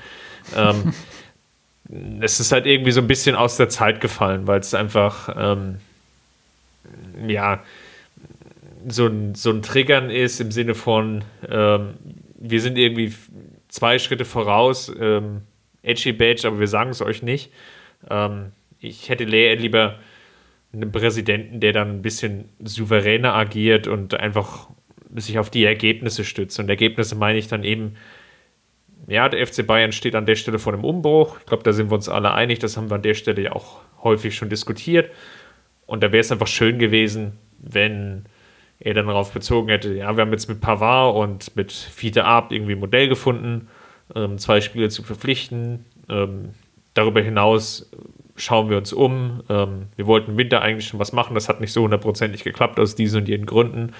ha. 0.55 0.69
ähm, 0.71 0.93
es 2.21 2.39
ist 2.39 2.51
halt 2.51 2.65
irgendwie 2.65 2.91
so 2.91 3.01
ein 3.01 3.07
bisschen 3.07 3.35
aus 3.35 3.57
der 3.57 3.69
Zeit 3.69 4.01
gefallen, 4.01 4.47
weil 4.47 4.59
es 4.59 4.73
einfach, 4.73 5.29
ähm, 5.37 5.77
ja, 7.27 7.63
so 8.87 9.07
ein, 9.07 9.35
so 9.35 9.51
ein 9.51 9.61
Triggern 9.61 10.09
ist 10.09 10.39
im 10.39 10.51
Sinne 10.51 10.75
von, 10.75 11.23
ähm, 11.49 11.95
wir 12.37 12.61
sind 12.61 12.77
irgendwie 12.77 13.13
zwei 13.67 13.99
Schritte 13.99 14.25
voraus, 14.25 14.91
ähm, 14.99 15.41
edgy 15.81 16.11
Badge, 16.11 16.47
aber 16.47 16.59
wir 16.59 16.67
sagen 16.67 16.91
es 16.91 17.01
euch 17.01 17.23
nicht. 17.23 17.51
Ähm, 18.09 18.51
ich 18.79 19.09
hätte 19.09 19.23
lieber 19.23 19.99
einen 20.73 20.91
Präsidenten, 20.91 21.59
der 21.59 21.73
dann 21.73 21.89
ein 21.89 22.01
bisschen 22.01 22.49
souveräner 22.63 23.33
agiert 23.33 23.87
und 23.87 24.13
einfach 24.13 24.69
sich 25.15 25.39
auf 25.39 25.49
die 25.49 25.63
Ergebnisse 25.63 26.23
stützt. 26.23 26.59
Und 26.59 26.69
Ergebnisse 26.69 27.15
meine 27.15 27.39
ich 27.39 27.47
dann 27.47 27.63
eben, 27.63 27.95
ja, 29.07 29.29
der 29.29 29.45
FC 29.45 29.65
Bayern 29.65 29.91
steht 29.91 30.15
an 30.15 30.25
der 30.25 30.35
Stelle 30.35 30.59
vor 30.59 30.73
einem 30.73 30.83
Umbruch. 30.83 31.37
Ich 31.39 31.45
glaube, 31.45 31.63
da 31.63 31.73
sind 31.73 31.91
wir 31.91 31.95
uns 31.95 32.09
alle 32.09 32.33
einig. 32.33 32.59
Das 32.59 32.77
haben 32.77 32.89
wir 32.89 32.95
an 32.95 33.01
der 33.01 33.13
Stelle 33.13 33.41
ja 33.41 33.51
auch 33.51 33.81
häufig 34.03 34.35
schon 34.35 34.49
diskutiert. 34.49 35.11
Und 35.85 36.01
da 36.01 36.11
wäre 36.11 36.21
es 36.21 36.31
einfach 36.31 36.47
schön 36.47 36.79
gewesen, 36.79 37.33
wenn 37.59 38.25
er 38.79 38.93
dann 38.93 39.07
darauf 39.07 39.31
bezogen 39.31 39.69
hätte, 39.69 39.93
ja, 39.93 40.15
wir 40.15 40.21
haben 40.21 40.31
jetzt 40.31 40.49
mit 40.49 40.59
Pavard 40.59 41.15
und 41.15 41.55
mit 41.55 41.71
Fiete 41.71 42.25
Ab 42.25 42.51
irgendwie 42.51 42.73
ein 42.73 42.79
Modell 42.79 43.07
gefunden, 43.07 43.69
ähm, 44.15 44.37
zwei 44.37 44.61
Spiele 44.61 44.89
zu 44.89 45.03
verpflichten. 45.03 45.85
Ähm, 46.09 46.49
darüber 46.93 47.21
hinaus 47.21 47.89
schauen 48.35 48.69
wir 48.69 48.77
uns 48.77 48.91
um. 48.91 49.43
Ähm, 49.49 49.87
wir 49.95 50.07
wollten 50.07 50.31
im 50.31 50.37
Winter 50.37 50.61
eigentlich 50.61 50.87
schon 50.87 50.99
was 50.99 51.13
machen, 51.13 51.35
das 51.35 51.47
hat 51.47 51.61
nicht 51.61 51.71
so 51.71 51.83
hundertprozentig 51.83 52.43
geklappt 52.43 52.79
aus 52.79 52.95
diesen 52.95 53.21
und 53.21 53.29
jenen 53.29 53.45
Gründen. 53.45 53.93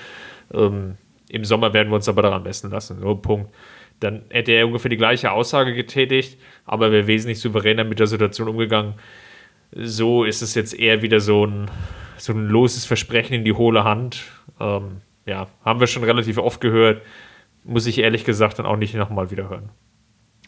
Ähm, 0.54 0.96
Im 1.30 1.46
Sommer 1.46 1.74
werden 1.74 1.90
wir 1.90 1.96
uns 1.96 2.10
aber 2.10 2.22
daran 2.22 2.44
messen 2.44 2.70
lassen. 2.70 3.00
So, 3.00 3.16
Punkt. 3.16 3.50
Dann 4.00 4.24
hätte 4.30 4.52
er 4.52 4.68
ungefähr 4.68 4.90
die 4.90 4.98
gleiche 4.98 5.32
Aussage 5.32 5.74
getätigt, 5.74 6.40
aber 6.66 6.92
wäre 6.92 7.08
wesentlich 7.08 7.40
souveräner 7.40 7.84
mit 7.84 8.00
der 8.00 8.08
Situation 8.08 8.48
umgegangen. 8.48 8.96
So 9.72 10.24
ist 10.24 10.42
es 10.42 10.54
jetzt 10.56 10.78
eher 10.78 11.02
wieder 11.02 11.20
so 11.20 11.46
ein, 11.46 11.72
so 12.18 12.34
ein 12.34 12.48
loses 12.48 12.86
Versprechen 12.86 13.34
in 13.34 13.46
die 13.46 13.54
hohle 13.54 13.84
Hand. 13.84 14.24
Ähm, 14.60 15.02
ja, 15.26 15.48
haben 15.64 15.80
wir 15.80 15.88
schon 15.88 16.04
relativ 16.04 16.38
oft 16.38 16.62
gehört. 16.62 17.02
Muss 17.64 17.88
ich 17.88 17.98
ehrlich 17.98 18.26
gesagt 18.26 18.60
dann 18.60 18.66
auch 18.66 18.78
nicht 18.78 18.94
nochmal 18.94 19.32
wieder 19.32 19.50
hören. 19.50 19.70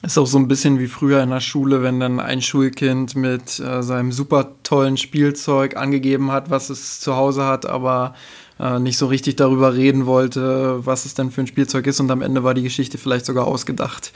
Ist 0.04 0.18
auch 0.20 0.28
so 0.28 0.38
ein 0.38 0.48
bisschen 0.48 0.80
wie 0.80 0.88
früher 0.88 1.24
in 1.24 1.32
der 1.32 1.40
Schule, 1.40 1.82
wenn 1.82 2.00
dann 2.00 2.20
ein 2.20 2.42
Schulkind 2.44 3.16
mit 3.16 3.60
äh, 3.60 3.82
seinem 3.82 4.12
super 4.12 4.56
tollen 4.62 4.96
Spielzeug 4.96 5.76
angegeben 5.76 6.32
hat, 6.32 6.52
was 6.52 6.70
es 6.70 7.00
zu 7.00 7.16
Hause 7.16 7.46
hat, 7.46 7.66
aber 7.66 8.14
äh, 8.60 8.80
nicht 8.80 8.98
so 8.98 9.08
richtig 9.08 9.36
darüber 9.36 9.76
reden 9.76 10.06
wollte, 10.06 10.86
was 10.86 11.06
es 11.06 11.14
denn 11.14 11.32
für 11.32 11.42
ein 11.42 11.48
Spielzeug 11.48 11.88
ist 11.88 12.00
und 12.00 12.10
am 12.12 12.22
Ende 12.22 12.44
war 12.44 12.54
die 12.54 12.64
Geschichte 12.64 12.98
vielleicht 12.98 13.26
sogar 13.26 13.48
ausgedacht. 13.48 14.12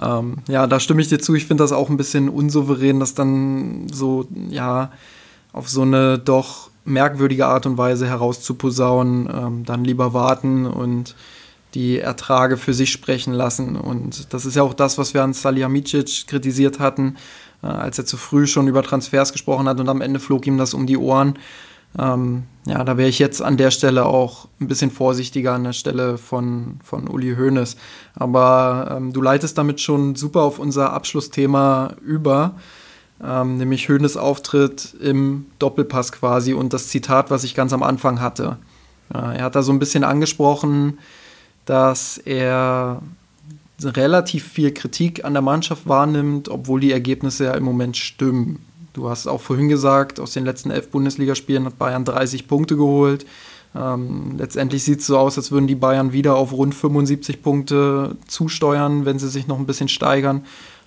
Ähm, 0.00 0.38
ja, 0.48 0.66
da 0.66 0.80
stimme 0.80 1.02
ich 1.02 1.08
dir 1.08 1.18
zu. 1.18 1.34
Ich 1.34 1.46
finde 1.46 1.64
das 1.64 1.72
auch 1.72 1.90
ein 1.90 1.96
bisschen 1.96 2.28
unsouverän, 2.28 3.00
das 3.00 3.14
dann 3.14 3.86
so, 3.92 4.26
ja, 4.48 4.90
auf 5.52 5.68
so 5.68 5.82
eine 5.82 6.18
doch 6.18 6.70
merkwürdige 6.84 7.46
Art 7.46 7.66
und 7.66 7.78
Weise 7.78 8.06
herauszuposaunen, 8.06 9.28
ähm, 9.32 9.64
dann 9.64 9.84
lieber 9.84 10.14
warten 10.14 10.66
und 10.66 11.14
die 11.74 11.98
Ertrage 11.98 12.56
für 12.56 12.74
sich 12.74 12.90
sprechen 12.90 13.32
lassen. 13.32 13.76
Und 13.76 14.32
das 14.34 14.44
ist 14.44 14.56
ja 14.56 14.62
auch 14.62 14.74
das, 14.74 14.98
was 14.98 15.14
wir 15.14 15.22
an 15.22 15.32
Salihamidzic 15.32 16.26
kritisiert 16.26 16.80
hatten, 16.80 17.16
äh, 17.62 17.66
als 17.66 17.98
er 17.98 18.04
zu 18.04 18.16
früh 18.16 18.46
schon 18.46 18.68
über 18.68 18.82
Transfers 18.82 19.32
gesprochen 19.32 19.68
hat 19.68 19.80
und 19.80 19.88
am 19.88 20.00
Ende 20.00 20.20
flog 20.20 20.46
ihm 20.46 20.58
das 20.58 20.74
um 20.74 20.86
die 20.86 20.98
Ohren. 20.98 21.38
Ähm, 21.98 22.44
ja, 22.64 22.84
da 22.84 22.96
wäre 22.96 23.08
ich 23.08 23.18
jetzt 23.18 23.42
an 23.42 23.56
der 23.56 23.70
Stelle 23.70 24.06
auch 24.06 24.48
ein 24.60 24.68
bisschen 24.68 24.90
vorsichtiger 24.90 25.54
an 25.54 25.64
der 25.64 25.72
Stelle 25.72 26.16
von, 26.16 26.78
von 26.84 27.08
Uli 27.08 27.34
Hoeneß. 27.34 27.76
Aber 28.14 28.96
ähm, 28.96 29.12
du 29.12 29.20
leitest 29.20 29.58
damit 29.58 29.80
schon 29.80 30.14
super 30.14 30.42
auf 30.42 30.58
unser 30.58 30.92
Abschlussthema 30.92 31.94
über 32.04 32.54
ähm, 33.22 33.56
nämlich 33.56 33.88
Höhnes 33.88 34.16
Auftritt 34.16 34.94
im 35.00 35.46
Doppelpass 35.58 36.12
quasi 36.12 36.54
und 36.54 36.72
das 36.72 36.88
Zitat, 36.88 37.30
was 37.30 37.44
ich 37.44 37.54
ganz 37.54 37.72
am 37.72 37.82
Anfang 37.82 38.20
hatte. 38.20 38.58
Äh, 39.14 39.38
er 39.38 39.44
hat 39.44 39.54
da 39.54 39.62
so 39.62 39.72
ein 39.72 39.78
bisschen 39.78 40.04
angesprochen, 40.04 40.98
dass 41.64 42.18
er 42.18 43.00
relativ 43.82 44.48
viel 44.48 44.72
Kritik 44.72 45.24
an 45.24 45.32
der 45.32 45.42
Mannschaft 45.42 45.88
wahrnimmt, 45.88 46.48
obwohl 46.48 46.80
die 46.80 46.92
Ergebnisse 46.92 47.44
ja 47.44 47.54
im 47.54 47.64
Moment 47.64 47.96
stimmen. 47.96 48.64
Du 48.92 49.08
hast 49.08 49.26
auch 49.26 49.40
vorhin 49.40 49.68
gesagt, 49.68 50.20
aus 50.20 50.32
den 50.32 50.44
letzten 50.44 50.70
elf 50.70 50.90
Bundesligaspielen 50.90 51.64
hat 51.64 51.78
Bayern 51.78 52.04
30 52.04 52.46
Punkte 52.46 52.76
geholt. 52.76 53.24
Ähm, 53.74 54.34
letztendlich 54.36 54.84
sieht 54.84 55.00
es 55.00 55.06
so 55.06 55.16
aus, 55.16 55.38
als 55.38 55.50
würden 55.50 55.66
die 55.66 55.74
Bayern 55.74 56.12
wieder 56.12 56.36
auf 56.36 56.52
rund 56.52 56.74
75 56.74 57.42
Punkte 57.42 58.16
zusteuern, 58.26 59.06
wenn 59.06 59.18
sie 59.18 59.28
sich 59.28 59.46
noch 59.46 59.58
ein 59.58 59.66
bisschen 59.66 59.88
steigern 59.88 60.42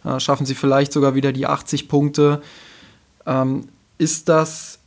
äh, 0.06 0.20
schaffen 0.20 0.46
sie 0.46 0.56
vielleicht 0.56 0.94
sogar 0.94 1.16
wieder 1.16 1.32
die 1.32 1.48
80 1.48 1.88
Punkte. 1.88 2.42
Ähm, 3.26 3.68
ist 3.98 4.30
das 4.30 4.80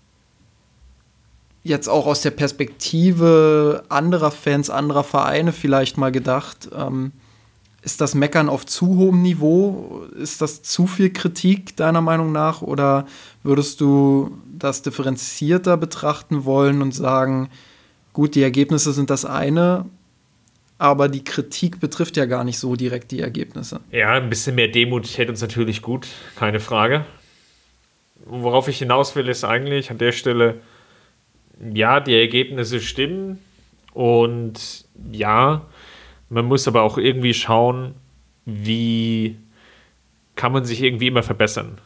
jetzt 1.65 1.89
auch 1.89 2.07
aus 2.07 2.23
der 2.23 2.31
Perspektive 2.31 3.85
anderer 3.89 4.31
Fans, 4.31 4.71
anderer 4.71 5.05
Vereine 5.05 5.53
vielleicht 5.53 5.99
mal 5.99 6.13
gedacht? 6.13 6.71
Ähm, 6.75 7.13
ist 7.89 8.03
das 8.03 8.15
Meckern 8.15 8.51
auf 8.51 8.67
zu 8.67 8.99
hohem 8.99 9.23
Niveau? 9.23 10.03
Ist 10.15 10.43
das 10.43 10.63
zu 10.63 10.87
viel 10.87 11.11
Kritik 11.11 11.75
deiner 11.75 12.03
Meinung 12.03 12.33
nach? 12.33 12.61
Oder 12.61 13.07
würdest 13.43 13.81
du 13.81 14.39
das 14.47 14.83
differenzierter 14.83 15.79
betrachten 15.79 16.45
wollen 16.45 16.83
und 16.83 16.93
sagen, 16.93 17.49
gut, 18.13 18.35
die 18.35 18.43
Ergebnisse 18.43 18.93
sind 18.93 19.09
das 19.09 19.25
eine, 19.25 19.87
aber 20.77 21.09
die 21.09 21.25
Kritik 21.25 21.81
betrifft 21.81 22.19
ja 22.19 22.27
gar 22.27 22.45
nicht 22.45 22.59
so 22.59 22.77
direkt 22.77 23.11
die 23.11 23.21
Ergebnisse. 23.21 23.81
Ja, 23.91 24.13
ein 24.13 24.29
bisschen 24.29 24.57
mehr 24.57 24.69
Demut 24.69 25.17
hätte 25.17 25.31
uns 25.31 25.41
natürlich 25.41 25.81
gut, 25.81 26.09
keine 26.37 26.61
Frage. 26.61 27.07
Worauf 28.27 28.69
ich 28.69 28.77
hinaus 28.77 29.17
will, 29.17 29.29
ist 29.29 29.45
eigentlich 29.45 29.91
an 29.91 29.97
der 29.97 30.13
Stelle, 30.13 30.61
ja, 31.73 32.01
die 32.01 32.15
Ergebnisse 32.15 32.81
stimmen 32.81 33.39
und 33.95 34.85
ja, 35.11 35.63
man 36.29 36.45
muss 36.45 36.69
aber 36.69 36.83
auch 36.83 36.99
irgendwie 36.99 37.35
schauen, 37.35 37.95
wie 38.45 39.37
kann 40.37 40.53
man 40.53 40.65
sich 40.65 40.83
irgendwie 40.83 41.09
immer 41.09 41.23
verbessern. 41.23 41.79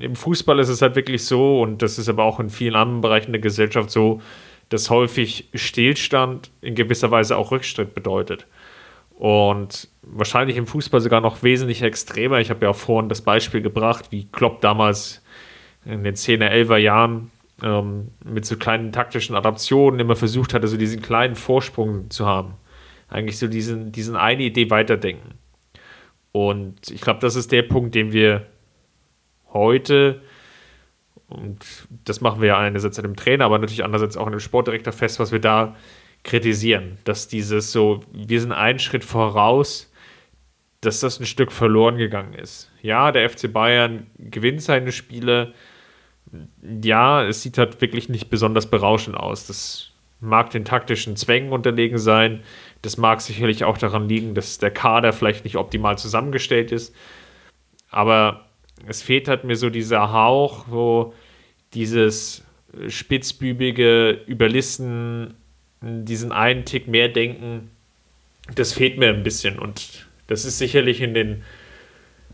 Im 0.00 0.16
Fußball 0.16 0.58
ist 0.58 0.68
es 0.68 0.82
halt 0.82 0.96
wirklich 0.96 1.24
so, 1.24 1.60
und 1.60 1.82
das 1.82 1.98
ist 1.98 2.08
aber 2.08 2.24
auch 2.24 2.40
in 2.40 2.50
vielen 2.50 2.74
anderen 2.74 3.02
Bereichen 3.02 3.32
der 3.32 3.40
Gesellschaft 3.40 3.90
so, 3.90 4.20
dass 4.68 4.90
häufig 4.90 5.48
Stillstand 5.54 6.50
in 6.62 6.74
gewisser 6.74 7.10
Weise 7.10 7.36
auch 7.36 7.50
Rückschritt 7.50 7.94
bedeutet. 7.94 8.46
Und 9.14 9.88
wahrscheinlich 10.02 10.56
im 10.56 10.66
Fußball 10.66 11.00
sogar 11.00 11.20
noch 11.20 11.42
wesentlich 11.42 11.82
extremer. 11.82 12.40
Ich 12.40 12.50
habe 12.50 12.64
ja 12.64 12.70
auch 12.70 12.76
vorhin 12.76 13.08
das 13.08 13.20
Beispiel 13.20 13.60
gebracht, 13.60 14.06
wie 14.10 14.26
Klopp 14.32 14.62
damals 14.62 15.22
in 15.84 16.02
den 16.02 16.16
10er, 16.16 16.50
11er 16.50 16.78
Jahren 16.78 17.30
ähm, 17.62 18.08
mit 18.24 18.46
so 18.46 18.56
kleinen 18.56 18.92
taktischen 18.92 19.36
Adaptionen 19.36 20.00
immer 20.00 20.16
versucht 20.16 20.54
hatte, 20.54 20.66
so 20.66 20.76
diesen 20.76 21.02
kleinen 21.02 21.36
Vorsprung 21.36 22.10
zu 22.10 22.26
haben. 22.26 22.54
Eigentlich 23.12 23.38
so 23.38 23.46
diesen, 23.46 23.92
diesen 23.92 24.16
eine 24.16 24.42
Idee 24.42 24.70
weiterdenken. 24.70 25.34
Und 26.32 26.90
ich 26.90 27.00
glaube, 27.00 27.20
das 27.20 27.36
ist 27.36 27.52
der 27.52 27.62
Punkt, 27.62 27.94
den 27.94 28.12
wir 28.12 28.46
heute 29.52 30.22
und 31.32 31.64
das 32.04 32.20
machen 32.20 32.40
wir 32.40 32.48
ja 32.48 32.58
einerseits 32.58 32.98
an 32.98 33.04
dem 33.04 33.16
Trainer, 33.16 33.46
aber 33.46 33.58
natürlich 33.58 33.84
andererseits 33.84 34.16
auch 34.16 34.26
an 34.26 34.32
dem 34.32 34.40
Sportdirektor 34.40 34.92
fest, 34.92 35.18
was 35.18 35.32
wir 35.32 35.38
da 35.38 35.76
kritisieren. 36.24 36.98
Dass 37.04 37.28
dieses 37.28 37.72
so, 37.72 38.00
wir 38.12 38.40
sind 38.40 38.52
einen 38.52 38.78
Schritt 38.78 39.04
voraus, 39.04 39.90
dass 40.80 41.00
das 41.00 41.20
ein 41.20 41.26
Stück 41.26 41.52
verloren 41.52 41.96
gegangen 41.96 42.34
ist. 42.34 42.70
Ja, 42.82 43.12
der 43.12 43.28
FC 43.28 43.52
Bayern 43.52 44.08
gewinnt 44.18 44.62
seine 44.62 44.92
Spiele. 44.92 45.54
Ja, 46.62 47.24
es 47.24 47.42
sieht 47.42 47.58
halt 47.58 47.80
wirklich 47.80 48.08
nicht 48.08 48.30
besonders 48.30 48.68
berauschend 48.68 49.16
aus. 49.16 49.46
Das 49.46 49.92
mag 50.20 50.50
den 50.50 50.64
taktischen 50.64 51.16
Zwängen 51.16 51.52
unterlegen 51.52 51.98
sein. 51.98 52.42
Das 52.82 52.96
mag 52.96 53.20
sicherlich 53.20 53.64
auch 53.64 53.78
daran 53.78 54.08
liegen, 54.08 54.34
dass 54.34 54.58
der 54.58 54.72
Kader 54.72 55.12
vielleicht 55.12 55.44
nicht 55.44 55.56
optimal 55.56 55.96
zusammengestellt 55.98 56.72
ist. 56.72 56.94
Aber 57.90 58.46
es 58.86 59.02
fehlt 59.02 59.28
halt 59.28 59.44
mir 59.44 59.56
so 59.56 59.70
dieser 59.70 60.12
Hauch, 60.12 60.66
wo 60.68 61.14
dieses 61.74 62.44
spitzbübige 62.88 64.22
Überlisten, 64.26 65.34
diesen 65.80 66.32
einen 66.32 66.64
Tick 66.64 66.88
mehr 66.88 67.08
denken, 67.08 67.70
das 68.54 68.72
fehlt 68.72 68.98
mir 68.98 69.08
ein 69.08 69.22
bisschen. 69.22 69.58
Und 69.58 70.06
das 70.26 70.44
ist 70.44 70.58
sicherlich 70.58 71.00
in 71.00 71.14
den 71.14 71.42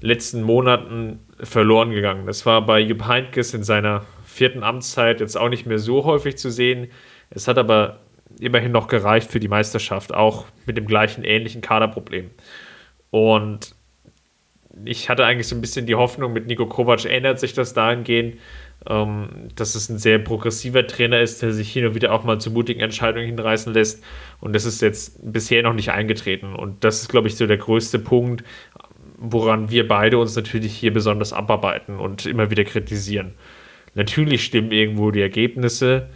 letzten 0.01 0.43
Monaten 0.43 1.21
verloren 1.41 1.91
gegangen. 1.91 2.27
Das 2.27 2.47
war 2.47 2.65
bei 2.65 2.81
Jupp 2.81 3.07
Heynckes 3.07 3.55
in 3.55 3.65
seiner 3.65 4.05
vierten 4.25 4.63
Amtszeit 4.63 5.21
jetzt 5.21 5.37
auch 5.37 5.49
nicht 5.49 5.67
mehr 5.67 5.79
so 5.79 6.05
häufig 6.05 6.39
zu 6.39 6.51
sehen. 6.51 6.89
Es 7.31 7.49
hat 7.49 7.59
aber 7.59 8.01
immerhin 8.41 8.73
noch 8.73 8.89
gereicht 8.89 9.31
für 9.31 9.41
die 9.41 9.49
Meisterschaft, 9.49 10.15
auch 10.15 10.47
mit 10.67 10.77
dem 10.77 10.87
gleichen 10.87 11.25
ähnlichen 11.25 11.61
Kaderproblem. 11.61 12.31
Und 13.11 13.75
ich 14.85 15.09
hatte 15.09 15.25
eigentlich 15.25 15.49
so 15.49 15.57
ein 15.57 15.61
bisschen 15.61 15.87
die 15.87 15.95
Hoffnung, 15.95 16.33
mit 16.33 16.47
Nico 16.47 16.67
Kovac 16.67 17.05
ändert 17.05 17.41
sich 17.41 17.53
das 17.53 17.75
dahingehend, 17.75 18.37
ähm, 18.89 19.29
dass 19.57 19.75
es 19.75 19.89
ein 19.89 19.99
sehr 19.99 20.19
progressiver 20.19 20.87
Trainer 20.87 21.21
ist, 21.21 21.43
der 21.43 21.53
sich 21.53 21.73
hin 21.73 21.87
und 21.87 21.95
wieder 21.95 22.13
auch 22.13 22.25
mal 22.25 22.41
zu 22.41 22.51
mutigen 22.51 22.81
Entscheidungen 22.81 23.27
hinreißen 23.27 23.73
lässt. 23.73 24.05
Und 24.41 24.55
das 24.55 24.65
ist 24.65 24.81
jetzt 24.83 25.33
bisher 25.33 25.63
noch 25.63 25.75
nicht 25.75 25.91
eingetreten. 25.91 26.55
Und 26.55 26.85
das 26.85 27.03
ist, 27.03 27.09
glaube 27.09 27.29
ich, 27.29 27.37
so 27.37 27.47
der 27.47 27.57
größte 27.57 27.99
Punkt, 27.99 28.45
woran 29.17 29.71
wir 29.71 29.89
beide 29.89 30.19
uns 30.19 30.37
natürlich 30.37 30.75
hier 30.75 30.93
besonders 30.93 31.33
abarbeiten 31.33 31.99
und 31.99 32.27
immer 32.27 32.51
wieder 32.51 32.65
kritisieren. 32.65 33.35
Natürlich 33.95 34.45
stimmen 34.45 34.71
irgendwo 34.71 35.11
die 35.11 35.23
Ergebnisse. 35.23 36.09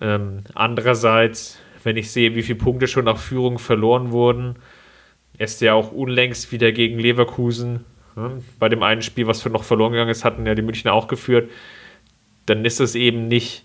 Ähm, 0.00 0.44
andererseits, 0.54 1.58
wenn 1.82 1.96
ich 1.96 2.10
sehe, 2.10 2.34
wie 2.34 2.42
viele 2.42 2.58
Punkte 2.58 2.86
schon 2.86 3.04
nach 3.04 3.18
Führung 3.18 3.58
verloren 3.58 4.10
wurden, 4.12 4.56
ist 5.38 5.60
ja 5.60 5.74
auch 5.74 5.92
unlängst 5.92 6.52
wieder 6.52 6.72
gegen 6.72 6.98
Leverkusen. 6.98 7.84
Ja, 8.16 8.32
bei 8.58 8.68
dem 8.68 8.82
einen 8.82 9.02
Spiel, 9.02 9.26
was 9.26 9.42
für 9.42 9.50
noch 9.50 9.64
verloren 9.64 9.92
gegangen 9.92 10.10
ist, 10.10 10.24
hatten 10.24 10.46
ja 10.46 10.54
die 10.54 10.62
Münchner 10.62 10.92
auch 10.92 11.06
geführt. 11.06 11.50
Dann 12.46 12.64
ist 12.64 12.80
es 12.80 12.94
eben 12.94 13.28
nicht, 13.28 13.64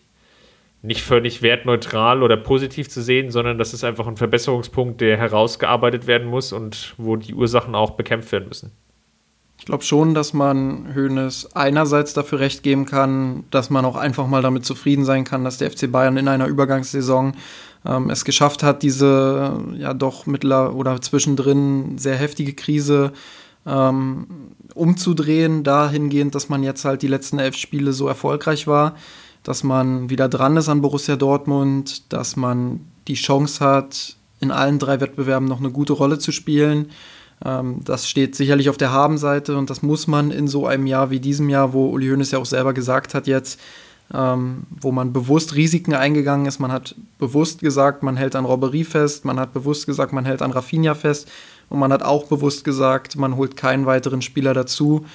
nicht 0.82 1.02
völlig 1.02 1.42
wertneutral 1.42 2.22
oder 2.22 2.38
positiv 2.38 2.90
zu 2.90 3.02
sehen, 3.02 3.32
sondern 3.32 3.58
das 3.58 3.74
ist 3.74 3.84
einfach 3.84 4.08
ein 4.08 4.18
Verbesserungspunkt, 4.18 5.02
der 5.02 5.18
herausgearbeitet 5.18 6.06
werden 6.06 6.28
muss 6.28 6.54
und 6.54 6.94
wo 6.98 7.16
die 7.16 7.34
Ursachen 7.34 7.74
auch 7.74 7.92
bekämpft 7.92 8.32
werden 8.32 8.48
müssen. 8.48 8.72
Ich 9.64 9.68
glaube 9.68 9.86
schon, 9.86 10.14
dass 10.14 10.34
man 10.34 10.94
Hoeneß 10.94 11.56
einerseits 11.56 12.14
dafür 12.14 12.42
recht 12.42 12.64
geben 12.64 12.86
kann, 12.86 13.46
dass 13.50 13.70
man 13.70 13.86
auch 13.86 13.96
einfach 13.96 14.28
mal 14.28 14.42
damit 14.42 14.66
zufrieden 14.66 15.06
sein 15.06 15.24
kann, 15.24 15.46
dass 15.46 15.58
der 15.58 15.72
FC 15.72 15.90
Bayern 15.90 16.18
in 16.18 16.28
einer 16.28 16.48
Übergangssaison 16.48 17.32
ähm, 17.86 18.10
es 18.10 18.26
geschafft 18.26 18.62
hat, 18.62 18.84
diese 18.84 19.58
ja 19.78 19.94
doch 19.94 20.26
mittler 20.26 20.76
oder 20.76 21.00
zwischendrin 21.00 21.98
sehr 21.98 22.18
heftige 22.18 22.52
Krise 22.52 23.14
ähm, 23.66 24.28
umzudrehen, 24.76 25.64
dahingehend, 25.64 26.36
dass 26.36 26.50
man 26.50 26.62
jetzt 26.62 26.84
halt 26.84 27.02
die 27.02 27.08
letzten 27.08 27.40
elf 27.40 27.56
Spiele 27.56 27.94
so 27.94 28.10
erfolgreich 28.10 28.68
war, 28.68 28.98
dass 29.44 29.64
man 29.64 30.10
wieder 30.10 30.28
dran 30.28 30.58
ist 30.58 30.68
an 30.68 30.82
Borussia 30.82 31.16
Dortmund, 31.16 32.12
dass 32.12 32.36
man 32.36 32.82
die 33.08 33.14
Chance 33.14 33.64
hat, 33.64 34.18
in 34.42 34.52
allen 34.52 34.78
drei 34.78 35.00
Wettbewerben 35.00 35.48
noch 35.48 35.60
eine 35.62 35.72
gute 35.72 35.94
Rolle 35.94 36.20
zu 36.20 36.34
spielen. 36.34 36.90
Ähm, 37.44 37.82
das 37.84 38.10
steht 38.10 38.36
sicherlich 38.36 38.70
auf 38.70 38.78
der 38.78 38.92
Habenseite 38.92 39.58
und 39.58 39.70
das 39.70 39.82
muss 39.82 40.08
man 40.08 40.32
in 40.32 40.48
so 40.48 40.66
einem 40.66 40.88
Jahr 40.88 41.10
wie 41.10 41.20
diesem 41.20 41.50
Jahr, 41.50 41.74
wo 41.74 41.90
Uli 41.90 42.08
Hoeneß 42.08 42.32
ja 42.32 42.40
auch 42.40 42.46
selber 42.46 42.74
gesagt 42.74 43.14
hat 43.14 43.28
jetzt, 43.28 43.60
ähm, 44.14 44.64
wo 44.70 44.92
man 44.92 45.14
bewusst 45.14 45.56
Risiken 45.56 45.94
eingegangen 45.94 46.46
ist. 46.46 46.60
Man 46.60 46.72
hat 46.72 46.96
bewusst 47.18 47.60
gesagt, 47.60 48.04
man 48.04 48.18
hält 48.18 48.36
an 48.36 48.46
Robberie 48.46 48.84
fest, 48.84 49.26
man 49.26 49.40
hat 49.40 49.54
bewusst 49.54 49.86
gesagt, 49.86 50.14
man 50.14 50.26
hält 50.26 50.42
an 50.42 50.52
Rafinha 50.52 50.96
fest 50.96 51.30
und 51.70 51.80
man 51.80 51.92
hat 51.92 52.04
auch 52.04 52.26
bewusst 52.26 52.64
gesagt, 52.64 53.16
man 53.16 53.36
holt 53.36 53.58
keinen 53.58 53.86
weiteren 53.86 54.22
Spieler 54.22 54.54
dazu, 54.54 55.06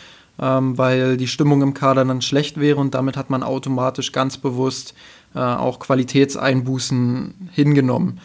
ähm, 0.40 0.76
weil 0.76 1.16
die 1.16 1.28
Stimmung 1.28 1.62
im 1.62 1.74
Kader 1.74 2.04
dann 2.04 2.20
schlecht 2.20 2.60
wäre 2.60 2.78
und 2.78 2.94
damit 2.94 3.16
hat 3.16 3.30
man 3.30 3.42
automatisch 3.42 4.12
ganz 4.12 4.36
bewusst 4.36 4.94
äh, 5.34 5.38
auch 5.38 5.78
Qualitätseinbußen 5.78 7.50
hingenommen. 7.52 8.20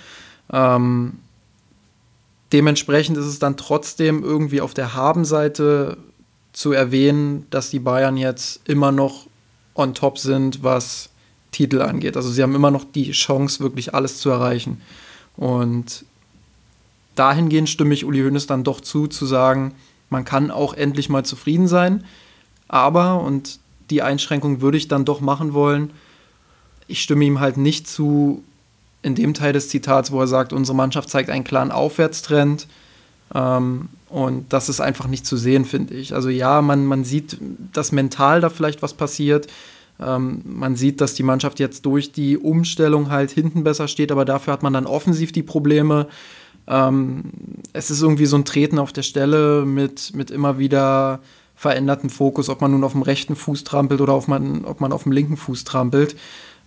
Ähm, 0.51 1.20
dementsprechend 2.54 3.18
ist 3.18 3.26
es 3.26 3.39
dann 3.39 3.58
trotzdem 3.58 4.24
irgendwie 4.24 4.62
auf 4.62 4.74
der 4.74 4.93
Habenseite 4.93 5.97
zu 6.54 6.72
erwähnen, 6.72 7.47
dass 7.49 7.72
die 7.72 7.80
Bayern 7.80 8.16
jetzt 8.16 8.62
immer 8.66 8.91
noch 8.91 9.26
on 9.74 9.95
top 9.95 10.20
sind, 10.20 10.64
was 10.64 11.10
Titel 11.51 11.82
angeht. 11.82 12.16
Also 12.16 12.30
sie 12.30 12.43
haben 12.43 12.56
immer 12.56 12.72
noch 12.72 12.86
die 12.86 13.12
Chance, 13.12 13.60
wirklich 13.60 13.95
alles 13.95 14.20
zu 14.20 14.30
erreichen. 14.30 14.82
Und 15.36 16.06
dahingehend 17.16 17.70
stimme 17.70 17.93
ich 17.93 18.06
Uli 18.06 18.22
Hoeneß 18.22 18.45
dann 18.45 18.64
doch 18.64 18.82
zu, 18.82 19.08
zu 19.08 19.26
sagen, 19.26 19.74
man 20.10 20.24
kann 20.24 20.51
auch 20.51 20.76
endlich 20.76 21.10
mal 21.10 21.26
zufrieden 21.26 21.68
sein. 21.68 22.04
Aber, 22.68 23.22
und 23.22 23.60
die 23.89 24.04
Einschränkung 24.04 24.62
würde 24.62 24.78
ich 24.78 24.88
dann 24.88 25.06
doch 25.06 25.22
machen 25.22 25.54
wollen, 25.54 25.91
ich 26.88 27.01
stimme 27.01 27.26
ihm 27.26 27.39
halt 27.39 27.58
nicht 27.58 27.88
zu 27.88 28.43
in 29.04 29.16
dem 29.16 29.34
Teil 29.34 29.54
des 29.54 29.70
Zitats, 29.70 30.12
wo 30.12 30.20
er 30.22 30.28
sagt, 30.28 30.54
unsere 30.54 30.76
Mannschaft 30.76 31.10
zeigt 31.10 31.30
einen 31.30 31.43
klaren 31.43 31.72
Aufwärtstrend. 31.72 32.68
Ähm, 33.36 33.89
und 34.10 34.51
das 34.54 34.70
ist 34.70 34.80
einfach 34.80 35.08
nicht 35.08 35.26
zu 35.26 35.38
sehen, 35.38 35.66
finde 35.66 35.93
ich. 35.95 36.14
Also 36.14 36.30
ja, 36.30 36.62
man, 36.62 36.86
man 36.86 37.04
sieht, 37.04 37.38
dass 37.74 37.91
mental 37.91 38.41
da 38.41 38.49
vielleicht 38.49 38.82
was 38.82 38.93
passiert. 38.93 39.47
Ähm, 39.99 40.41
man 40.45 40.76
sieht, 40.76 41.01
dass 41.01 41.14
die 41.14 41.24
Mannschaft 41.24 41.60
jetzt 41.60 41.86
durch 41.86 42.12
die 42.12 42.38
Umstellung 42.38 43.10
halt 43.10 43.32
hinten 43.32 43.64
besser 43.64 43.88
steht, 43.88 44.12
aber 44.12 44.26
dafür 44.26 44.54
hat 44.54 44.64
man 44.64 44.74
dann 44.74 44.86
offensiv 44.86 45.32
die 45.32 45.43
Probleme. 45.43 46.08
Ähm, 46.68 47.24
es 47.74 47.91
ist 47.91 48.01
irgendwie 48.01 48.26
so 48.26 48.38
ein 48.38 48.45
Treten 48.45 48.80
auf 48.80 48.93
der 48.93 49.04
Stelle 49.04 49.66
mit, 49.66 50.16
mit 50.16 50.32
immer 50.32 50.60
wieder 50.60 51.20
verändertem 51.56 52.10
Fokus, 52.10 52.49
ob 52.49 52.62
man 52.62 52.72
nun 52.72 52.84
auf 52.84 52.93
dem 52.93 53.04
rechten 53.04 53.36
Fuß 53.36 53.64
trampelt 53.64 54.01
oder 54.01 54.14
auf 54.14 54.28
man, 54.28 54.66
ob 54.66 54.82
man 54.82 54.91
auf 54.91 55.04
dem 55.04 55.12
linken 55.12 55.38
Fuß 55.38 55.64
trampelt. 55.64 56.16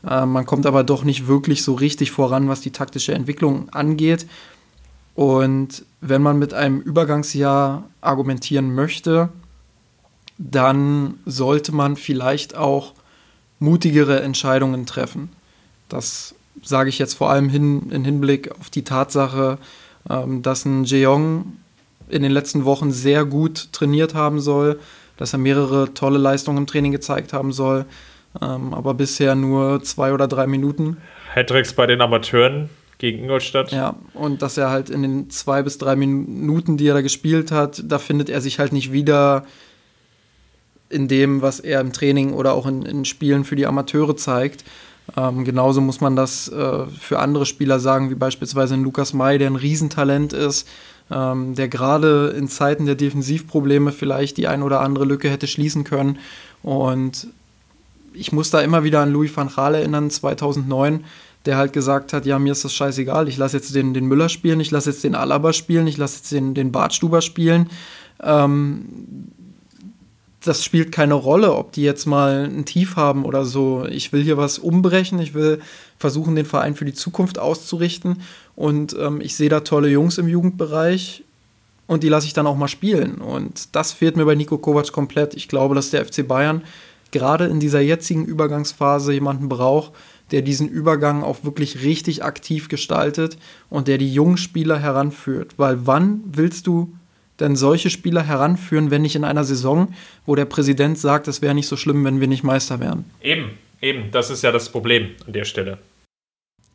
Äh, 0.05 0.26
man 0.26 0.47
kommt 0.47 0.66
aber 0.66 0.84
doch 0.84 1.05
nicht 1.05 1.26
wirklich 1.26 1.62
so 1.62 1.74
richtig 1.74 2.11
voran, 2.11 2.49
was 2.49 2.61
die 2.61 2.72
taktische 2.72 3.14
Entwicklung 3.14 3.68
angeht. 3.70 4.26
Und 5.14 5.84
wenn 6.01 6.22
man 6.22 6.38
mit 6.38 6.53
einem 6.53 6.80
Übergangsjahr 6.80 7.84
argumentieren 8.01 8.74
möchte, 8.74 9.30
dann 10.38 11.14
sollte 11.24 11.72
man 11.72 11.97
vielleicht 11.97 12.57
auch 12.57 12.92
mutigere 13.59 14.20
Entscheidungen 14.20 14.84
treffen. 14.84 15.30
Das 15.88 16.34
sage 16.62 16.90
ich 16.90 16.99
jetzt 16.99 17.14
vor 17.14 17.30
allem 17.30 17.49
hin, 17.49 17.90
in 17.90 18.05
Hinblick 18.05 18.51
auf 18.59 18.70
die 18.70 18.84
Tatsache, 18.84 19.59
ähm, 20.09 20.42
dass 20.42 20.64
ein 20.64 20.84
Jeong 20.84 21.57
in 22.09 22.22
den 22.22 22.32
letzten 22.32 22.64
Wochen 22.64 22.92
sehr 22.92 23.24
gut 23.24 23.72
trainiert 23.72 24.14
haben 24.14 24.40
soll, 24.40 24.78
dass 25.16 25.32
er 25.32 25.38
mehrere 25.38 25.94
tolle 25.94 26.18
Leistungen 26.18 26.59
im 26.59 26.66
Training 26.66 26.92
gezeigt 26.92 27.32
haben 27.32 27.53
soll, 27.53 27.86
ähm, 28.43 28.74
aber 28.74 28.95
bisher 28.95 29.34
nur 29.34 29.82
zwei 29.82 30.12
oder 30.12 30.28
drei 30.28 30.47
Minuten. 30.47 30.97
Hattricks 31.34 31.72
bei 31.72 31.87
den 31.87 32.01
Amateuren 32.01 32.70
gegen 32.99 33.24
Ingolstadt. 33.24 33.72
Ja, 33.72 33.97
und 34.14 34.43
dass 34.43 34.57
er 34.57 34.70
halt 34.70 34.91
in 34.91 35.03
den 35.03 35.30
zwei 35.30 35.62
bis 35.62 35.78
drei 35.78 35.97
Minuten, 35.97 36.76
die 36.76 36.89
er 36.89 36.95
da 36.95 37.03
gespielt 37.03 37.53
hat, 37.53 37.82
da 37.84 37.99
findet 37.99 38.30
er 38.30 38.41
sich 38.41 38.59
halt 38.59 38.72
nicht 38.72 38.93
wieder 38.93 39.45
in 40.89 41.09
dem, 41.09 41.43
was 41.43 41.61
er 41.61 41.80
im 41.80 41.93
Training 41.93 42.32
oder 42.32 42.55
auch 42.55 42.66
in, 42.66 42.82
in 42.82 43.05
Spielen 43.05 43.45
für 43.45 43.57
die 43.57 43.66
Amateure 43.66 44.16
zeigt. 44.16 44.64
Ähm, 45.16 45.45
genauso 45.45 45.80
muss 45.80 46.01
man 46.01 46.16
das 46.16 46.49
äh, 46.49 46.87
für 46.87 47.18
andere 47.18 47.47
Spieler 47.47 47.78
sagen, 47.78 48.11
wie 48.11 48.14
beispielsweise 48.14 48.74
ein 48.74 48.82
Lukas 48.82 49.12
May, 49.12 49.39
der 49.39 49.51
ein 49.51 49.57
Riesentalent 49.57 50.32
ist, 50.32 50.68
ähm, 51.11 51.55
der 51.55 51.68
gerade 51.68 52.34
in 52.37 52.49
Zeiten 52.49 52.87
der 52.87 52.97
Defensivprobleme 52.97 53.93
vielleicht 53.93 54.37
die 54.37 54.49
ein 54.49 54.62
oder 54.62 54.80
andere 54.80 55.05
Lücke 55.05 55.30
hätte 55.30 55.47
schließen 55.47 55.84
können. 55.84 56.18
Und 56.62 57.28
ich 58.17 58.33
muss 58.33 58.51
da 58.51 58.61
immer 58.61 58.85
wieder 58.85 59.01
an 59.01 59.12
Louis 59.12 59.37
van 59.37 59.51
Gaal 59.55 59.75
erinnern, 59.75 60.11
2009, 60.11 61.05
der 61.45 61.57
halt 61.57 61.73
gesagt 61.73 62.12
hat, 62.12 62.27
ja, 62.27 62.39
mir 62.39 62.53
ist 62.53 62.64
das 62.64 62.75
scheißegal, 62.75 63.29
ich 63.29 63.37
lasse 63.37 63.57
jetzt 63.57 63.75
den, 63.75 63.95
den 63.95 64.07
Müller 64.07 64.29
spielen, 64.29 64.61
ich 64.61 64.71
lasse 64.71 64.91
jetzt 64.91 65.05
den 65.05 65.14
Alaba 65.14 65.53
spielen, 65.53 65.87
ich 65.87 65.97
lasse 65.97 66.19
jetzt 66.19 66.33
den, 66.33 66.55
den 66.55 66.73
Bartstuber 66.73 67.23
spielen. 67.23 67.71
Ähm, 68.23 68.87
das 70.47 70.64
spielt 70.64 70.93
keine 70.93 71.14
Rolle, 71.14 71.55
ob 71.55 71.73
die 71.73 71.83
jetzt 71.83 72.07
mal 72.07 72.45
ein 72.45 72.64
Tief 72.64 72.97
haben 72.97 73.25
oder 73.25 73.45
so. 73.45 73.85
Ich 73.87 74.12
will 74.12 74.23
hier 74.23 74.37
was 74.37 74.59
umbrechen, 74.59 75.19
ich 75.19 75.35
will 75.35 75.61
versuchen, 75.99 76.37
den 76.37 76.47
Verein 76.47 76.75
für 76.75 76.85
die 76.85 76.95
Zukunft 76.95 77.39
auszurichten. 77.39 78.23
Und 78.55 78.97
ähm, 78.99 79.21
ich 79.21 79.37
sehe 79.37 79.49
da 79.49 79.61
tolle 79.61 79.89
Jungs 79.89 80.19
im 80.19 80.29
Jugendbereich 80.29 81.25
und 81.87 82.03
die 82.03 82.09
lasse 82.09 82.27
ich 82.27 82.33
dann 82.33 82.47
auch 82.47 82.57
mal 82.57 82.69
spielen. 82.69 83.17
Und 83.17 83.75
das 83.75 83.93
fehlt 83.93 84.17
mir 84.17 84.25
bei 84.25 84.35
Nico 84.35 84.59
Kovac 84.59 84.93
komplett. 84.93 85.35
Ich 85.35 85.49
glaube, 85.49 85.75
dass 85.75 85.91
der 85.91 86.05
FC 86.05 86.27
Bayern 86.27 86.62
gerade 87.17 87.47
in 87.47 87.61
dieser 87.61 87.81
jetzigen 87.81 88.25
Übergangsphase 88.25 89.12
jemanden 89.12 89.49
braucht, 89.49 89.93
der 90.33 90.43
diesen 90.43 90.69
Übergang 90.69 91.23
auch 91.23 91.45
wirklich 91.45 91.83
richtig 91.83 92.23
aktiv 92.25 92.69
gestaltet 92.69 93.39
und 93.71 93.89
der 93.89 93.97
die 93.97 94.12
jungen 94.12 94.37
Spieler 94.37 94.79
heranführt. 94.79 95.55
Weil 95.57 95.87
wann 95.87 96.23
willst 96.27 96.67
du 96.67 96.93
denn 97.41 97.57
solche 97.57 97.91
Spieler 97.91 98.23
heranführen, 98.23 98.91
wenn 98.91 99.03
nicht 99.03 99.17
in 99.17 99.25
einer 99.25 99.45
Saison, 99.45 99.95
wo 100.25 100.35
der 100.35 100.47
Präsident 100.47 100.99
sagt, 100.99 101.29
es 101.29 101.43
wäre 101.43 101.55
nicht 101.55 101.69
so 101.69 101.77
schlimm, 101.77 102.05
wenn 102.05 102.21
wir 102.21 102.29
nicht 102.29 102.45
Meister 102.45 102.81
wären? 102.81 103.05
Eben, 103.23 103.51
eben, 103.81 104.11
das 104.11 104.31
ist 104.31 104.43
ja 104.43 104.53
das 104.53 104.69
Problem 104.71 105.11
an 105.27 105.33
der 105.33 105.45
Stelle. 105.45 105.79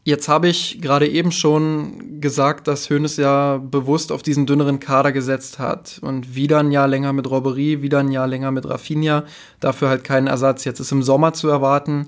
Jetzt 0.04 0.28
habe 0.28 0.48
ich 0.48 0.82
gerade 0.82 1.08
eben 1.08 1.32
schon 1.32 2.20
gesagt, 2.22 2.68
dass 2.68 2.90
Hoeneß 2.90 3.18
ja 3.18 3.58
bewusst 3.58 4.12
auf 4.12 4.24
diesen 4.24 4.48
dünneren 4.48 4.80
Kader 4.80 5.12
gesetzt 5.12 5.60
hat 5.60 6.00
und 6.02 6.34
wieder 6.36 6.60
ein 6.60 6.72
Jahr 6.72 6.88
länger 6.88 7.14
mit 7.14 7.30
Robberie, 7.30 7.84
wieder 7.84 8.00
ein 8.00 8.12
Jahr 8.12 8.28
länger 8.28 8.52
mit 8.52 8.68
Rafinha, 8.68 9.26
dafür 9.60 9.90
halt 9.90 10.04
keinen 10.04 10.28
Ersatz. 10.28 10.66
Jetzt 10.66 10.80
ist 10.80 10.92
im 10.92 11.04
Sommer 11.04 11.34
zu 11.34 11.50
erwarten, 11.50 12.08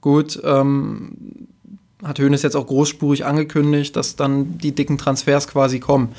Gut, 0.00 0.40
ähm, 0.44 1.12
hat 2.02 2.18
Hoeneß 2.18 2.42
jetzt 2.42 2.56
auch 2.56 2.66
großspurig 2.66 3.26
angekündigt, 3.26 3.94
dass 3.96 4.16
dann 4.16 4.56
die 4.58 4.74
dicken 4.74 4.96
Transfers 4.96 5.46
quasi 5.48 5.78
kommen. 5.78 6.14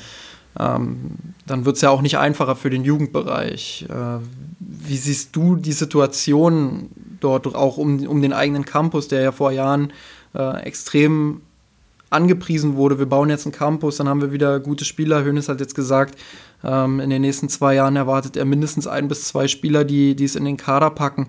Ähm, 0.58 1.12
dann 1.46 1.64
wird 1.64 1.76
es 1.76 1.82
ja 1.82 1.90
auch 1.90 2.02
nicht 2.02 2.18
einfacher 2.18 2.54
für 2.54 2.70
den 2.70 2.84
Jugendbereich. 2.84 3.86
Äh, 3.88 4.18
wie 4.60 4.96
siehst 4.96 5.34
du 5.34 5.56
die 5.56 5.72
Situation 5.72 6.90
dort 7.20 7.54
auch 7.54 7.78
um, 7.78 8.06
um 8.06 8.22
den 8.22 8.32
eigenen 8.32 8.64
Campus, 8.64 9.08
der 9.08 9.22
ja 9.22 9.32
vor 9.32 9.50
Jahren 9.50 9.92
äh, 10.34 10.62
extrem 10.62 11.42
angepriesen 12.12 12.76
wurde, 12.76 12.98
wir 12.98 13.06
bauen 13.06 13.30
jetzt 13.30 13.46
einen 13.46 13.54
Campus, 13.54 13.96
dann 13.96 14.08
haben 14.08 14.20
wir 14.20 14.32
wieder 14.32 14.60
gute 14.60 14.84
Spieler. 14.84 15.24
Hönes 15.24 15.48
hat 15.48 15.60
jetzt 15.60 15.74
gesagt, 15.74 16.18
ähm, 16.62 17.00
in 17.00 17.10
den 17.10 17.22
nächsten 17.22 17.48
zwei 17.48 17.74
Jahren 17.74 17.96
erwartet 17.96 18.36
er 18.36 18.44
mindestens 18.44 18.86
ein 18.86 19.08
bis 19.08 19.24
zwei 19.24 19.48
Spieler, 19.48 19.84
die, 19.84 20.14
die 20.14 20.24
es 20.24 20.36
in 20.36 20.44
den 20.44 20.56
Kader 20.58 20.90
packen. 20.90 21.28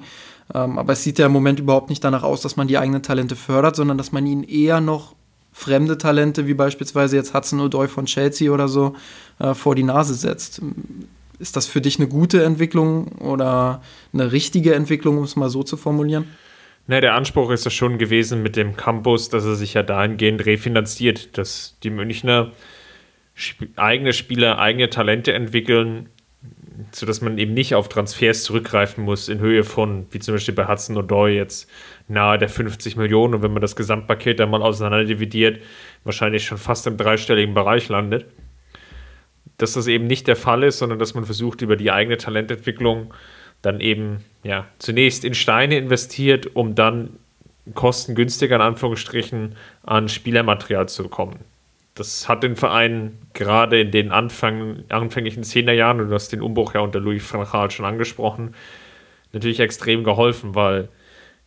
Ähm, 0.53 0.77
aber 0.77 0.93
es 0.93 1.03
sieht 1.03 1.19
ja 1.19 1.27
im 1.27 1.31
Moment 1.31 1.59
überhaupt 1.59 1.89
nicht 1.89 2.03
danach 2.03 2.23
aus, 2.23 2.41
dass 2.41 2.57
man 2.57 2.67
die 2.67 2.77
eigenen 2.77 3.01
Talente 3.01 3.35
fördert, 3.35 3.75
sondern 3.75 3.97
dass 3.97 4.11
man 4.11 4.25
ihnen 4.27 4.43
eher 4.43 4.81
noch 4.81 5.15
fremde 5.53 5.97
Talente, 5.97 6.47
wie 6.47 6.53
beispielsweise 6.53 7.15
jetzt 7.15 7.33
Hudson 7.33 7.61
O'Doy 7.61 7.87
von 7.87 8.05
Chelsea 8.05 8.51
oder 8.51 8.67
so, 8.67 8.95
äh, 9.39 9.53
vor 9.53 9.75
die 9.75 9.83
Nase 9.83 10.15
setzt. 10.15 10.61
Ist 11.39 11.55
das 11.55 11.65
für 11.65 11.81
dich 11.81 11.99
eine 11.99 12.07
gute 12.07 12.43
Entwicklung 12.43 13.07
oder 13.19 13.81
eine 14.13 14.31
richtige 14.31 14.75
Entwicklung, 14.75 15.17
um 15.17 15.23
es 15.23 15.35
mal 15.35 15.49
so 15.49 15.63
zu 15.63 15.77
formulieren? 15.77 16.25
Na, 16.85 16.99
der 16.99 17.15
Anspruch 17.15 17.49
ist 17.51 17.63
ja 17.63 17.71
schon 17.71 17.97
gewesen 17.97 18.43
mit 18.43 18.57
dem 18.57 18.75
Campus, 18.75 19.29
dass 19.29 19.45
er 19.45 19.55
sich 19.55 19.73
ja 19.73 19.83
dahingehend 19.83 20.45
refinanziert, 20.45 21.37
dass 21.37 21.77
die 21.81 21.89
Münchner 21.89 22.51
Sp 23.39 23.71
eigene 23.77 24.13
Spieler, 24.13 24.59
eigene 24.59 24.89
Talente 24.89 25.33
entwickeln, 25.33 26.09
sodass 26.91 27.21
man 27.21 27.37
eben 27.37 27.53
nicht 27.53 27.73
auf 27.73 27.87
Transfers 27.87 28.43
zurückgreifen 28.43 29.03
muss 29.03 29.29
in 29.29 29.39
Höhe 29.39 29.63
von, 29.63 30.07
wie 30.11 30.19
zum 30.19 30.35
Beispiel 30.35 30.53
bei 30.53 30.67
Hudson 30.67 30.97
O'Doy 30.97 31.29
jetzt 31.29 31.69
nahe 32.07 32.37
der 32.37 32.49
50 32.49 32.97
Millionen 32.97 33.35
und 33.35 33.41
wenn 33.43 33.53
man 33.53 33.61
das 33.61 33.75
Gesamtpaket 33.75 34.39
dann 34.39 34.49
mal 34.49 34.61
auseinander 34.61 35.05
dividiert, 35.05 35.61
wahrscheinlich 36.03 36.45
schon 36.45 36.57
fast 36.57 36.85
im 36.85 36.97
dreistelligen 36.97 37.53
Bereich 37.53 37.87
landet. 37.89 38.25
Dass 39.57 39.73
das 39.73 39.87
eben 39.87 40.07
nicht 40.07 40.27
der 40.27 40.35
Fall 40.35 40.63
ist, 40.63 40.79
sondern 40.79 40.99
dass 40.99 41.13
man 41.13 41.25
versucht, 41.25 41.61
über 41.61 41.77
die 41.77 41.91
eigene 41.91 42.17
Talententwicklung 42.17 43.13
dann 43.63 43.79
eben 43.79 44.23
ja, 44.43 44.67
zunächst 44.77 45.25
in 45.25 45.33
Steine 45.33 45.77
investiert, 45.77 46.55
um 46.55 46.75
dann 46.75 47.17
kostengünstiger 47.73 48.57
in 48.57 48.61
Anführungsstrichen 48.61 49.55
an 49.83 50.09
Spielermaterial 50.09 50.87
zu 50.87 51.07
kommen. 51.09 51.39
Das 51.95 52.27
hat 52.27 52.43
den 52.43 52.55
Verein 52.55 53.17
gerade 53.33 53.81
in 53.81 53.91
den 53.91 54.11
Anfang, 54.11 54.83
anfänglichen 54.89 55.43
Zehnerjahren, 55.43 55.97
du 55.97 56.13
hast 56.13 56.29
den 56.29 56.41
Umbruch 56.41 56.73
ja 56.73 56.81
unter 56.81 56.99
Louis 56.99 57.33
van 57.33 57.45
Gaal 57.49 57.71
schon 57.71 57.85
angesprochen, 57.85 58.53
natürlich 59.31 59.59
extrem 59.59 60.03
geholfen, 60.03 60.55
weil 60.55 60.89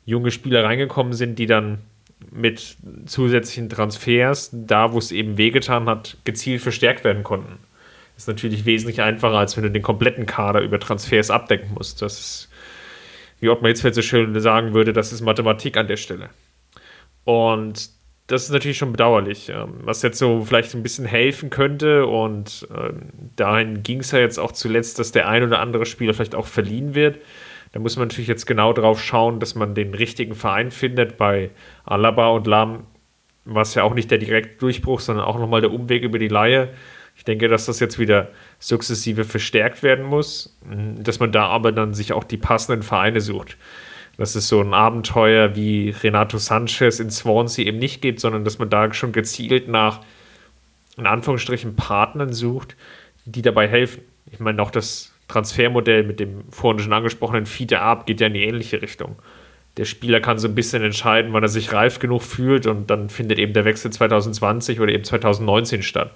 junge 0.04 0.30
Spieler 0.30 0.64
reingekommen 0.64 1.12
sind, 1.12 1.38
die 1.38 1.46
dann 1.46 1.78
mit 2.30 2.76
zusätzlichen 3.06 3.68
Transfers, 3.68 4.50
da 4.52 4.92
wo 4.92 4.98
es 4.98 5.12
eben 5.12 5.36
wehgetan 5.36 5.86
hat, 5.86 6.16
gezielt 6.24 6.62
verstärkt 6.62 7.04
werden 7.04 7.24
konnten. 7.24 7.58
Ist 8.16 8.28
natürlich 8.28 8.64
wesentlich 8.64 9.02
einfacher, 9.02 9.36
als 9.36 9.56
wenn 9.56 9.64
du 9.64 9.70
den 9.70 9.82
kompletten 9.82 10.26
Kader 10.26 10.60
über 10.60 10.80
Transfers 10.80 11.30
abdecken 11.30 11.74
musst. 11.74 12.00
Das 12.00 12.18
ist, 12.18 12.48
wie 13.40 13.48
Ottmar 13.48 13.68
Hitzfeld 13.68 13.94
so 13.94 14.02
schön 14.02 14.38
sagen 14.40 14.72
würde, 14.72 14.92
das 14.92 15.12
ist 15.12 15.20
Mathematik 15.20 15.76
an 15.76 15.86
der 15.86 15.98
Stelle. 15.98 16.30
Und 17.24 17.90
das 18.26 18.44
ist 18.44 18.50
natürlich 18.50 18.78
schon 18.78 18.92
bedauerlich. 18.92 19.50
Ähm, 19.50 19.80
was 19.82 20.02
jetzt 20.02 20.18
so 20.18 20.42
vielleicht 20.44 20.74
ein 20.74 20.82
bisschen 20.82 21.04
helfen 21.04 21.50
könnte, 21.50 22.06
und 22.06 22.66
ähm, 22.74 23.10
dahin 23.36 23.82
ging 23.82 24.00
es 24.00 24.10
ja 24.10 24.18
jetzt 24.18 24.38
auch 24.38 24.52
zuletzt, 24.52 24.98
dass 24.98 25.12
der 25.12 25.28
ein 25.28 25.42
oder 25.42 25.60
andere 25.60 25.86
Spieler 25.86 26.14
vielleicht 26.14 26.34
auch 26.34 26.46
verliehen 26.46 26.94
wird. 26.94 27.18
Da 27.72 27.80
muss 27.80 27.96
man 27.96 28.08
natürlich 28.08 28.28
jetzt 28.28 28.46
genau 28.46 28.72
drauf 28.72 29.02
schauen, 29.02 29.38
dass 29.40 29.54
man 29.54 29.74
den 29.74 29.92
richtigen 29.94 30.34
Verein 30.34 30.70
findet. 30.70 31.18
Bei 31.18 31.50
Alaba 31.84 32.28
und 32.28 32.46
Lam 32.46 32.84
war 33.44 33.62
es 33.62 33.74
ja 33.74 33.82
auch 33.82 33.94
nicht 33.94 34.10
der 34.10 34.18
direkte 34.18 34.56
Durchbruch, 34.58 35.00
sondern 35.00 35.24
auch 35.24 35.38
nochmal 35.38 35.60
der 35.60 35.72
Umweg 35.72 36.02
über 36.02 36.18
die 36.18 36.28
Laie. 36.28 36.70
Ich 37.16 37.24
denke, 37.24 37.48
dass 37.48 37.66
das 37.66 37.80
jetzt 37.80 37.98
wieder 37.98 38.28
sukzessive 38.58 39.24
verstärkt 39.24 39.82
werden 39.82 40.04
muss, 40.04 40.56
dass 40.98 41.18
man 41.18 41.32
da 41.32 41.46
aber 41.46 41.72
dann 41.72 41.94
sich 41.94 42.12
auch 42.12 42.24
die 42.24 42.36
passenden 42.36 42.82
Vereine 42.82 43.20
sucht. 43.20 43.56
Dass 44.18 44.34
es 44.34 44.48
so 44.48 44.60
ein 44.60 44.74
Abenteuer 44.74 45.56
wie 45.56 45.90
Renato 45.90 46.38
Sanchez 46.38 47.00
in 47.00 47.10
Swansea 47.10 47.66
eben 47.66 47.78
nicht 47.78 48.00
gibt, 48.00 48.20
sondern 48.20 48.44
dass 48.44 48.58
man 48.58 48.70
da 48.70 48.92
schon 48.92 49.12
gezielt 49.12 49.68
nach, 49.68 50.00
in 50.96 51.06
Anführungsstrichen, 51.06 51.76
Partnern 51.76 52.32
sucht, 52.32 52.76
die 53.24 53.42
dabei 53.42 53.66
helfen. 53.66 54.02
Ich 54.30 54.40
meine, 54.40 54.62
auch 54.62 54.70
das 54.70 55.12
Transfermodell 55.28 56.04
mit 56.04 56.20
dem 56.20 56.44
vorhin 56.50 56.82
schon 56.82 56.92
angesprochenen 56.92 57.46
Feeder 57.46 57.82
Up 57.82 58.06
geht 58.06 58.20
ja 58.20 58.28
in 58.28 58.34
die 58.34 58.44
ähnliche 58.44 58.80
Richtung. 58.80 59.16
Der 59.76 59.84
Spieler 59.84 60.20
kann 60.20 60.38
so 60.38 60.48
ein 60.48 60.54
bisschen 60.54 60.82
entscheiden, 60.82 61.32
wann 61.32 61.42
er 61.42 61.48
sich 61.48 61.72
reif 61.72 61.98
genug 61.98 62.22
fühlt 62.22 62.66
und 62.66 62.88
dann 62.88 63.10
findet 63.10 63.38
eben 63.38 63.52
der 63.52 63.66
Wechsel 63.66 63.90
2020 63.90 64.80
oder 64.80 64.92
eben 64.92 65.04
2019 65.04 65.82
statt. 65.82 66.12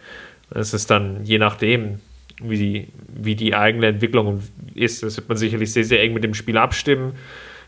Es 0.51 0.75
ist 0.75 0.91
dann 0.91 1.25
je 1.25 1.39
nachdem, 1.39 2.01
wie 2.43 2.59
die, 2.59 2.89
wie 3.09 3.35
die 3.35 3.55
eigene 3.55 3.87
Entwicklung 3.87 4.43
ist. 4.75 5.03
Das 5.03 5.17
wird 5.17 5.29
man 5.29 5.39
sicherlich 5.39 5.73
sehr, 5.73 5.85
sehr 5.85 6.03
eng 6.03 6.15
mit 6.15 6.25
dem 6.25 6.35
Spiel 6.35 6.57
abstimmen, 6.57 7.15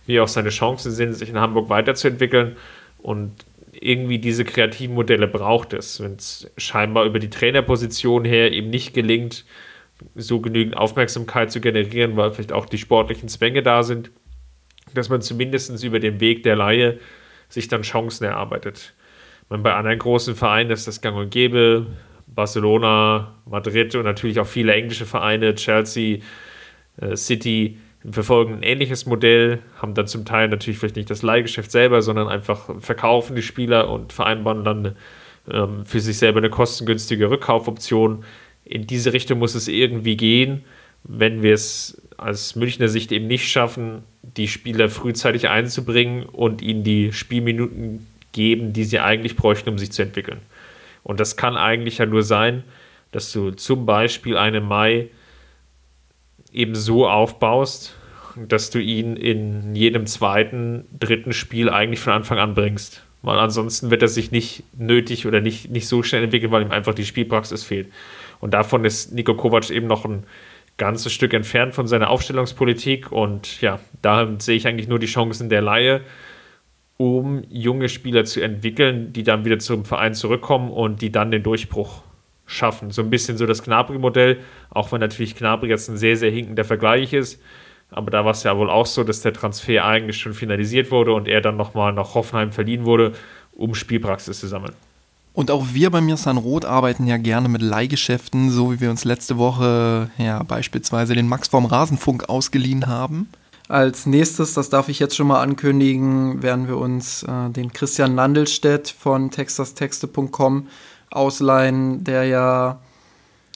wie 0.06 0.20
auch 0.20 0.28
seine 0.28 0.50
Chancen 0.50 0.90
sind, 0.90 1.14
sich 1.14 1.28
in 1.28 1.38
Hamburg 1.38 1.68
weiterzuentwickeln. 1.68 2.56
Und 2.98 3.32
irgendwie 3.72 4.18
diese 4.18 4.44
kreativen 4.44 4.94
Modelle 4.94 5.28
braucht 5.28 5.72
es, 5.72 6.00
wenn 6.02 6.14
es 6.14 6.50
scheinbar 6.56 7.04
über 7.04 7.18
die 7.18 7.30
Trainerposition 7.30 8.24
her 8.24 8.52
eben 8.52 8.70
nicht 8.70 8.94
gelingt, 8.94 9.44
so 10.14 10.40
genügend 10.40 10.76
Aufmerksamkeit 10.76 11.52
zu 11.52 11.60
generieren, 11.60 12.16
weil 12.16 12.32
vielleicht 12.32 12.52
auch 12.52 12.66
die 12.66 12.78
sportlichen 12.78 13.28
Zwänge 13.28 13.62
da 13.62 13.82
sind, 13.82 14.10
dass 14.94 15.08
man 15.08 15.22
zumindest 15.22 15.82
über 15.84 16.00
den 16.00 16.20
Weg 16.20 16.42
der 16.42 16.56
Laie 16.56 16.98
sich 17.48 17.68
dann 17.68 17.82
Chancen 17.82 18.24
erarbeitet. 18.24 18.94
Man 19.48 19.62
bei 19.62 19.74
anderen 19.74 19.98
großen 19.98 20.34
Vereinen 20.34 20.70
ist 20.70 20.86
das 20.86 21.00
gang 21.00 21.16
und 21.16 21.30
gäbe, 21.30 21.86
Barcelona, 22.34 23.34
Madrid 23.46 23.94
und 23.94 24.04
natürlich 24.04 24.40
auch 24.40 24.46
viele 24.46 24.72
englische 24.74 25.06
Vereine, 25.06 25.54
Chelsea, 25.54 26.18
äh, 27.00 27.16
City, 27.16 27.78
verfolgen 28.10 28.54
ein 28.54 28.62
ähnliches 28.62 29.06
Modell, 29.06 29.60
haben 29.80 29.94
dann 29.94 30.06
zum 30.06 30.24
Teil 30.24 30.48
natürlich 30.48 30.78
vielleicht 30.78 30.96
nicht 30.96 31.10
das 31.10 31.22
Leihgeschäft 31.22 31.70
selber, 31.70 32.02
sondern 32.02 32.28
einfach 32.28 32.70
verkaufen 32.80 33.36
die 33.36 33.42
Spieler 33.42 33.88
und 33.90 34.12
vereinbaren 34.12 34.64
dann 34.64 34.96
ähm, 35.50 35.86
für 35.86 36.00
sich 36.00 36.18
selber 36.18 36.38
eine 36.38 36.50
kostengünstige 36.50 37.30
Rückkaufoption. 37.30 38.24
In 38.64 38.86
diese 38.86 39.12
Richtung 39.12 39.38
muss 39.38 39.54
es 39.54 39.68
irgendwie 39.68 40.16
gehen, 40.16 40.64
wenn 41.04 41.42
wir 41.42 41.54
es 41.54 42.00
aus 42.16 42.56
Münchner 42.56 42.88
Sicht 42.88 43.12
eben 43.12 43.26
nicht 43.26 43.48
schaffen, 43.48 44.02
die 44.22 44.48
Spieler 44.48 44.88
frühzeitig 44.88 45.48
einzubringen 45.48 46.24
und 46.24 46.62
ihnen 46.62 46.84
die 46.84 47.12
Spielminuten 47.12 48.06
geben, 48.32 48.72
die 48.72 48.84
sie 48.84 49.00
eigentlich 49.00 49.36
bräuchten, 49.36 49.68
um 49.68 49.78
sich 49.78 49.92
zu 49.92 50.02
entwickeln. 50.02 50.40
Und 51.02 51.20
das 51.20 51.36
kann 51.36 51.56
eigentlich 51.56 51.98
ja 51.98 52.06
nur 52.06 52.22
sein, 52.22 52.64
dass 53.10 53.32
du 53.32 53.50
zum 53.50 53.86
Beispiel 53.86 54.36
einen 54.36 54.64
Mai 54.64 55.08
eben 56.52 56.74
so 56.74 57.08
aufbaust, 57.08 57.94
dass 58.36 58.70
du 58.70 58.78
ihn 58.78 59.16
in 59.16 59.74
jedem 59.74 60.06
zweiten, 60.06 60.86
dritten 60.98 61.32
Spiel 61.32 61.68
eigentlich 61.68 62.00
von 62.00 62.12
Anfang 62.12 62.38
an 62.38 62.54
bringst. 62.54 63.04
Weil 63.22 63.38
ansonsten 63.38 63.90
wird 63.90 64.02
er 64.02 64.08
sich 64.08 64.32
nicht 64.32 64.64
nötig 64.76 65.26
oder 65.26 65.40
nicht, 65.40 65.70
nicht 65.70 65.86
so 65.86 66.02
schnell 66.02 66.24
entwickeln, 66.24 66.50
weil 66.50 66.62
ihm 66.62 66.72
einfach 66.72 66.94
die 66.94 67.04
Spielpraxis 67.04 67.62
fehlt. 67.62 67.92
Und 68.40 68.52
davon 68.52 68.84
ist 68.84 69.12
Nico 69.12 69.34
Kovac 69.34 69.70
eben 69.70 69.86
noch 69.86 70.04
ein 70.04 70.24
ganzes 70.76 71.12
Stück 71.12 71.32
entfernt 71.32 71.74
von 71.74 71.86
seiner 71.86 72.10
Aufstellungspolitik. 72.10 73.12
Und 73.12 73.60
ja, 73.60 73.78
da 74.00 74.28
sehe 74.38 74.56
ich 74.56 74.66
eigentlich 74.66 74.88
nur 74.88 74.98
die 74.98 75.06
Chancen 75.06 75.48
der 75.48 75.62
Laie 75.62 76.00
um 77.02 77.42
junge 77.50 77.88
Spieler 77.88 78.24
zu 78.24 78.40
entwickeln, 78.40 79.12
die 79.12 79.24
dann 79.24 79.44
wieder 79.44 79.58
zum 79.58 79.84
Verein 79.84 80.14
zurückkommen 80.14 80.70
und 80.70 81.02
die 81.02 81.10
dann 81.10 81.32
den 81.32 81.42
Durchbruch 81.42 82.02
schaffen. 82.46 82.92
So 82.92 83.02
ein 83.02 83.10
bisschen 83.10 83.36
so 83.36 83.44
das 83.44 83.64
Knabri-Modell, 83.64 84.38
auch 84.70 84.92
wenn 84.92 85.00
natürlich 85.00 85.34
Knabri 85.34 85.68
jetzt 85.68 85.88
ein 85.88 85.96
sehr, 85.96 86.16
sehr 86.16 86.30
hinkender 86.30 86.62
Vergleich 86.62 87.12
ist. 87.12 87.40
Aber 87.90 88.12
da 88.12 88.24
war 88.24 88.30
es 88.30 88.44
ja 88.44 88.56
wohl 88.56 88.70
auch 88.70 88.86
so, 88.86 89.02
dass 89.02 89.20
der 89.20 89.32
Transfer 89.32 89.84
eigentlich 89.84 90.18
schon 90.18 90.32
finalisiert 90.32 90.92
wurde 90.92 91.12
und 91.12 91.26
er 91.26 91.40
dann 91.40 91.56
nochmal 91.56 91.92
nach 91.92 92.14
Hoffenheim 92.14 92.52
verliehen 92.52 92.84
wurde, 92.84 93.12
um 93.52 93.74
Spielpraxis 93.74 94.38
zu 94.38 94.46
sammeln. 94.46 94.74
Und 95.34 95.50
auch 95.50 95.64
wir 95.72 95.90
bei 95.90 96.00
mir 96.00 96.16
San 96.16 96.36
Roth 96.36 96.64
arbeiten 96.64 97.08
ja 97.08 97.16
gerne 97.16 97.48
mit 97.48 97.62
Leihgeschäften, 97.62 98.50
so 98.50 98.72
wie 98.72 98.80
wir 98.80 98.90
uns 98.90 99.04
letzte 99.04 99.38
Woche 99.38 100.10
ja 100.18 100.44
beispielsweise 100.44 101.14
den 101.14 101.26
Max 101.26 101.48
vom 101.48 101.66
Rasenfunk 101.66 102.28
ausgeliehen 102.28 102.86
haben. 102.86 103.28
Als 103.72 104.04
nächstes, 104.04 104.52
das 104.52 104.68
darf 104.68 104.90
ich 104.90 104.98
jetzt 104.98 105.16
schon 105.16 105.28
mal 105.28 105.40
ankündigen, 105.40 106.42
werden 106.42 106.68
wir 106.68 106.76
uns 106.76 107.22
äh, 107.22 107.48
den 107.48 107.72
Christian 107.72 108.14
Landelstedt 108.14 108.90
von 108.90 109.30
textastexte.com 109.30 110.68
ausleihen, 111.10 112.04
der 112.04 112.24
ja, 112.24 112.80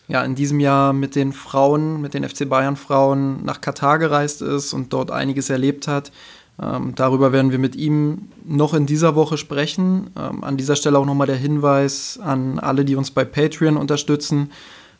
ja 0.09 0.25
in 0.25 0.35
diesem 0.35 0.59
Jahr 0.59 0.95
mit 0.95 1.17
den 1.17 1.35
Frauen, 1.35 2.01
mit 2.01 2.15
den 2.15 2.27
FC 2.27 2.49
Bayern 2.49 2.77
Frauen 2.77 3.45
nach 3.45 3.61
Katar 3.61 3.99
gereist 3.99 4.41
ist 4.41 4.73
und 4.73 4.95
dort 4.95 5.11
einiges 5.11 5.51
erlebt 5.51 5.87
hat. 5.87 6.13
Ähm, 6.63 6.95
darüber 6.95 7.33
werden 7.33 7.51
wir 7.51 7.59
mit 7.59 7.77
ihm 7.77 8.31
noch 8.43 8.73
in 8.73 8.87
dieser 8.87 9.17
Woche 9.17 9.37
sprechen. 9.37 10.09
Ähm, 10.19 10.43
an 10.45 10.57
dieser 10.57 10.77
Stelle 10.77 10.99
auch 10.99 11.05
nochmal 11.05 11.27
der 11.27 11.37
Hinweis 11.37 12.19
an 12.23 12.59
alle, 12.59 12.87
die 12.87 12.97
uns 12.97 13.11
bei 13.11 13.27
Patreon 13.27 13.77
unterstützen. 13.77 14.51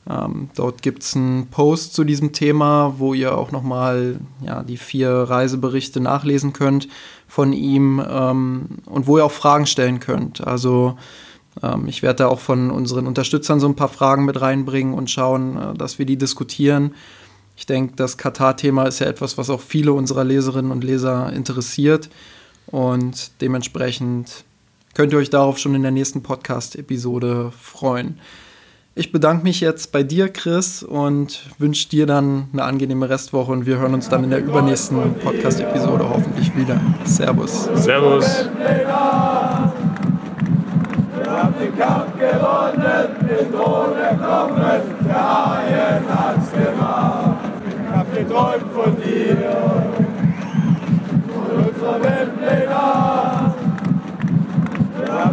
Ähm, 0.09 0.51
dort 0.55 0.83
gibt 0.83 1.03
es 1.03 1.17
einen 1.17 1.49
Post 1.49 1.95
zu 1.95 2.05
diesem 2.05 2.33
Thema, 2.33 2.95
wo 2.99 3.13
ihr 3.15 3.37
auch 3.37 3.51
nochmal 3.51 4.21
ja, 4.45 4.63
die 4.63 4.77
vier 4.77 5.11
Reiseberichte 5.11 6.01
nachlesen 6.01 6.53
könnt 6.53 6.89
von 7.27 7.53
ihm 7.53 8.03
ähm, 8.09 8.67
und 8.87 9.07
wo 9.07 9.19
ihr 9.19 9.25
auch 9.25 9.33
Fragen 9.33 9.67
stellen 9.67 9.99
könnt. 9.99 10.47
Also 10.47 10.97
ähm, 11.63 11.89
ich 11.89 12.03
werde 12.03 12.19
da 12.19 12.29
auch 12.29 12.41
von 12.41 12.71
unseren 12.71 13.07
Unterstützern 13.07 13.59
so 13.59 13.67
ein 13.67 13.77
paar 13.77 13.89
Fragen 13.89 14.25
mit 14.25 14.41
reinbringen 14.41 14.95
und 14.95 15.11
schauen, 15.11 15.57
äh, 15.57 15.75
dass 15.75 15.99
wir 15.99 16.07
die 16.07 16.17
diskutieren. 16.17 16.95
Ich 17.57 17.67
denke, 17.67 17.95
das 17.97 18.17
Katar-Thema 18.17 18.85
ist 18.85 19.01
ja 19.01 19.07
etwas, 19.07 19.39
was 19.39 19.51
auch 19.51 19.61
viele 19.61 19.93
unserer 19.93 20.25
Leserinnen 20.25 20.71
und 20.71 20.85
Leser 20.85 21.33
interessiert 21.33 22.11
und 22.67 23.31
dementsprechend 23.41 24.45
könnt 24.95 25.13
ihr 25.13 25.19
euch 25.19 25.31
darauf 25.31 25.59
schon 25.59 25.75
in 25.75 25.83
der 25.83 25.91
nächsten 25.91 26.23
Podcast-Episode 26.23 27.53
freuen. 27.59 28.19
Ich 28.99 29.13
bedanke 29.13 29.45
mich 29.45 29.61
jetzt 29.61 29.93
bei 29.93 30.03
dir, 30.03 30.31
Chris, 30.31 30.83
und 30.83 31.41
wünsche 31.59 31.87
dir 31.91 32.07
dann 32.07 32.49
eine 32.55 32.63
angenehme 32.63 33.11
Restwoche 33.11 33.53
und 33.53 33.67
wir 33.67 33.77
hören 33.77 33.93
uns 33.93 34.09
dann 34.09 34.25
in 34.25 34.31
der 34.31 34.43
übernächsten 34.43 35.17
Podcast-Episode 35.23 36.09
hoffentlich 36.09 36.57
wieder. 36.57 36.81
Servus. 37.05 37.69
Servus. 37.75 38.49
Wir 38.59 38.89
haben 41.31 41.55
den 41.61 41.79
Kampf 41.79 42.19
gewonnen, 42.19 43.09
den 43.21 43.53
Thron 43.53 43.99
erklommen, 43.99 44.81
der 45.07 45.47
Haien 45.47 46.03
hat's 46.09 46.51
gemacht. 46.53 47.37
Ich 47.69 47.95
hab 47.95 48.15
geträumt 48.15 48.73
von 48.73 48.97
dir, 48.97 49.37
von 51.35 51.51
unserer 51.67 52.03
Weltpläne. 52.03 52.26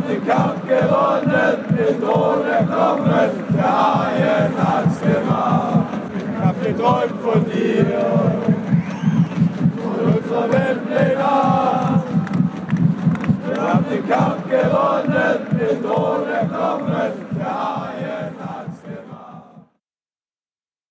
haben 0.04 0.10
den 0.10 0.28
Kampf 0.28 0.68
gewonnen, 0.68 1.66
den 1.78 2.02
Thron 2.02 2.46
erklommen, 2.46 3.30
der 3.56 3.64
Haien 3.64 4.54
hat's 4.58 5.00
gemacht. 5.00 5.88
Ich 6.14 6.46
hab 6.46 6.64
geträumt 6.64 7.22
von 7.22 7.46
dir 7.46 7.86
und 9.84 10.00
unserer 10.16 10.52
Welt 10.52 10.82
den 10.90 11.18
Wir 13.48 13.62
haben 13.62 13.86
den 13.90 14.10
Kampf 14.10 14.44
gewonnen, 14.50 15.38
den 15.52 15.84
Thron 15.84 16.28
erklommen, 16.28 17.12
der 17.38 17.46
Haien 17.46 18.23